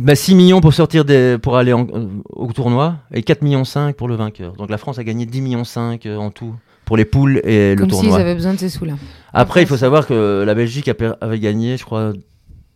Bah, 0.00 0.14
6 0.16 0.34
millions 0.34 0.60
pour 0.60 0.74
sortir 0.74 1.04
des, 1.04 1.36
pour 1.40 1.56
aller 1.56 1.72
en- 1.72 1.86
euh, 1.94 2.06
au 2.30 2.52
tournoi 2.52 2.96
et 3.12 3.22
4 3.22 3.42
millions 3.42 3.64
5 3.64 3.94
pour 3.94 4.08
le 4.08 4.16
vainqueur. 4.16 4.54
Donc 4.54 4.68
la 4.70 4.76
France 4.78 4.98
a 4.98 5.04
gagné 5.04 5.24
10 5.26 5.40
millions 5.40 5.62
5 5.64 6.04
euh, 6.06 6.16
en 6.16 6.30
tout 6.30 6.54
pour 6.84 6.96
les 6.96 7.04
poules 7.04 7.40
et 7.44 7.74
le 7.74 7.80
Comme 7.80 7.90
s'ils 7.90 8.00
tournoi. 8.00 8.18
avaient 8.18 8.34
besoin 8.34 8.54
de 8.54 8.58
ces 8.58 8.68
sous-là. 8.70 8.94
Après, 9.32 9.62
il 9.62 9.66
faut 9.68 9.76
savoir 9.76 10.06
que 10.06 10.42
la 10.44 10.54
Belgique 10.54 10.90
avait 11.20 11.38
gagné, 11.38 11.76
je 11.76 11.84
crois, 11.84 12.12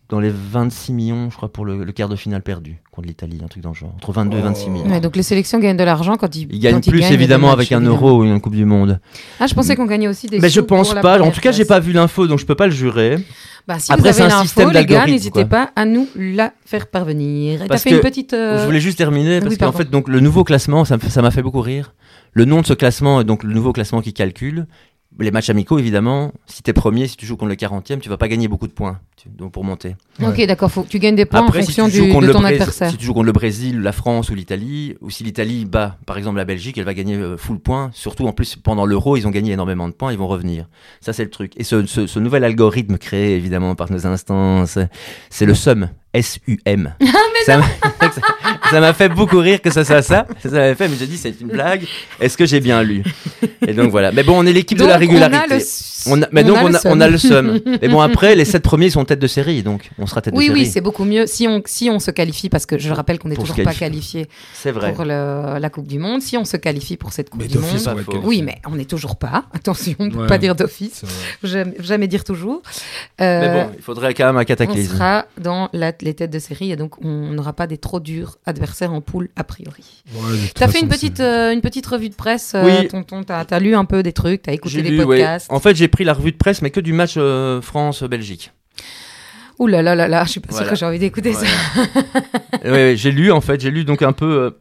dans 0.09 0.19
les 0.19 0.31
26 0.31 0.91
millions, 0.93 1.29
je 1.29 1.35
crois, 1.37 1.49
pour 1.53 1.65
le, 1.65 1.83
le 1.83 1.91
quart 1.91 2.09
de 2.09 2.15
finale 2.15 2.41
perdu 2.41 2.79
contre 2.91 3.07
l'Italie, 3.07 3.39
un 3.43 3.47
truc 3.47 3.61
dans 3.61 3.69
le 3.69 3.75
genre. 3.75 3.91
Entre 3.95 4.11
22 4.11 4.37
et 4.37 4.41
26 4.41 4.69
millions. 4.71 4.89
Ouais, 4.89 4.99
donc 4.99 5.15
les 5.15 5.21
sélections 5.23 5.59
gagnent 5.59 5.77
de 5.77 5.83
l'argent 5.83 6.15
quand 6.17 6.35
ils 6.35 6.47
Ils 6.51 6.59
gagnent 6.59 6.75
quand 6.81 6.89
plus 6.89 6.99
gagnent 6.99 7.09
des 7.09 7.13
évidemment 7.15 7.47
matchs, 7.47 7.57
avec 7.57 7.71
un 7.73 7.77
évidemment. 7.77 7.95
euro 8.07 8.19
ou 8.21 8.23
une 8.25 8.41
Coupe 8.41 8.55
du 8.55 8.65
Monde. 8.65 8.99
Ah, 9.39 9.45
je 9.47 9.53
pensais 9.53 9.75
qu'on 9.75 9.85
gagnait 9.85 10.07
aussi 10.07 10.27
des 10.27 10.39
Mais 10.39 10.49
je 10.49 10.61
pense 10.61 10.93
pas. 10.95 11.21
En 11.21 11.29
tout 11.31 11.41
cas, 11.41 11.51
j'ai 11.51 11.63
place. 11.65 11.77
pas 11.77 11.79
vu 11.79 11.91
l'info, 11.93 12.25
donc 12.27 12.39
je 12.39 12.45
peux 12.45 12.55
pas 12.55 12.65
le 12.65 12.73
jurer. 12.73 13.17
Bah, 13.67 13.77
si 13.77 13.91
Après, 13.91 14.11
vous 14.11 14.17
c'est 14.17 14.23
un 14.23 14.41
système 14.41 14.71
les 14.71 14.83
gars, 14.85 15.05
n'hésitez 15.05 15.45
pas 15.45 15.69
à 15.75 15.85
nous 15.85 16.07
la 16.15 16.53
faire 16.65 16.87
parvenir. 16.87 17.65
Parce 17.67 17.83
fait 17.83 17.91
que 17.91 17.95
une 17.95 18.01
petite. 18.01 18.33
euh, 18.33 18.61
Je 18.61 18.65
voulais 18.65 18.79
juste 18.79 18.97
terminer 18.97 19.39
parce 19.41 19.51
oui, 19.51 19.57
qu'en 19.59 19.71
fait, 19.71 19.91
donc 19.91 20.07
le 20.07 20.19
nouveau 20.21 20.43
classement, 20.43 20.85
ça 20.85 20.97
ça 21.07 21.21
m'a 21.21 21.29
fait 21.29 21.43
beaucoup 21.43 21.61
rire. 21.61 21.93
Le 22.33 22.45
nom 22.45 22.61
de 22.61 22.65
ce 22.65 22.73
classement 22.73 23.21
est 23.21 23.25
donc 23.25 23.43
le 23.43 23.53
nouveau 23.53 23.71
classement 23.71 24.01
qui 24.01 24.13
calcule. 24.13 24.65
Les 25.19 25.31
matchs 25.31 25.49
amicaux, 25.49 25.77
évidemment, 25.79 26.31
si 26.45 26.63
t'es 26.63 26.73
premier, 26.73 27.07
si 27.07 27.17
tu 27.17 27.25
joues 27.25 27.35
contre 27.37 27.49
le 27.49 27.55
40e, 27.55 27.99
tu 27.99 28.07
vas 28.09 28.17
pas 28.17 28.27
gagner 28.27 28.47
beaucoup 28.47 28.67
de 28.67 28.71
points 28.71 28.99
tu- 29.17 29.27
donc 29.29 29.51
pour 29.51 29.65
monter. 29.65 29.95
Ok, 30.23 30.45
d'accord, 30.45 30.71
faut 30.71 30.83
que 30.83 30.87
tu 30.87 30.97
gagnes 30.99 31.15
des 31.15 31.25
points 31.25 31.41
Après, 31.45 31.59
en 31.59 31.61
si 31.61 31.67
fonction 31.67 31.89
tu 31.89 31.97
joues 31.97 32.05
du, 32.05 32.11
contre 32.11 32.21
de 32.21 32.27
le 32.27 32.33
ton 32.33 32.39
Brésil- 32.39 32.61
adversaire. 32.61 32.89
si 32.91 32.97
tu 32.97 33.05
joues 33.05 33.13
contre 33.13 33.25
le 33.25 33.31
Brésil, 33.33 33.81
la 33.81 33.91
France 33.91 34.29
ou 34.29 34.35
l'Italie, 34.35 34.95
ou 35.01 35.09
si 35.09 35.23
l'Italie 35.25 35.65
bat 35.65 35.97
par 36.05 36.17
exemple 36.17 36.37
la 36.37 36.45
Belgique, 36.45 36.77
elle 36.77 36.85
va 36.85 36.93
gagner 36.93 37.15
euh, 37.15 37.35
full 37.35 37.59
point. 37.59 37.89
Surtout 37.93 38.27
en 38.27 38.31
plus 38.31 38.55
pendant 38.55 38.85
l'Euro, 38.85 39.17
ils 39.17 39.27
ont 39.27 39.31
gagné 39.31 39.51
énormément 39.51 39.87
de 39.89 39.93
points, 39.93 40.11
ils 40.13 40.17
vont 40.17 40.27
revenir. 40.27 40.69
Ça 41.01 41.11
c'est 41.11 41.23
le 41.25 41.29
truc. 41.29 41.51
Et 41.57 41.63
ce, 41.65 41.85
ce- 41.85 42.07
ce 42.07 42.19
nouvel 42.19 42.43
algorithme 42.45 42.97
créé 42.97 43.35
évidemment 43.35 43.75
par 43.75 43.91
nos 43.91 44.07
instances, 44.07 44.79
c'est 45.29 45.45
le 45.45 45.53
SUM. 45.53 45.89
S-U-M. 46.13 46.93
Ah, 47.01 47.05
ça 47.45 47.57
m'a- 47.57 47.65
ça 48.71 48.79
m'a 48.79 48.93
fait 48.93 49.09
beaucoup 49.09 49.37
rire 49.39 49.61
que 49.61 49.69
ça 49.69 49.83
soit 49.85 50.01
ça. 50.01 50.25
Ça 50.43 50.49
m'a 50.49 50.75
fait, 50.75 50.87
mais 50.87 50.95
j'ai 50.99 51.07
dit 51.07 51.17
c'est 51.17 51.39
une 51.41 51.47
blague. 51.49 51.85
Est-ce 52.19 52.37
que 52.37 52.45
j'ai 52.45 52.59
bien 52.59 52.81
lu? 52.83 53.03
Et 53.67 53.73
donc 53.73 53.91
voilà. 53.91 54.11
Mais 54.11 54.23
bon, 54.23 54.33
on 54.37 54.45
est 54.45 54.53
l'équipe 54.53 54.77
de 54.77 54.85
la 54.85 54.97
régularité. 54.97 55.37
On 55.39 55.43
a 55.43 55.47
le, 55.47 55.55
s- 55.61 56.03
On 56.07 56.21
a- 56.23 56.27
mais 56.31 56.43
donc 56.43 56.57
a 56.57 56.63
on 56.63 56.73
a, 56.73 56.79
on 57.07 57.11
le 57.11 57.17
seum. 57.17 57.59
Mais 57.81 57.87
bon 57.89 57.99
après, 58.01 58.35
les 58.35 58.45
sept 58.45 58.63
premiers 58.63 58.89
sont 58.89 59.03
tête 59.05 59.19
de 59.19 59.27
série, 59.27 59.63
donc 59.63 59.89
on 59.99 60.05
sera 60.07 60.21
tête 60.21 60.33
Oui, 60.35 60.45
de 60.47 60.53
série. 60.53 60.61
oui, 60.61 60.65
c'est 60.71 60.81
beaucoup 60.81 61.03
mieux 61.03 61.27
si 61.27 61.47
on, 61.47 61.61
si 61.65 61.89
on 61.89 61.99
se 61.99 62.09
qualifie, 62.11 62.49
parce 62.49 62.65
que 62.65 62.77
je 62.77 62.91
rappelle 62.91 63.19
qu'on 63.19 63.29
n'est 63.29 63.35
toujours 63.35 63.55
pas 63.63 63.73
qualifié 63.73 64.27
C'est 64.53 64.71
vrai. 64.71 64.93
pour 64.93 65.03
le- 65.05 65.59
la 65.59 65.69
Coupe 65.69 65.87
du 65.87 65.99
Monde. 65.99 66.21
Si 66.21 66.37
on 66.37 66.45
se 66.45 66.57
qualifie 66.57 66.97
pour 66.97 67.11
cette 67.13 67.29
Coupe 67.29 67.41
Mais 67.41 67.47
du 67.47 67.57
Monde. 67.59 67.69
on 67.87 68.03
Pas. 68.03 68.17
Oui, 68.23 68.41
mais 68.41 68.59
on 68.67 68.75
n'est 68.75 68.85
toujours 68.85 69.15
pas. 69.17 69.45
Attention, 69.53 69.95
on 69.99 70.05
ne 70.05 70.11
peut 70.11 70.19
Ouais. 70.21 70.27
pas 70.27 70.37
dire 70.37 70.55
d'office. 70.55 71.03
Jamais, 71.43 71.75
jamais 71.79 72.07
dire 72.07 72.23
toujours. 72.23 72.61
Mais 73.19 73.25
Euh, 73.25 73.63
bon, 73.65 73.71
il 73.77 73.83
faudrait 73.83 74.13
quand 74.13 74.25
même 74.25 74.37
un 74.37 74.41
on 74.41 74.45
cataclysme. 74.45 74.93
sera 74.95 75.25
dans 75.39 75.69
la- 75.73 75.91
les 76.01 76.13
têtes 76.13 76.31
de 76.31 76.39
série 76.39 76.71
et 76.71 76.75
donc 76.75 77.03
on 77.03 77.31
n'aura 77.31 77.53
pas 77.53 77.67
des 77.67 77.77
trop 77.77 77.99
durs 77.99 78.37
adversaires 78.45 78.93
en 78.93 79.01
poule 79.01 79.29
a 79.35 79.43
priori. 79.43 80.03
Ouais, 80.13 80.67
fait 80.67 80.79
une 80.79 80.87
petite, 80.87 81.19
euh, 81.19 81.51
une 81.53 81.61
petite 81.61 81.85
revue 81.85 82.09
de 82.09 82.15
presse, 82.15 82.53
euh, 82.55 82.63
Oui. 82.63 82.87
tonton. 82.87 83.23
T'as 83.23 83.41
as 83.49 83.59
lu 83.59 83.75
un 83.75 83.85
peu 83.85 84.03
des 84.03 84.13
trucs, 84.13 84.43
t'as 84.43 84.53
écouté 84.53 84.81
des 84.81 84.89
lu, 84.89 84.99
ouais. 84.99 85.05
podcasts. 85.17 85.51
En 85.51 85.59
fait, 85.59 85.75
j'ai 85.75 85.87
pris 85.87 86.03
la 86.03 86.13
revue 86.13 86.31
de 86.31 86.37
presse, 86.37 86.61
mais 86.61 86.69
que 86.71 86.79
du 86.79 86.93
match 86.93 87.15
euh, 87.17 87.61
France-Belgique. 87.61 88.51
Ouh 89.59 89.67
là 89.67 89.81
là 89.81 89.93
là 89.95 90.07
là, 90.07 90.23
je 90.25 90.31
suis 90.31 90.39
pas 90.39 90.51
Voilà. 90.51 90.69
que 90.69 90.75
j'ai 90.75 90.85
envie 90.85 90.99
d'écouter 90.99 91.33
ça. 91.33 91.45
Ouais, 92.63 92.93
j'ai 92.97 93.11
lu, 93.11 93.31
en 93.31 93.41
fait, 93.41 93.59
j'ai 93.59 93.71
lu 93.71 93.83
donc 93.83 94.01
un 94.01 94.13
peu 94.13 94.57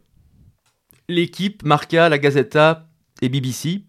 l'équipe, 1.08 1.62
Marca, 1.64 2.08
la 2.08 2.18
Gazeta 2.18 2.86
et 3.22 3.28
BBC. 3.28 3.82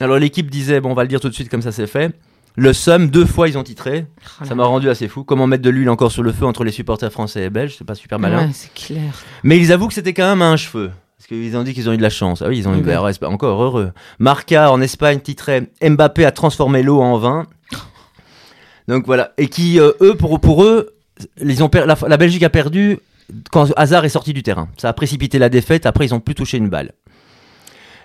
Alors, 0.00 0.18
l'équipe 0.18 0.50
disait, 0.50 0.80
bon, 0.80 0.90
on 0.90 0.94
va 0.94 1.02
le 1.02 1.08
dire 1.08 1.20
tout 1.20 1.28
de 1.28 1.34
suite 1.34 1.48
comme 1.48 1.62
ça 1.62 1.72
c'est 1.72 1.86
fait. 1.86 2.14
Le 2.60 2.72
Somme, 2.74 3.08
deux 3.08 3.24
fois, 3.24 3.48
ils 3.48 3.56
ont 3.56 3.62
titré. 3.62 4.04
Oh 4.40 4.44
Ça 4.44 4.54
m'a 4.54 4.64
rendu 4.64 4.90
assez 4.90 5.08
fou. 5.08 5.24
Comment 5.24 5.46
mettre 5.46 5.62
de 5.62 5.70
l'huile 5.70 5.88
encore 5.88 6.12
sur 6.12 6.22
le 6.22 6.30
feu 6.30 6.44
entre 6.44 6.62
les 6.62 6.72
supporters 6.72 7.10
français 7.10 7.44
et 7.44 7.50
belges 7.50 7.76
C'est 7.78 7.86
pas 7.86 7.94
super 7.94 8.18
malin. 8.18 8.46
Ouais, 8.48 8.50
c'est 8.52 8.72
clair. 8.74 9.14
Mais 9.44 9.56
ils 9.58 9.72
avouent 9.72 9.88
que 9.88 9.94
c'était 9.94 10.12
quand 10.12 10.28
même 10.28 10.42
un 10.42 10.56
cheveu. 10.58 10.90
Parce 11.16 11.26
qu'ils 11.26 11.56
ont 11.56 11.62
dit 11.62 11.72
qu'ils 11.72 11.88
ont 11.88 11.92
eu 11.92 11.96
de 11.96 12.02
la 12.02 12.10
chance. 12.10 12.42
Ah 12.42 12.48
oui, 12.48 12.58
ils 12.58 12.68
ont 12.68 12.72
eu. 12.74 12.76
Ouais. 12.82 12.94
bah, 12.94 13.02
ouais, 13.02 13.12
c'est 13.14 13.18
pas- 13.20 13.28
encore 13.30 13.62
heureux. 13.62 13.92
Marca 14.18 14.70
en 14.70 14.80
Espagne 14.82 15.20
titrait 15.20 15.70
Mbappé 15.82 16.24
a 16.26 16.32
transformé 16.32 16.82
l'eau 16.82 17.00
en 17.00 17.16
vin. 17.18 17.46
Donc 18.88 19.06
voilà. 19.06 19.32
Et 19.38 19.48
qui, 19.48 19.80
euh, 19.80 19.92
eux, 20.02 20.14
pour, 20.14 20.38
pour 20.40 20.64
eux, 20.64 20.90
ils 21.40 21.62
ont 21.62 21.68
per- 21.70 21.84
la, 21.86 21.96
la 22.08 22.16
Belgique 22.16 22.42
a 22.42 22.50
perdu 22.50 22.98
quand 23.52 23.68
Hazard 23.76 24.04
est 24.04 24.08
sorti 24.10 24.32
du 24.32 24.42
terrain. 24.42 24.68
Ça 24.76 24.88
a 24.88 24.92
précipité 24.92 25.38
la 25.38 25.48
défaite. 25.48 25.86
Après, 25.86 26.04
ils 26.04 26.14
ont 26.14 26.20
plus 26.20 26.34
touché 26.34 26.58
une 26.58 26.68
balle. 26.68 26.92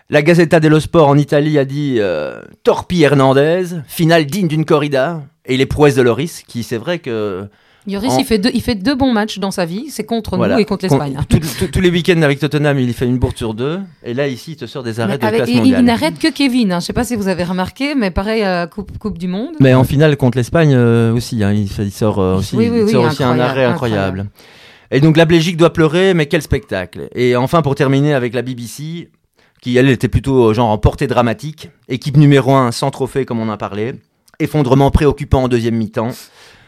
La 0.10 0.22
Gazzetta 0.22 0.60
dello 0.60 0.80
Sport 0.80 1.08
en 1.08 1.18
Italie 1.18 1.58
a 1.58 1.66
dit 1.66 1.96
euh, 2.00 2.42
Torpi 2.64 3.02
Hernandez, 3.02 3.64
finale 3.88 4.26
digne 4.28 4.48
d'une 4.48 4.66
corrida. 4.66 5.24
Et 5.48 5.58
les 5.58 5.66
prouesses 5.66 5.96
de 5.96 6.02
Loris, 6.02 6.44
qui 6.48 6.64
c'est 6.64 6.78
vrai 6.78 6.98
que 7.00 7.46
Yoris, 7.88 8.14
En- 8.14 8.18
il, 8.18 8.26
fait 8.26 8.40
deux, 8.40 8.50
il 8.54 8.62
fait 8.64 8.74
deux 8.74 8.96
bons 8.96 9.14
matchs 9.14 9.38
dans 9.38 9.52
sa 9.52 9.66
vie. 9.66 9.86
C'est 9.90 10.04
contre 10.06 10.38
Voilà. 10.38 10.56
nous 10.56 10.62
et 10.62 10.66
contre 10.66 10.88
Con- 10.88 10.98
l'Espagne. 11.00 11.20
tous- 11.72 11.80
les 11.80 11.90
week-ends 11.92 12.22
avec 12.24 12.40
Tottenham, 12.40 12.80
il 12.80 12.92
fait 12.94 13.06
une 13.06 13.20
bourde 13.20 13.38
sur 13.38 13.54
deux. 13.54 13.80
Et 14.04 14.16
là, 14.16 14.28
ici, 14.28 14.52
il 14.54 14.56
te 14.58 14.66
sort 14.66 14.82
des 14.82 15.00
arrêts 15.00 15.14
Mais 15.14 15.18
de 15.20 15.26
avec- 15.26 15.38
classe 15.38 15.50
et 15.50 15.54
il 15.54 15.58
mondiale. 15.60 15.86
n'arrête 15.86 16.18
que 16.20 16.32
Kevin. 16.32 16.72
Hein. 16.72 16.80
Je 16.80 16.86
sais 16.86 16.94
pas 16.94 17.04
si 17.04 17.16
vous 17.16 17.28
avez 17.28 17.44
remarqué, 17.44 17.94
mais 17.94 18.10
pareil, 18.10 18.44
euh, 18.44 18.66
coupe, 18.66 18.98
coupe 18.98 19.18
du 19.20 19.28
Monde. 19.28 19.54
Mais 19.60 19.74
en 19.76 19.84
finale 19.84 20.18
contre 20.18 20.38
l'Espagne 20.40 20.74
euh, 20.76 21.14
aussi, 21.14 21.44
hein, 21.44 21.52
il, 21.54 21.68
fait- 21.70 21.84
il 21.86 21.92
sort, 21.92 22.18
aussi, 22.20 22.56
Oui, 22.56 22.70
oui, 22.70 22.78
il 22.80 22.84
oui, 22.86 22.92
sort 22.92 23.06
aussi 23.06 23.24
un 23.24 23.30
incroyable, 23.32 23.42
arrêt 23.52 23.66
incroyable. 23.66 24.26
Et 24.92 25.00
donc 25.00 25.16
la 25.18 25.26
Belgique 25.26 25.58
doit 25.58 25.74
pleurer, 25.74 26.14
mais 26.16 26.26
quel 26.28 26.42
spectacle. 26.42 27.08
Et 27.16 27.36
enfin, 27.36 27.62
pour 27.62 27.74
terminer 27.76 28.14
avec 28.16 28.34
la 28.34 28.42
BBC, 28.42 29.10
qui 29.66 29.78
elle 29.78 29.90
était 29.90 30.08
plutôt 30.10 30.52
euh, 30.52 30.54
genre 30.54 30.70
en 30.70 30.78
portée 30.78 31.08
dramatique, 31.08 31.72
équipe 31.88 32.18
numéro 32.18 32.54
1 32.54 32.72
sans 32.72 32.92
trophée 32.92 33.26
comme 33.26 33.40
on 33.40 33.50
a 33.50 33.58
parlé, 33.58 33.96
effondrement 34.38 34.92
préoccupant 34.92 35.42
en 35.42 35.48
deuxième 35.48 35.74
mi-temps, 35.76 36.12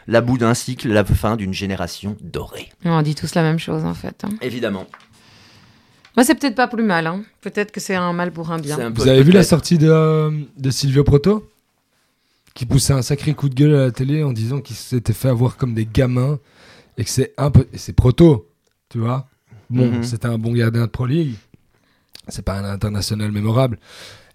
la 0.08 0.20
bout 0.20 0.36
d'un 0.36 0.52
cycle, 0.52 0.88
la 0.88 1.04
fin 1.04 1.36
d'une 1.36 1.54
génération 1.54 2.16
dorée. 2.20 2.70
On 2.84 3.00
dit 3.02 3.14
tous 3.14 3.36
la 3.36 3.42
même 3.42 3.60
chose 3.60 3.84
en 3.84 3.94
fait. 3.94 4.24
hein. 4.24 4.30
Évidemment. 4.40 4.84
Moi, 6.16 6.24
c'est 6.24 6.34
peut-être 6.34 6.56
pas 6.56 6.66
plus 6.66 6.82
mal. 6.82 7.06
hein. 7.06 7.22
Peut-être 7.40 7.70
que 7.70 7.78
c'est 7.78 7.94
un 7.94 8.12
mal 8.12 8.32
pour 8.32 8.50
un 8.50 8.58
bien. 8.58 8.76
Un 8.80 8.90
Vous 8.90 9.06
avez 9.06 9.22
vu 9.22 9.30
la 9.30 9.44
sortie 9.44 9.78
de, 9.78 9.88
euh, 9.88 10.32
de 10.56 10.70
Silvio 10.70 11.04
Proto? 11.04 11.48
Qui 12.54 12.66
poussait 12.66 12.94
un 12.94 13.02
sacré 13.02 13.34
coup 13.34 13.48
de 13.48 13.54
gueule 13.54 13.76
à 13.76 13.84
la 13.84 13.90
télé 13.92 14.24
en 14.24 14.32
disant 14.32 14.60
qu'il 14.60 14.74
s'était 14.74 15.12
fait 15.12 15.28
avoir 15.28 15.56
comme 15.56 15.74
des 15.74 15.86
gamins 15.86 16.40
et 16.96 17.04
que 17.04 17.10
c'est 17.10 17.32
un 17.38 17.52
peu. 17.52 17.68
et 17.72 17.78
c'est 17.78 17.92
Proto, 17.92 18.48
tu 18.88 18.98
vois? 18.98 19.28
Bon, 19.70 19.86
Mhm. 19.88 20.02
c'était 20.02 20.26
un 20.26 20.38
bon 20.38 20.52
gardien 20.52 20.80
de 20.82 20.86
Pro 20.90 21.06
League. 21.06 21.34
C'est 22.28 22.42
pas 22.42 22.54
un 22.58 22.64
international 22.64 23.32
mémorable. 23.32 23.78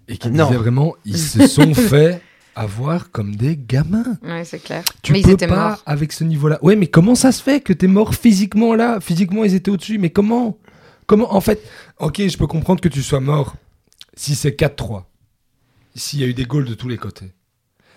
Et 0.07 0.17
qui 0.17 0.29
Non. 0.31 0.47
disait 0.47 0.57
vraiment, 0.57 0.95
ils 1.05 1.17
se 1.17 1.47
sont 1.47 1.73
fait 1.73 2.21
avoir 2.55 3.09
comme 3.11 3.35
des 3.35 3.57
gamins. 3.57 4.17
Ouais, 4.23 4.43
c'est 4.45 4.59
clair. 4.59 4.83
Tu 5.01 5.11
mais 5.13 5.21
peux 5.21 5.29
ils 5.29 5.33
étaient 5.33 5.47
pas 5.47 5.69
morts. 5.69 5.83
avec 5.85 6.11
ce 6.11 6.23
niveau-là. 6.23 6.59
Ouais, 6.61 6.75
mais 6.75 6.87
comment 6.87 7.15
ça 7.15 7.31
se 7.31 7.41
fait 7.41 7.61
que 7.61 7.73
t'es 7.73 7.87
mort 7.87 8.13
physiquement 8.13 8.75
là? 8.75 8.99
Physiquement, 8.99 9.43
ils 9.43 9.55
étaient 9.55 9.71
au-dessus. 9.71 9.97
Mais 9.97 10.09
comment? 10.09 10.57
Comment 11.07 11.33
En 11.33 11.41
fait, 11.41 11.61
ok, 11.99 12.27
je 12.27 12.37
peux 12.37 12.47
comprendre 12.47 12.81
que 12.81 12.89
tu 12.89 13.01
sois 13.01 13.19
mort 13.19 13.55
si 14.15 14.35
c'est 14.35 14.51
4-3. 14.51 15.03
S'il 15.95 16.19
y 16.19 16.23
a 16.23 16.27
eu 16.27 16.33
des 16.33 16.45
goals 16.45 16.65
de 16.65 16.73
tous 16.73 16.87
les 16.89 16.97
côtés. 16.97 17.31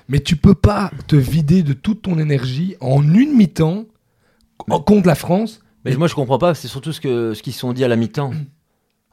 Mais 0.09 0.21
tu 0.21 0.37
peux 0.37 0.55
pas 0.55 0.91
te 1.09 1.17
vider 1.17 1.63
de 1.63 1.73
toute 1.73 2.03
ton 2.03 2.19
énergie 2.19 2.77
en 2.81 3.03
une 3.03 3.35
mi-temps 3.37 3.85
en- 4.71 4.81
contre 4.81 5.07
la 5.09 5.15
France. 5.15 5.61
Mais 5.85 5.97
moi 5.97 6.07
je 6.09 6.15
comprends 6.15 6.39
pas, 6.39 6.55
c'est 6.55 6.69
surtout 6.69 6.93
ce 6.93 7.01
que 7.01 7.33
ce 7.35 7.43
qu'ils 7.43 7.53
se 7.53 7.61
sont 7.61 7.73
dit 7.73 7.85
à 7.85 7.89
la 7.89 7.97
mi-temps. 7.97 8.33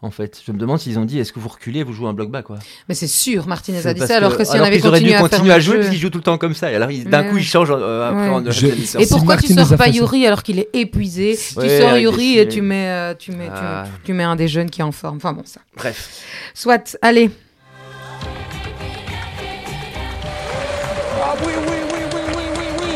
En 0.03 0.11
fait, 0.11 0.41
je 0.45 0.51
me 0.51 0.57
demande 0.57 0.79
s'ils 0.79 0.99
ont 0.99 1.05
dit 1.05 1.17
est-ce 1.19 1.31
que 1.31 1.39
vous 1.39 1.47
reculez, 1.47 1.81
vous 1.81 1.93
jouez 1.93 2.09
un 2.09 2.13
bloc 2.13 2.29
bas 2.29 2.41
quoi. 2.43 2.59
Mais 2.89 2.93
c'est 2.95 3.07
sûr, 3.07 3.47
Martinez 3.47 3.87
a 3.87 3.93
dit 3.93 4.01
ça, 4.01 4.17
alors 4.17 4.33
que- 4.33 4.39
que 4.39 4.43
si 4.43 4.51
on 4.51 4.53
alors 4.55 4.67
avait 4.67 4.77
qu'ils 4.77 4.87
auraient 4.87 4.99
dû 4.99 5.05
continué 5.05 5.15
à 5.15 5.21
continuer 5.29 5.53
à 5.53 5.59
jouer 5.61 5.73
jeu- 5.75 5.79
parce 5.79 5.89
qu'ils 5.91 5.99
jouent 6.01 6.09
tout 6.09 6.17
le 6.17 6.23
temps 6.25 6.37
comme 6.37 6.53
ça. 6.53 6.69
Et 6.71 6.75
alors 6.75 6.91
ils- 6.91 7.05
d'un 7.05 7.23
coup 7.23 7.37
ils 7.37 7.43
changent 7.45 7.71
euh, 7.71 8.09
après 8.09 8.27
Ouais. 8.29 8.49
en 8.49 8.51
Je-. 8.51 8.65
Et 8.67 9.05
Si 9.05 9.07
pourquoi 9.07 9.37
tu 9.37 9.53
sors 9.53 9.77
pas. 9.77 9.87
Yuri 9.87 10.27
alors 10.27 10.43
qu'il 10.43 10.59
est 10.59 10.67
épuisé 10.73 11.39
Ouais, 11.55 11.67
Tu 11.69 11.81
sors 11.81 11.97
Yuri 11.97 12.37
et 12.37 12.47
tu 12.49 12.61
mets, 12.61 12.89
euh, 12.89 13.13
tu, 13.17 13.31
mets, 13.31 13.45
tu- 13.45 13.51
Ah. 13.55 13.85
tu, 14.03 14.11
mets 14.13 14.23
un 14.23 14.35
des 14.35 14.49
jeunes 14.49 14.69
qui 14.69 14.81
est 14.81 14.83
en 14.83 14.91
forme. 14.91 15.15
Enfin 15.17 15.31
bon, 15.31 15.43
ça. 15.45 15.61
Bref. 15.77 16.09
Soit, 16.53 16.97
allez. 17.01 17.29
Ah 21.25 21.35
oui, 21.45 21.53
oui, 21.65 21.75
oui, 21.93 21.99
oui, 22.13 22.19
oui, 22.35 22.43
oui, 22.57 22.65
oui. 22.81 22.93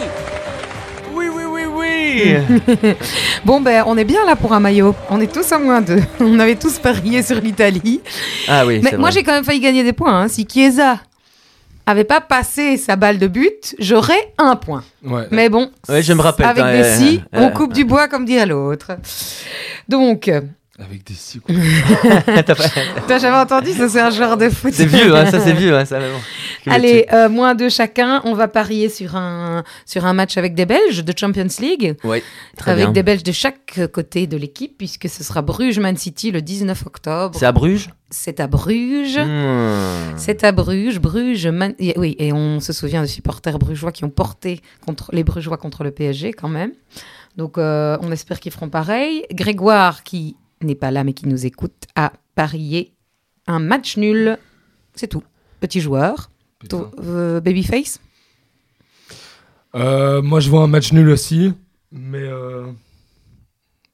Oui 1.15 1.27
oui 1.33 1.43
oui 1.45 1.65
oui. 1.65 2.95
Bon, 3.47 3.61
ben, 3.61 3.85
on 3.87 3.97
est 3.97 4.03
bien 4.03 4.25
là 4.25 4.35
pour 4.35 4.51
un 4.51 4.59
maillot. 4.59 4.93
On 5.09 5.21
est 5.21 5.31
tous 5.33 5.49
à 5.53 5.57
moins 5.57 5.79
deux. 5.79 6.01
On 6.19 6.37
avait 6.37 6.55
tous 6.57 6.79
parié 6.79 7.23
sur 7.23 7.39
l'Italie. 7.39 8.01
ah 8.49 8.65
oui. 8.65 8.81
Mais 8.83 8.97
moi, 8.97 9.09
j'ai 9.09 9.23
quand 9.23 9.31
même 9.31 9.45
failli 9.45 9.61
gagner 9.61 9.85
des 9.85 9.93
points. 9.93 10.23
hein. 10.23 10.27
Si 10.27 10.45
Chiesa 10.45 10.99
avait 11.85 12.03
pas 12.03 12.19
passé 12.19 12.75
sa 12.75 12.97
balle 12.97 13.17
de 13.19 13.27
but, 13.27 13.73
j'aurais 13.79 14.33
un 14.37 14.57
point. 14.57 14.83
Ouais. 15.01 15.27
Mais 15.31 15.47
bon, 15.47 15.71
Ouais, 15.87 16.01
je 16.03 16.11
me 16.11 16.21
rappelle, 16.21 16.45
avec 16.45 16.61
t'as- 16.61 16.73
des 16.73 16.83
si, 16.97 17.21
euh, 17.35 17.39
on 17.39 17.51
coupe 17.51 17.71
du 17.71 17.85
bois 17.85 18.09
comme 18.09 18.25
dit 18.25 18.37
à 18.37 18.45
l'autre. 18.45 18.91
Donc, 19.87 20.29
Avec 20.79 21.03
des 21.07 21.15
six. 21.15 21.39
T'as 22.25 22.43
pas- 22.43 22.53
toi, 23.07 23.17
j'avais 23.17 23.35
entendu, 23.37 23.71
ça 23.73 23.89
c'est 23.89 23.99
un 23.99 24.11
joueur 24.11 24.37
de 24.37 24.47
foot. 24.49 24.71
c'est 24.75 24.85
vieux, 24.85 25.15
hein, 25.15 25.25
ça 25.25 25.39
c'est 25.39 25.53
vieux, 25.55 25.75
hein, 25.75 25.85
ça. 25.85 25.97
Allez, 26.67 27.07
euh, 27.13 27.29
moins 27.29 27.55
deux 27.55 27.69
chacun. 27.69 28.21
On 28.25 28.33
va 28.35 28.47
parier 28.47 28.87
sur 28.89 29.15
un, 29.15 29.63
sur 29.87 30.05
un 30.05 30.13
match 30.13 30.37
avec 30.37 30.53
des 30.53 30.67
Belges 30.67 31.03
de 31.03 31.13
Champions 31.17 31.47
League. 31.59 31.95
Très 32.57 32.71
avec 32.71 32.83
bien. 32.85 32.91
des 32.91 33.01
Belges 33.01 33.23
de 33.23 33.31
chaque 33.31 33.79
côté 33.91 34.27
de 34.27 34.37
l'équipe, 34.37 34.77
puisque 34.77 35.09
ce 35.09 35.23
sera 35.23 35.41
Bruges-Man 35.41 35.97
City 35.97 36.29
le 36.29 36.43
19 36.43 36.85
octobre. 36.85 37.35
C'est 37.39 37.45
à 37.47 37.51
Bruges. 37.51 37.89
C'est 38.11 38.39
à 38.39 38.45
Bruges. 38.45 39.17
Hmm. 39.17 40.13
C'est 40.15 40.43
à 40.43 40.51
Bruges, 40.51 40.99
Bruges, 40.99 41.47
Man- 41.47 41.73
oui, 41.97 42.15
et 42.19 42.31
on 42.33 42.59
se 42.59 42.71
souvient 42.71 43.01
des 43.01 43.07
supporters 43.07 43.57
brugeois 43.57 43.91
qui 43.91 44.03
ont 44.05 44.09
porté 44.11 44.61
contre 44.85 45.09
les 45.11 45.23
Brugeois 45.23 45.57
contre 45.57 45.83
le 45.83 45.89
PSG 45.91 46.33
quand 46.33 46.49
même. 46.49 46.71
Donc 47.35 47.57
euh, 47.57 47.97
on 48.01 48.11
espère 48.11 48.39
qu'ils 48.39 48.51
feront 48.51 48.69
pareil. 48.69 49.23
Grégoire, 49.33 50.03
qui 50.03 50.35
n'est 50.61 50.75
pas 50.75 50.91
là 50.91 51.03
mais 51.03 51.13
qui 51.13 51.27
nous 51.27 51.45
écoute, 51.45 51.85
a 51.95 52.13
parié 52.35 52.93
un 53.47 53.59
match 53.59 53.97
nul. 53.97 54.37
C'est 54.95 55.07
tout. 55.07 55.23
Petit 55.59 55.81
joueur. 55.81 56.29
To- 56.69 56.91
euh, 56.99 57.39
Babyface. 57.39 57.99
Euh, 59.75 60.21
moi, 60.21 60.39
je 60.39 60.49
vois 60.49 60.61
un 60.63 60.67
match 60.67 60.91
nul 60.93 61.09
aussi. 61.09 61.53
Mais 61.91 62.23
euh, 62.23 62.65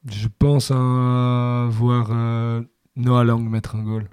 je 0.10 0.28
pense 0.40 0.72
à 0.72 1.68
voir 1.70 2.08
euh, 2.12 2.62
Noah 2.96 3.24
Lang 3.24 3.42
mettre 3.48 3.76
un 3.76 3.84
goal. 3.84 4.10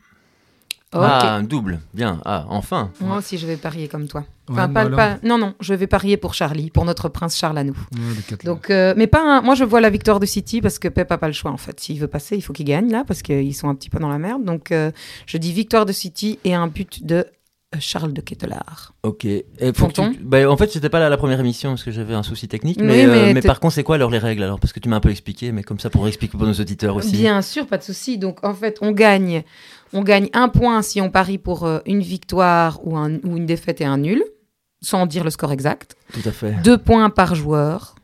Ah, 0.93 1.37
un 1.37 1.45
double. 1.45 1.81
Bien. 1.95 2.21
Ah, 2.25 2.45
enfin. 2.49 2.93
Moi 3.01 3.19
aussi, 3.19 3.39
je 3.39 3.47
vais 3.47 3.57
parier 3.57 3.87
comme 3.89 4.09
toi. 4.09 4.25
Ouais, 4.51 4.69
pas, 4.69 4.87
pas- 4.91 5.19
non, 5.23 5.39
non, 5.39 5.55
je 5.61 5.75
vais 5.75 5.87
parier 5.87 6.17
pour 6.17 6.35
Charlie, 6.35 6.71
pour 6.71 6.85
notre 6.85 7.09
prince 7.09 7.37
Charles 7.39 7.59
à 7.59 7.65
nous. 7.65 7.77
Ouais, 7.95 8.37
Donc, 8.45 8.71
euh, 8.71 8.95
mais 8.97 9.07
pas 9.07 9.23
un- 9.23 9.43
moi 9.43 9.55
je 9.55 9.65
vois 9.65 9.81
la 9.81 9.91
victoire 9.91 10.21
de 10.21 10.27
City 10.27 10.61
parce 10.61 10.79
que 10.79 10.89
Pep 10.89 11.11
a 11.13 11.19
pas 11.19 11.27
le 11.29 11.33
choix 11.33 11.51
en 11.51 11.57
fait. 11.57 11.79
S'il 11.81 11.99
veut 12.01 12.09
passer, 12.09 12.37
il 12.37 12.41
faut 12.43 12.53
qu'il 12.53 12.67
gagne 12.67 12.91
là 12.91 13.05
parce 13.07 13.23
qu'ils 13.23 13.55
sont 13.55 13.69
un 13.69 13.75
petit 13.75 13.91
peu 13.91 13.99
dans 13.99 14.09
la 14.09 14.19
merde. 14.19 14.45
Donc 14.45 14.73
euh, 14.73 14.91
je 15.27 15.37
dis 15.39 15.53
victoire 15.53 15.87
de 15.87 15.93
City 15.93 16.39
et 16.45 16.55
un 16.55 16.67
but 16.67 17.05
de 17.07 17.25
euh, 17.73 17.79
Charles 17.79 18.13
de 18.13 18.21
Kettelard. 18.21 18.95
Ok. 19.05 19.25
Et 19.25 19.45
faut 19.73 19.87
que 19.87 19.93
Tonton 19.93 20.13
tu- 20.13 20.19
bah, 20.25 20.51
en 20.51 20.57
fait, 20.57 20.73
j'étais 20.73 20.89
pas 20.89 20.99
là 20.99 21.09
la 21.09 21.17
première 21.17 21.39
émission 21.39 21.71
parce 21.71 21.85
que 21.85 21.93
j'avais 21.93 22.15
un 22.15 22.25
souci 22.25 22.49
technique. 22.49 22.79
Oui, 22.81 22.87
Mais, 22.87 23.05
euh, 23.07 23.33
mais 23.33 23.41
par 23.43 23.61
contre, 23.61 23.75
c'est 23.75 23.85
quoi 23.85 23.95
alors 23.95 24.11
les 24.11 24.19
règles 24.19 24.43
alors? 24.43 24.59
Parce 24.59 24.73
que 24.73 24.81
tu 24.81 24.89
m'as 24.89 24.97
un 24.97 25.01
peu 25.01 25.11
expliqué, 25.11 25.53
mais 25.53 25.63
comme 25.63 25.79
ça 25.79 25.89
pour 25.89 26.09
expliquer 26.09 26.37
pour 26.37 26.49
nos 26.49 26.53
auditeurs 26.55 26.97
aussi. 26.97 27.13
Bien 27.19 27.41
sûr, 27.43 27.69
pas 27.69 27.79
de 27.79 27.85
souci. 27.85 28.19
Donc 28.19 28.43
en 28.45 28.55
fait, 28.55 28.79
on 28.81 28.91
gagne, 28.91 29.45
on 29.93 30.03
gagne 30.03 30.29
un 30.33 30.49
point 30.49 30.83
si 30.83 31.01
on 31.01 31.11
parie 31.11 31.39
pour 31.39 31.65
euh, 31.65 31.79
une 31.87 32.01
victoire 32.01 32.85
ou, 32.85 32.97
un- 32.97 33.19
ou 33.23 33.37
une 33.37 33.47
défaite 33.47 33.81
et 33.81 33.85
un 33.85 33.99
nul, 33.99 34.25
sans 34.81 35.07
dire 35.07 35.25
le 35.25 35.31
score 35.31 35.53
exact. 35.53 35.97
Tout 36.13 36.27
à 36.29 36.33
fait. 36.33 36.53
Deux 36.63 36.79
points 36.79 37.11
par 37.11 37.35
joueur, 37.35 37.95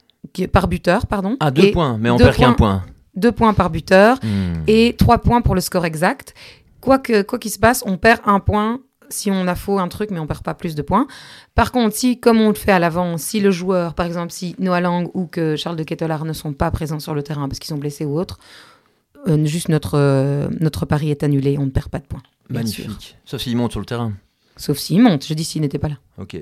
par 0.53 0.69
buteur, 0.69 1.07
pardon. 1.07 1.37
Ah, 1.41 1.51
deux 1.51 1.65
Et 1.65 1.73
points, 1.73 1.97
mais 1.99 2.11
on 2.11 2.19
perd 2.19 2.37
qu'un 2.37 2.53
point. 2.53 2.85
Deux 3.15 3.33
points 3.33 3.55
par 3.55 3.71
buteur. 3.71 4.19
Hmm. 4.23 4.63
et 4.67 4.95
3 4.99 5.19
points 5.19 5.41
pour 5.41 5.55
le 5.55 5.61
score 5.61 5.87
exact. 5.87 6.35
Quoi 6.81 6.99
que 6.99 7.23
quoi 7.23 7.39
qu'il 7.39 7.51
se 7.51 7.59
passe, 7.59 7.83
on 7.87 7.97
perd 7.97 8.21
un 8.27 8.41
point 8.41 8.81
si 9.09 9.31
on 9.31 9.47
a 9.47 9.55
faux 9.55 9.79
un 9.79 9.89
truc, 9.89 10.11
mais 10.11 10.19
on 10.19 10.27
perd 10.27 10.43
pas 10.43 10.55
plus 10.55 10.75
de 10.75 10.83
points. 10.83 11.07
Par 11.55 11.73
contre, 11.73 11.95
si, 11.95 12.19
comme 12.19 12.41
on 12.41 12.49
le 12.49 12.55
fait 12.55 12.73
à 12.73 12.79
l'avant, 12.79 13.19
si 13.19 13.41
le 13.41 13.51
joueur, 13.51 13.95
par 13.95 14.07
exemple, 14.07 14.33
si 14.33 14.55
Noah 14.59 14.81
Lang 14.81 15.09
ou 15.15 15.27
que 15.27 15.57
Charles 15.57 15.77
de 15.77 15.85
Kettelard 15.85 16.25
ne 16.25 16.33
sont 16.33 16.53
pas 16.53 16.71
présents 16.71 16.99
sur 16.99 17.15
le 17.15 17.23
terrain 17.23 17.49
parce 17.49 17.59
qu'ils 17.59 17.69
sont 17.69 17.79
blessés 17.79 18.05
ou 18.05 18.19
autre, 18.19 18.39
euh, 19.29 19.45
juste 19.45 19.69
notre, 19.69 19.97
euh, 19.97 20.49
notre 20.61 20.87
pari 20.87 21.11
est 21.11 21.23
annulé, 21.23 21.57
on 21.59 21.67
ne 21.67 21.71
perd 21.71 21.89
pas 21.89 21.99
de 21.99 22.07
points. 22.07 22.23
Magnifique. 22.49 23.17
Sauf 23.25 23.41
s'il 23.41 23.57
monte 23.57 23.73
sur 23.73 23.81
le 23.81 23.87
terrain. 23.87 24.13
Sauf 24.57 24.79
s'il 24.79 25.03
monte, 25.03 25.27
je 25.27 25.35
dis 25.35 25.45
s'il 25.45 25.63
n'était 25.63 25.79
pas 25.79 25.89
là. 25.89 25.97
Ok. 26.19 26.37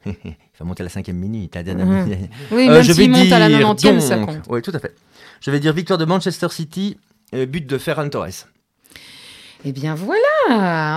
Il 0.06 0.14
va 0.58 0.64
monter 0.64 0.82
à 0.82 0.84
la 0.84 0.90
cinquième 0.90 1.16
minute. 1.16 1.54
la 1.54 1.62
dernière 1.62 1.86
Mhm. 1.86 2.04
minute. 2.08 2.30
Oui, 2.52 2.68
Euh, 2.68 2.82
je 2.82 2.92
vais 2.92 3.08
monte 3.08 3.32
à 3.32 3.38
la 3.38 3.48
dire 3.48 3.58
90e, 3.60 4.00
ça 4.00 4.18
compte. 4.18 4.40
Oui, 4.48 4.62
tout 4.62 4.72
à 4.74 4.78
fait. 4.78 4.94
Je 5.40 5.50
vais 5.50 5.60
dire 5.60 5.72
victoire 5.72 5.98
de 5.98 6.04
Manchester 6.04 6.48
City, 6.50 6.96
euh, 7.34 7.46
but 7.46 7.66
de 7.66 7.78
Ferran 7.78 8.08
Torres. 8.08 8.46
Eh 9.64 9.72
bien 9.72 9.94
voilà, 9.94 10.16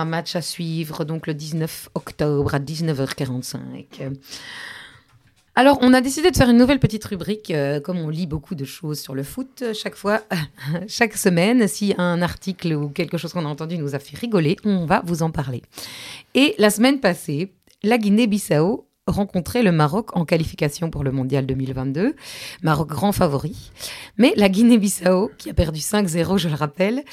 un 0.00 0.04
match 0.04 0.36
à 0.36 0.42
suivre 0.42 1.04
donc 1.04 1.26
le 1.26 1.34
19 1.34 1.88
octobre 1.94 2.54
à 2.54 2.58
19h45. 2.60 4.10
Alors, 5.56 5.78
on 5.82 5.92
a 5.92 6.00
décidé 6.00 6.30
de 6.30 6.36
faire 6.36 6.48
une 6.48 6.56
nouvelle 6.56 6.78
petite 6.78 7.04
rubrique, 7.04 7.50
euh, 7.50 7.80
comme 7.80 7.98
on 7.98 8.08
lit 8.08 8.26
beaucoup 8.28 8.54
de 8.54 8.64
choses 8.64 9.00
sur 9.00 9.14
le 9.14 9.24
foot, 9.24 9.64
chaque 9.74 9.96
fois, 9.96 10.22
chaque 10.88 11.16
semaine, 11.16 11.66
si 11.66 11.92
un 11.98 12.22
article 12.22 12.72
ou 12.74 12.88
quelque 12.88 13.18
chose 13.18 13.32
qu'on 13.32 13.44
a 13.44 13.48
entendu 13.48 13.76
nous 13.76 13.94
a 13.94 13.98
fait 13.98 14.16
rigoler, 14.16 14.56
on 14.64 14.86
va 14.86 15.02
vous 15.04 15.22
en 15.22 15.30
parler. 15.30 15.62
Et 16.34 16.54
la 16.58 16.70
semaine 16.70 17.00
passée, 17.00 17.52
la 17.82 17.98
Guinée-Bissau 17.98 18.86
rencontrait 19.10 19.62
le 19.62 19.72
Maroc 19.72 20.16
en 20.16 20.24
qualification 20.24 20.90
pour 20.90 21.04
le 21.04 21.12
Mondial 21.12 21.46
2022. 21.46 22.14
Maroc 22.62 22.88
grand 22.88 23.12
favori. 23.12 23.70
Mais 24.18 24.32
la 24.36 24.48
Guinée-Bissau, 24.48 25.30
qui 25.38 25.50
a 25.50 25.54
perdu 25.54 25.80
5-0, 25.80 26.38
je 26.38 26.48
le 26.48 26.54
rappelle, 26.54 27.04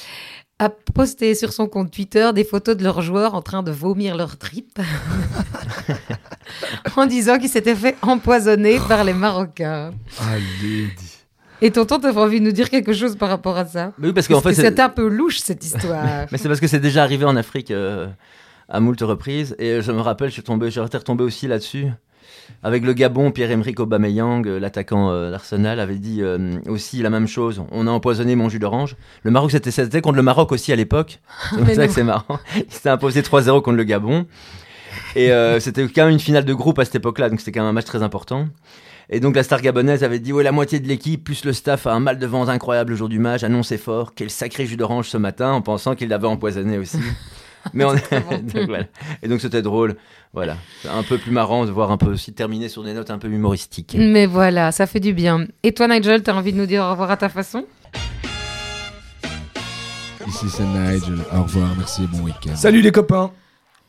a 0.60 0.70
posté 0.70 1.36
sur 1.36 1.54
son 1.54 1.68
compte 1.68 1.92
Twitter 1.92 2.32
des 2.34 2.44
photos 2.44 2.76
de 2.76 2.84
leurs 2.84 3.02
joueurs 3.02 3.36
en 3.36 3.42
train 3.42 3.62
de 3.62 3.72
vomir 3.72 4.18
leurs 4.18 4.38
tripes 4.38 4.80
en 6.96 7.06
disant 7.06 7.38
qu'ils 7.38 7.50
s'étaient 7.50 7.76
fait 7.76 7.96
empoisonner 8.02 8.80
par 8.88 9.04
les 9.04 9.14
Marocains. 9.14 9.92
Allez. 10.20 10.90
Et 11.62 11.72
tonton, 11.72 12.00
t'avais 12.00 12.20
envie 12.20 12.40
de 12.40 12.46
nous 12.46 12.52
dire 12.52 12.70
quelque 12.70 12.94
chose 12.94 13.16
par 13.16 13.30
rapport 13.30 13.58
à 13.58 13.66
ça? 13.66 13.94
Mais 13.98 14.08
oui, 14.08 14.14
parce 14.14 14.28
qu'en 14.28 14.42
fait, 14.42 14.54
c'est 14.54 14.80
un 14.80 14.90
peu 14.90 15.08
louche 15.08 15.40
cette 15.40 15.64
histoire. 15.64 16.28
Mais 16.32 16.38
c'est 16.38 16.48
parce 16.48 16.60
que 16.60 16.68
c'est 16.68 16.80
déjà 16.80 17.02
arrivé 17.04 17.26
en 17.26 17.36
Afrique 17.36 17.72
euh, 17.72 18.08
à 18.70 18.80
moult 18.80 19.00
reprises. 19.02 19.56
Et 19.60 19.82
je 19.82 19.92
me 19.92 20.02
rappelle, 20.02 20.30
je 20.30 20.34
suis 20.34 20.44
tombé, 20.44 20.72
j'étais 20.72 20.98
retombé 20.98 21.24
aussi 21.24 21.48
là-dessus. 21.48 21.88
Avec 22.64 22.84
le 22.84 22.94
Gabon, 22.94 23.32
Pierre-Emerick 23.32 23.80
Aubameyang, 23.80 24.48
euh, 24.48 24.60
l'attaquant 24.60 25.12
euh, 25.12 25.32
d'Arsenal, 25.32 25.80
avait 25.80 25.98
dit 25.98 26.22
euh, 26.22 26.60
aussi 26.68 27.02
la 27.02 27.10
même 27.10 27.28
chose. 27.28 27.62
On 27.72 27.88
a 27.88 27.92
empoisonné 27.92 28.36
mon 28.36 28.48
jus 28.48 28.60
d'orange. 28.60 28.96
Le 29.24 29.32
Maroc, 29.32 29.52
c'était 29.52 30.02
contre 30.02 30.16
le 30.16 30.24
Maroc 30.24 30.52
aussi 30.52 30.72
à 30.72 30.76
l'époque. 30.76 31.20
C'est 31.66 31.76
ça 31.76 31.88
que 31.88 31.94
c'est 31.94 32.04
marrant. 32.04 32.40
Il 32.56 32.72
s'était 32.72 32.90
imposé 32.90 33.22
3-0 33.22 33.62
contre 33.62 33.78
le 33.78 33.84
Gabon. 33.84 34.26
Et 35.16 35.32
euh, 35.32 35.60
c'était 35.60 35.88
quand 35.88 36.06
même 36.06 36.14
une 36.14 36.20
finale 36.20 36.46
de 36.46 36.54
groupe 36.54 36.80
à 36.80 36.86
cette 36.86 36.96
époque-là, 36.96 37.30
donc 37.30 37.40
c'était 37.40 37.52
quand 37.52 37.62
même 37.62 37.70
un 37.70 37.74
match 37.74 37.86
très 37.86 38.04
important. 38.04 38.48
Et 39.10 39.20
donc 39.20 39.36
la 39.36 39.44
star 39.44 39.62
gabonaise 39.62 40.04
avait 40.04 40.20
dit 40.20 40.34
ouais 40.34 40.44
la 40.44 40.52
moitié 40.52 40.82
de 40.82 40.88
l'équipe 40.88 41.24
plus 41.24 41.46
le 41.46 41.54
staff 41.54 41.88
a 41.88 41.94
un 41.94 42.02
mal 42.02 42.20
de 42.20 42.28
ventre 42.28 42.50
incroyable 42.50 42.92
le 42.92 42.98
jour 42.98 43.08
du 43.08 43.20
match, 43.20 43.44
annoncé 43.44 43.78
fort 43.78 44.14
quel 44.14 44.30
sacré 44.30 44.66
jus 44.66 44.76
d'orange 44.76 45.08
ce 45.08 45.18
matin 45.18 45.52
en 45.52 45.62
pensant 45.62 45.96
qu'il 45.96 46.10
l'avait 46.10 46.28
empoisonné 46.28 46.78
aussi. 46.78 47.00
Mais 47.74 47.84
on 47.84 47.94
donc, 47.94 48.68
voilà. 48.68 48.86
Et 49.22 49.28
donc 49.28 49.42
c'était 49.42 49.62
drôle, 49.62 49.96
voilà, 50.34 50.58
C'est 50.82 50.90
un 50.90 51.04
peu 51.04 51.18
plus 51.18 51.32
marrant 51.32 51.66
de 51.66 51.72
voir 51.72 51.92
un 51.92 51.98
peu 51.98 52.08
aussi 52.08 52.34
terminer 52.34 52.70
sur 52.70 52.84
des 52.84 52.94
notes 52.94 53.12
un 53.12 53.18
peu 53.18 53.28
humoristiques. 53.28 53.96
Mais 53.98 54.26
voilà, 54.26 54.72
ça 54.72 54.86
fait 54.86 55.00
du 55.00 55.14
bien. 55.14 55.48
Et 55.64 55.74
toi, 55.74 55.88
Nigel, 55.88 56.24
t'as 56.24 56.34
envie 56.34 56.54
de 56.54 56.58
nous 56.58 56.66
dire 56.66 56.84
au 56.84 56.92
revoir 56.92 57.12
à 57.12 57.18
ta 57.18 57.30
façon? 57.30 57.66
Ici 60.28 60.46
c'est 60.50 60.64
Nigel. 60.64 61.20
Au 61.34 61.44
revoir, 61.44 61.70
merci 61.78 62.04
et 62.04 62.08
bon 62.08 62.24
week-end. 62.24 62.56
Salut 62.56 62.82
les 62.82 62.92
copains 62.92 63.32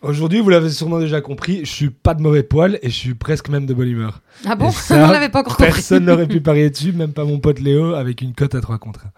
Aujourd'hui, 0.01 0.41
vous 0.41 0.49
l'avez 0.49 0.71
sûrement 0.71 1.01
déjà 1.01 1.21
compris, 1.21 1.65
je 1.65 1.73
suis 1.73 1.91
pas 1.91 2.15
de 2.15 2.23
mauvais 2.23 2.45
poil 2.45 2.79
et 2.83 2.89
je 2.89 2.95
suis 2.95 3.15
presque 3.15 3.49
même 3.49 3.67
de 3.67 3.75
bonne 3.75 3.89
humeur. 3.89 4.23
Ah 4.47 4.55
bon? 4.55 4.71
Ça, 4.73 5.09
On 5.09 5.11
l'avait 5.11 5.29
pas 5.29 5.41
encore 5.41 5.57
compris. 5.57 5.73
Personne 5.73 6.05
n'aurait 6.05 6.29
pu 6.29 6.41
parier 6.41 6.71
dessus, 6.71 6.93
même 6.93 7.13
pas 7.13 7.25
mon 7.25 7.41
pote 7.41 7.59
Léo 7.59 7.95
avec 7.95 8.23
une 8.23 8.33
cote 8.33 8.55
à 8.55 8.61
3 8.61 8.79
contre 8.79 9.07
1. 9.07 9.11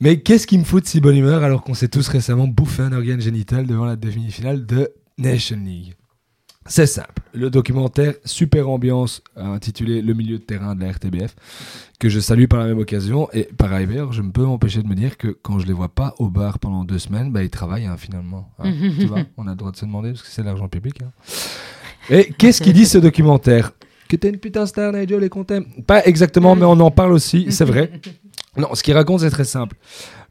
Mais 0.00 0.20
qu'est-ce 0.20 0.46
qui 0.46 0.58
me 0.58 0.64
fout 0.64 0.82
de 0.84 0.88
si 0.88 1.00
bonne 1.00 1.16
humeur 1.16 1.42
alors 1.42 1.62
qu'on 1.62 1.74
s'est 1.74 1.88
tous 1.88 2.06
récemment 2.08 2.46
bouffé 2.46 2.82
un 2.82 2.92
organe 2.92 3.20
génital 3.20 3.66
devant 3.66 3.86
la 3.86 3.96
demi-finale 3.96 4.66
de 4.66 4.90
Nation 5.18 5.58
League? 5.64 5.94
C'est 6.68 6.86
simple. 6.86 7.22
Le 7.32 7.48
documentaire 7.48 8.14
Super 8.24 8.68
Ambiance, 8.68 9.22
intitulé 9.36 10.02
Le 10.02 10.14
milieu 10.14 10.38
de 10.38 10.42
terrain 10.42 10.74
de 10.74 10.84
la 10.84 10.90
RTBF, 10.90 11.34
que 12.00 12.08
je 12.08 12.18
salue 12.18 12.46
par 12.46 12.58
la 12.58 12.66
même 12.66 12.78
occasion. 12.78 13.28
Et 13.32 13.44
par 13.44 13.72
ailleurs, 13.72 14.12
je 14.12 14.20
ne 14.20 14.30
peux 14.32 14.42
m'empêcher 14.44 14.82
de 14.82 14.88
me 14.88 14.94
dire 14.96 15.16
que 15.16 15.28
quand 15.28 15.60
je 15.60 15.66
les 15.66 15.72
vois 15.72 15.88
pas 15.94 16.14
au 16.18 16.28
bar 16.28 16.58
pendant 16.58 16.84
deux 16.84 16.98
semaines, 16.98 17.30
bah, 17.32 17.44
ils 17.44 17.50
travaillent 17.50 17.86
hein, 17.86 17.96
finalement. 17.96 18.50
hein. 18.58 18.72
tu 18.98 19.06
vois, 19.06 19.20
on 19.36 19.46
a 19.46 19.50
le 19.50 19.56
droit 19.56 19.70
de 19.70 19.76
se 19.76 19.84
demander 19.86 20.10
parce 20.10 20.22
que 20.22 20.28
c'est 20.28 20.42
l'argent 20.42 20.68
public. 20.68 21.00
hein. 21.02 21.12
Et 22.10 22.32
qu'est-ce 22.36 22.60
qu'il 22.60 22.72
dit 22.72 22.84
ce 22.86 22.98
documentaire? 22.98 23.72
Que 24.08 24.16
t'es 24.16 24.28
une 24.28 24.38
putain 24.38 24.66
star, 24.66 24.92
Nigel, 24.92 25.24
et 25.24 25.28
qu'on 25.28 25.42
t'aime. 25.44 25.64
Pas 25.86 26.04
exactement, 26.04 26.54
mais 26.54 26.64
on 26.64 26.78
en 26.78 26.90
parle 26.92 27.12
aussi, 27.12 27.46
c'est 27.50 27.64
vrai. 27.64 27.90
Non, 28.56 28.74
ce 28.74 28.82
qu'il 28.82 28.94
raconte, 28.94 29.20
c'est 29.20 29.30
très 29.30 29.44
simple. 29.44 29.76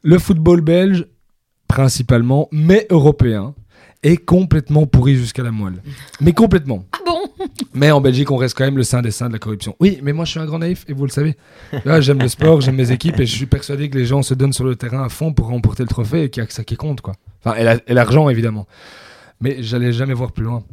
Le 0.02 0.18
football 0.20 0.62
belge, 0.62 1.06
principalement, 1.68 2.48
mais 2.52 2.88
européen, 2.90 3.54
est 4.04 4.18
complètement 4.18 4.86
pourri 4.86 5.16
jusqu'à 5.16 5.42
la 5.44 5.52
moelle. 5.52 5.82
Mais 6.22 6.32
complètement. 6.34 6.86
Ah 6.94 6.98
bon? 7.06 7.20
Mais 7.74 7.90
en 7.92 8.02
Belgique, 8.02 8.30
on 8.30 8.38
reste 8.38 8.56
quand 8.58 8.64
même 8.66 8.78
le 8.78 8.84
saint 8.84 9.02
des 9.02 9.10
saints 9.12 9.28
de 9.28 9.34
la 9.34 9.40
corruption. 9.40 9.76
Oui, 9.80 10.00
mais 10.04 10.14
moi, 10.14 10.26
je 10.26 10.32
suis 10.32 10.40
un 10.40 10.46
grand 10.46 10.60
naïf, 10.60 10.86
et 10.88 10.94
vous 10.94 11.06
le 11.06 11.12
savez. 11.12 11.36
Là, 11.86 12.02
j'aime 12.02 12.20
le 12.20 12.28
sport, 12.28 12.62
j'aime 12.62 12.76
mes 12.76 12.92
équipes, 12.92 13.20
et 13.20 13.26
je 13.26 13.36
suis 13.36 13.48
persuadé 13.48 13.90
que 13.90 13.98
les 13.98 14.06
gens 14.06 14.22
se 14.22 14.34
donnent 14.36 14.54
sur 14.54 14.64
le 14.64 14.76
terrain 14.76 15.04
à 15.04 15.10
fond 15.10 15.34
pour 15.34 15.48
remporter 15.48 15.82
le 15.84 15.90
trophée, 15.90 16.24
et 16.24 16.30
qu'il 16.30 16.42
n'y 16.42 16.46
a 16.46 16.48
que 16.48 16.54
ça 16.54 16.64
qui 16.64 16.76
compte, 16.76 17.02
quoi. 17.02 17.14
Enfin, 17.44 17.58
et 17.58 17.64
la- 17.64 17.80
et 17.88 17.94
l'argent, 17.94 18.30
évidemment. 18.30 18.68
Mais 19.42 19.58
j'allais 19.64 19.92
jamais 19.92 20.14
voir 20.14 20.32
plus 20.32 20.44
loin. 20.46 20.64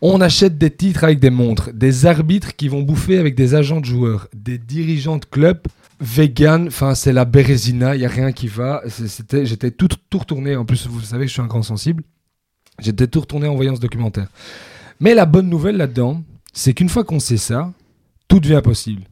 On 0.00 0.20
achète 0.20 0.58
des 0.58 0.70
titres 0.70 1.04
avec 1.04 1.20
des 1.20 1.30
montres, 1.30 1.70
des 1.72 2.06
arbitres 2.06 2.56
qui 2.56 2.68
vont 2.68 2.82
bouffer 2.82 3.18
avec 3.18 3.34
des 3.36 3.54
agents 3.54 3.80
de 3.80 3.84
joueurs, 3.84 4.26
des 4.34 4.58
dirigeants 4.58 5.18
de 5.18 5.24
clubs 5.26 5.60
vegan, 6.02 6.66
enfin 6.66 6.94
c'est 6.94 7.12
la 7.12 7.24
bérésina, 7.24 7.94
il 7.94 8.02
y 8.02 8.04
a 8.04 8.08
rien 8.08 8.32
qui 8.32 8.48
va. 8.48 8.82
C'était, 8.88 9.46
j'étais 9.46 9.70
tout, 9.70 9.88
tout 10.10 10.18
retourné. 10.18 10.56
En 10.56 10.64
plus, 10.64 10.86
vous 10.86 11.00
savez 11.00 11.26
je 11.26 11.32
suis 11.32 11.40
un 11.42 11.46
grand 11.46 11.62
sensible. 11.62 12.02
J'étais 12.78 13.06
tout 13.06 13.20
retourné 13.20 13.48
en 13.48 13.54
voyant 13.54 13.76
ce 13.76 13.80
documentaire. 13.80 14.28
Mais 15.00 15.14
la 15.14 15.26
bonne 15.26 15.48
nouvelle 15.48 15.76
là-dedans, 15.76 16.22
c'est 16.52 16.74
qu'une 16.74 16.88
fois 16.88 17.04
qu'on 17.04 17.20
sait 17.20 17.36
ça, 17.36 17.72
tout 18.28 18.40
devient 18.40 18.60
possible. 18.62 19.02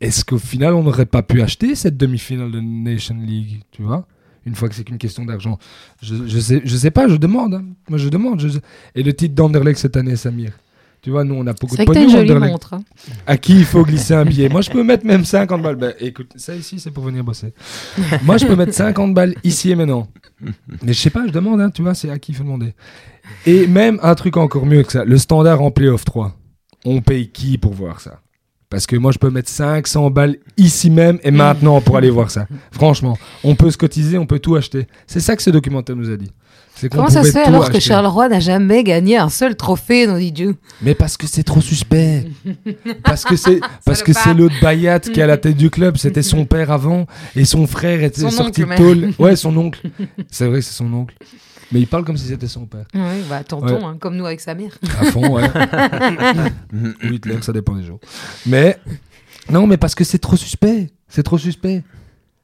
Est-ce 0.00 0.24
qu'au 0.24 0.38
final, 0.38 0.74
on 0.74 0.82
n'aurait 0.82 1.06
pas 1.06 1.22
pu 1.22 1.42
acheter 1.42 1.74
cette 1.74 1.96
demi-finale 1.96 2.52
de 2.52 2.60
Nation 2.60 3.16
League, 3.20 3.62
tu 3.72 3.82
vois? 3.82 4.06
Une 4.46 4.54
fois 4.54 4.68
que 4.68 4.74
c'est 4.74 4.84
qu'une 4.84 4.98
question 4.98 5.24
d'argent. 5.24 5.58
Je, 6.00 6.14
je 6.26 6.76
sais, 6.76 6.90
pas, 6.90 7.08
je 7.08 7.16
demande. 7.16 7.54
hein. 7.54 7.64
Moi, 7.88 7.98
je 7.98 8.08
demande. 8.08 8.40
Et 8.94 9.02
le 9.02 9.12
titre 9.12 9.34
d'Anderlecht 9.34 9.78
cette 9.78 9.96
année, 9.96 10.16
Samir? 10.16 10.52
Tu 11.00 11.10
vois, 11.10 11.22
nous, 11.24 11.34
on 11.36 11.46
a 11.46 11.52
beaucoup 11.52 11.76
C'est 11.76 11.82
de 11.84 11.86
pognon, 11.86 12.08
jolie 12.08 12.30
Anderlecht. 12.32 12.52
montre. 12.52 12.74
hein. 12.74 12.82
À 13.26 13.36
qui 13.36 13.54
il 13.58 13.64
faut 13.64 13.84
glisser 13.84 14.14
un 14.14 14.24
billet 14.24 14.48
Moi, 14.48 14.62
je 14.62 14.70
peux 14.70 14.82
mettre 14.82 15.06
même 15.06 15.24
50 15.24 15.62
balles. 15.62 15.76
Ben, 15.76 15.94
écoute, 16.00 16.32
ça 16.36 16.54
ici, 16.56 16.80
c'est 16.80 16.90
pour 16.90 17.04
venir 17.04 17.22
bosser. 17.22 17.54
Moi, 18.24 18.36
je 18.36 18.46
peux 18.46 18.56
mettre 18.56 18.74
50 18.74 19.14
balles 19.14 19.34
ici 19.44 19.70
et 19.70 19.76
maintenant. 19.76 20.08
Mais 20.82 20.92
je 20.92 20.98
sais 20.98 21.10
pas, 21.10 21.24
je 21.26 21.32
demande, 21.32 21.60
hein, 21.60 21.70
tu 21.70 21.82
vois, 21.82 21.94
c'est 21.94 22.10
à 22.10 22.18
qui 22.18 22.32
il 22.32 22.34
faut 22.34 22.42
demander. 22.44 22.74
Et 23.46 23.66
même 23.68 24.00
un 24.02 24.14
truc 24.16 24.36
encore 24.36 24.66
mieux 24.66 24.82
que 24.82 24.90
ça, 24.92 25.04
le 25.04 25.18
standard 25.18 25.62
en 25.62 25.70
playoff 25.70 26.04
3. 26.04 26.34
On 26.84 27.00
paye 27.00 27.30
qui 27.30 27.58
pour 27.58 27.74
voir 27.74 28.00
ça? 28.00 28.20
Parce 28.70 28.86
que 28.86 28.96
moi, 28.96 29.12
je 29.12 29.18
peux 29.18 29.30
mettre 29.30 29.48
500 29.48 30.10
balles 30.10 30.36
ici 30.58 30.90
même 30.90 31.18
et 31.22 31.30
maintenant 31.30 31.80
pour 31.80 31.96
aller 31.96 32.10
voir 32.10 32.30
ça. 32.30 32.46
Franchement, 32.70 33.16
on 33.42 33.54
peut 33.54 33.70
se 33.70 33.78
cotiser, 33.78 34.18
on 34.18 34.26
peut 34.26 34.40
tout 34.40 34.56
acheter. 34.56 34.86
C'est 35.06 35.20
ça 35.20 35.36
que 35.36 35.42
ce 35.42 35.50
documentaire 35.50 35.96
nous 35.96 36.10
a 36.10 36.16
dit. 36.16 36.30
Comment 36.90 37.08
ça 37.08 37.24
se 37.24 37.32
fait 37.32 37.42
alors 37.44 37.64
que 37.64 37.76
acheter. 37.76 37.80
Charleroi 37.80 38.28
n'a 38.28 38.40
jamais 38.40 38.84
gagné 38.84 39.16
un 39.16 39.28
seul 39.28 39.56
trophée, 39.56 40.06
nous 40.06 40.18
dit 40.18 40.32
Dieu 40.32 40.56
Mais 40.82 40.94
parce 40.94 41.16
que 41.16 41.26
c'est 41.26 41.42
trop 41.42 41.60
suspect. 41.60 42.26
parce 43.04 43.24
que 43.24 43.36
c'est 43.36 43.60
parce 43.84 44.02
que 44.02 44.12
c'est 44.12 44.34
l'autre 44.34 44.54
Bayat 44.62 45.00
qui 45.00 45.18
est 45.18 45.22
à 45.22 45.26
la 45.26 45.36
tête 45.38 45.56
du 45.56 45.70
club. 45.70 45.96
C'était 45.96 46.22
son 46.22 46.44
père 46.46 46.70
avant 46.70 47.06
et 47.34 47.44
son 47.44 47.66
frère 47.66 48.02
était 48.02 48.20
Son 48.20 48.30
sorti 48.30 48.64
tôle. 48.76 49.12
Ouais, 49.18 49.34
son 49.36 49.56
oncle. 49.56 49.80
C'est 50.30 50.46
vrai, 50.46 50.60
c'est 50.60 50.74
son 50.74 50.92
oncle. 50.92 51.14
Mais 51.72 51.80
il 51.80 51.86
parle 51.86 52.04
comme 52.04 52.16
si 52.16 52.26
c'était 52.26 52.46
son 52.48 52.64
père. 52.64 52.86
Oui, 52.94 53.00
bah 53.28 53.44
tonton, 53.44 53.66
Ouais. 53.78 53.84
hein, 53.84 53.96
comme 54.00 54.16
nous 54.16 54.24
avec 54.24 54.40
Samir. 54.40 54.78
À 55.00 55.04
fond, 55.06 55.34
ouais. 55.36 55.42
Ou 57.04 57.12
Hitler, 57.12 57.36
ça 57.42 57.52
dépend 57.52 57.74
des 57.74 57.82
jours. 57.84 58.00
Mais 58.46 58.78
non, 59.50 59.66
mais 59.66 59.76
parce 59.76 59.94
que 59.94 60.04
c'est 60.04 60.18
trop 60.18 60.36
suspect. 60.36 60.88
C'est 61.08 61.22
trop 61.22 61.36
suspect. 61.38 61.82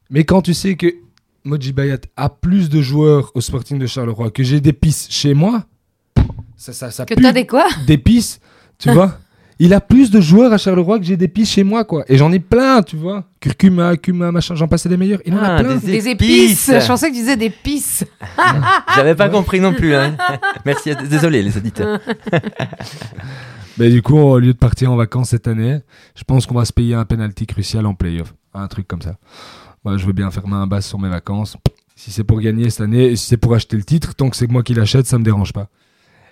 Mais 0.09 0.23
quand 0.25 0.41
tu 0.43 0.53
sais 0.53 0.75
que 0.75 0.93
Moji 1.45 1.71
Bayat 1.73 1.99
a 2.17 2.29
plus 2.29 2.69
de 2.69 2.81
joueurs 2.81 3.31
au 3.35 3.41
Sporting 3.41 3.77
de 3.79 3.85
Charleroi, 3.85 4.31
que 4.31 4.43
j'ai 4.43 4.59
des 4.61 4.73
pistes 4.73 5.11
chez 5.11 5.33
moi, 5.33 5.63
ça, 6.57 6.73
ça, 6.73 6.89
ça 6.91 7.05
Que 7.05 7.13
pue 7.13 7.21
t'as 7.21 7.31
des 7.31 7.45
quoi 7.45 7.65
des 7.85 7.97
pistes, 7.97 8.41
tu 8.79 8.91
vois. 8.91 9.17
Il 9.57 9.73
a 9.73 9.79
plus 9.79 10.11
de 10.11 10.19
joueurs 10.19 10.51
à 10.51 10.57
Charleroi 10.57 10.99
que 10.99 11.05
j'ai 11.05 11.15
des 11.15 11.29
pistes 11.29 11.53
chez 11.53 11.63
moi, 11.63 11.85
quoi. 11.85 12.03
Et 12.09 12.17
j'en 12.17 12.29
ai 12.33 12.39
plein, 12.39 12.81
tu 12.81 12.97
vois. 12.97 13.23
Curcuma, 13.39 13.95
Cuma, 13.95 14.29
machin, 14.29 14.53
j'en 14.55 14.67
passais 14.67 14.89
des 14.89 14.97
meilleurs. 14.97 15.21
Il 15.25 15.33
en 15.33 15.37
a 15.37 15.55
Ah, 15.55 15.63
plein. 15.63 15.75
des- 15.77 15.91
Des 15.93 16.09
épices. 16.09 16.69
Je 16.73 16.85
pensais 16.85 17.07
que 17.09 17.13
tu 17.13 17.19
disais 17.21 17.37
des 17.37 17.49
pisses 17.49 18.03
J'avais 18.95 19.15
pas 19.15 19.29
compris 19.29 19.61
non 19.61 19.73
plus. 19.73 19.95
Hein. 19.95 20.17
Merci, 20.65 20.91
désolé 21.09 21.41
les 21.41 21.55
auditeurs. 21.55 22.01
Mais 23.77 23.89
du 23.91 24.01
coup, 24.01 24.17
au 24.17 24.39
lieu 24.39 24.51
de 24.51 24.57
partir 24.57 24.91
en 24.91 24.97
vacances 24.97 25.29
cette 25.29 25.47
année, 25.47 25.79
je 26.17 26.23
pense 26.25 26.45
qu'on 26.45 26.55
va 26.55 26.65
se 26.65 26.73
payer 26.73 26.95
un 26.95 27.05
penalty 27.05 27.45
crucial 27.45 27.85
en 27.85 27.93
playoff. 27.93 28.33
Un 28.53 28.67
truc 28.67 28.87
comme 28.89 29.01
ça. 29.01 29.15
Je 29.85 30.05
veux 30.05 30.13
bien 30.13 30.31
faire 30.31 30.47
main 30.47 30.65
basse 30.67 30.87
sur 30.87 30.99
mes 30.99 31.09
vacances. 31.09 31.57
Si 31.95 32.11
c'est 32.11 32.23
pour 32.23 32.41
gagner 32.41 32.69
cette 32.69 32.81
année 32.81 33.05
et 33.05 33.15
si 33.15 33.27
c'est 33.27 33.37
pour 33.37 33.53
acheter 33.53 33.77
le 33.77 33.83
titre, 33.83 34.15
tant 34.15 34.29
que 34.29 34.35
c'est 34.35 34.49
moi 34.49 34.63
qui 34.63 34.73
l'achète, 34.73 35.05
ça 35.05 35.17
me 35.17 35.23
dérange 35.23 35.53
pas. 35.53 35.69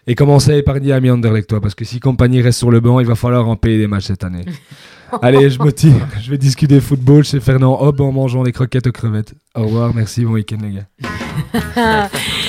Et 0.06 0.16
commencer 0.16 0.52
à 0.52 0.58
épargner 0.58 0.92
Ami 0.92 1.10
Anderlecht, 1.10 1.48
toi, 1.48 1.62
parce 1.62 1.76
que 1.76 1.86
si 1.86 2.02
compagnie 2.02 2.42
reste 2.42 2.60
sur 2.60 2.72
le 2.72 2.82
banc, 2.82 3.00
il 3.00 3.06
va 3.06 3.16
falloir 3.16 3.48
en 3.48 3.56
payer 3.56 3.78
des 3.78 3.88
matchs 3.88 4.08
cette 4.08 4.26
année. 4.26 4.44
Allez, 5.22 5.50
je 5.50 5.62
me 5.62 5.72
tire. 5.72 6.08
Je 6.22 6.30
vais 6.30 6.38
discuter 6.38 6.82
football 6.82 7.24
chez 7.24 7.40
Fernand 7.40 7.80
Hobb 7.82 8.02
en 8.02 8.12
mangeant 8.12 8.44
des 8.44 8.52
croquettes 8.52 8.88
aux 8.88 8.92
crevettes. 8.92 9.34
Au 9.56 9.64
revoir, 9.64 9.94
merci, 9.94 10.26
bon 10.26 10.34
week-end, 10.34 10.58
les 10.62 10.74
gars. 10.74 12.10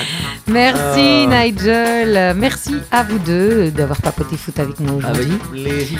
Merci 0.46 1.26
Nigel 1.26 2.34
Merci 2.36 2.74
à 2.90 3.02
vous 3.02 3.18
deux 3.18 3.70
d'avoir 3.70 4.00
papoté 4.00 4.36
foot 4.36 4.58
avec 4.58 4.78
moi 4.80 4.96
aujourd'hui. 4.96 5.38
plaisir. 5.50 5.98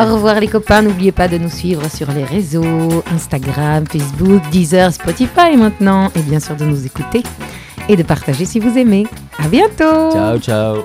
Au 0.00 0.14
revoir 0.14 0.40
les 0.40 0.48
copains, 0.48 0.82
n'oubliez 0.82 1.12
pas 1.12 1.28
de 1.28 1.38
nous 1.38 1.48
suivre 1.50 1.88
sur 1.90 2.10
les 2.12 2.24
réseaux, 2.24 3.04
Instagram, 3.14 3.84
Facebook, 3.86 4.42
Deezer, 4.50 4.92
Spotify 4.92 5.56
maintenant, 5.56 6.10
et 6.16 6.20
bien 6.22 6.40
sûr 6.40 6.56
de 6.56 6.64
nous 6.64 6.84
écouter 6.84 7.22
et 7.88 7.96
de 7.96 8.02
partager 8.02 8.44
si 8.44 8.58
vous 8.58 8.76
aimez. 8.76 9.06
À 9.38 9.48
bientôt 9.48 10.10
Ciao, 10.12 10.38
ciao. 10.38 10.76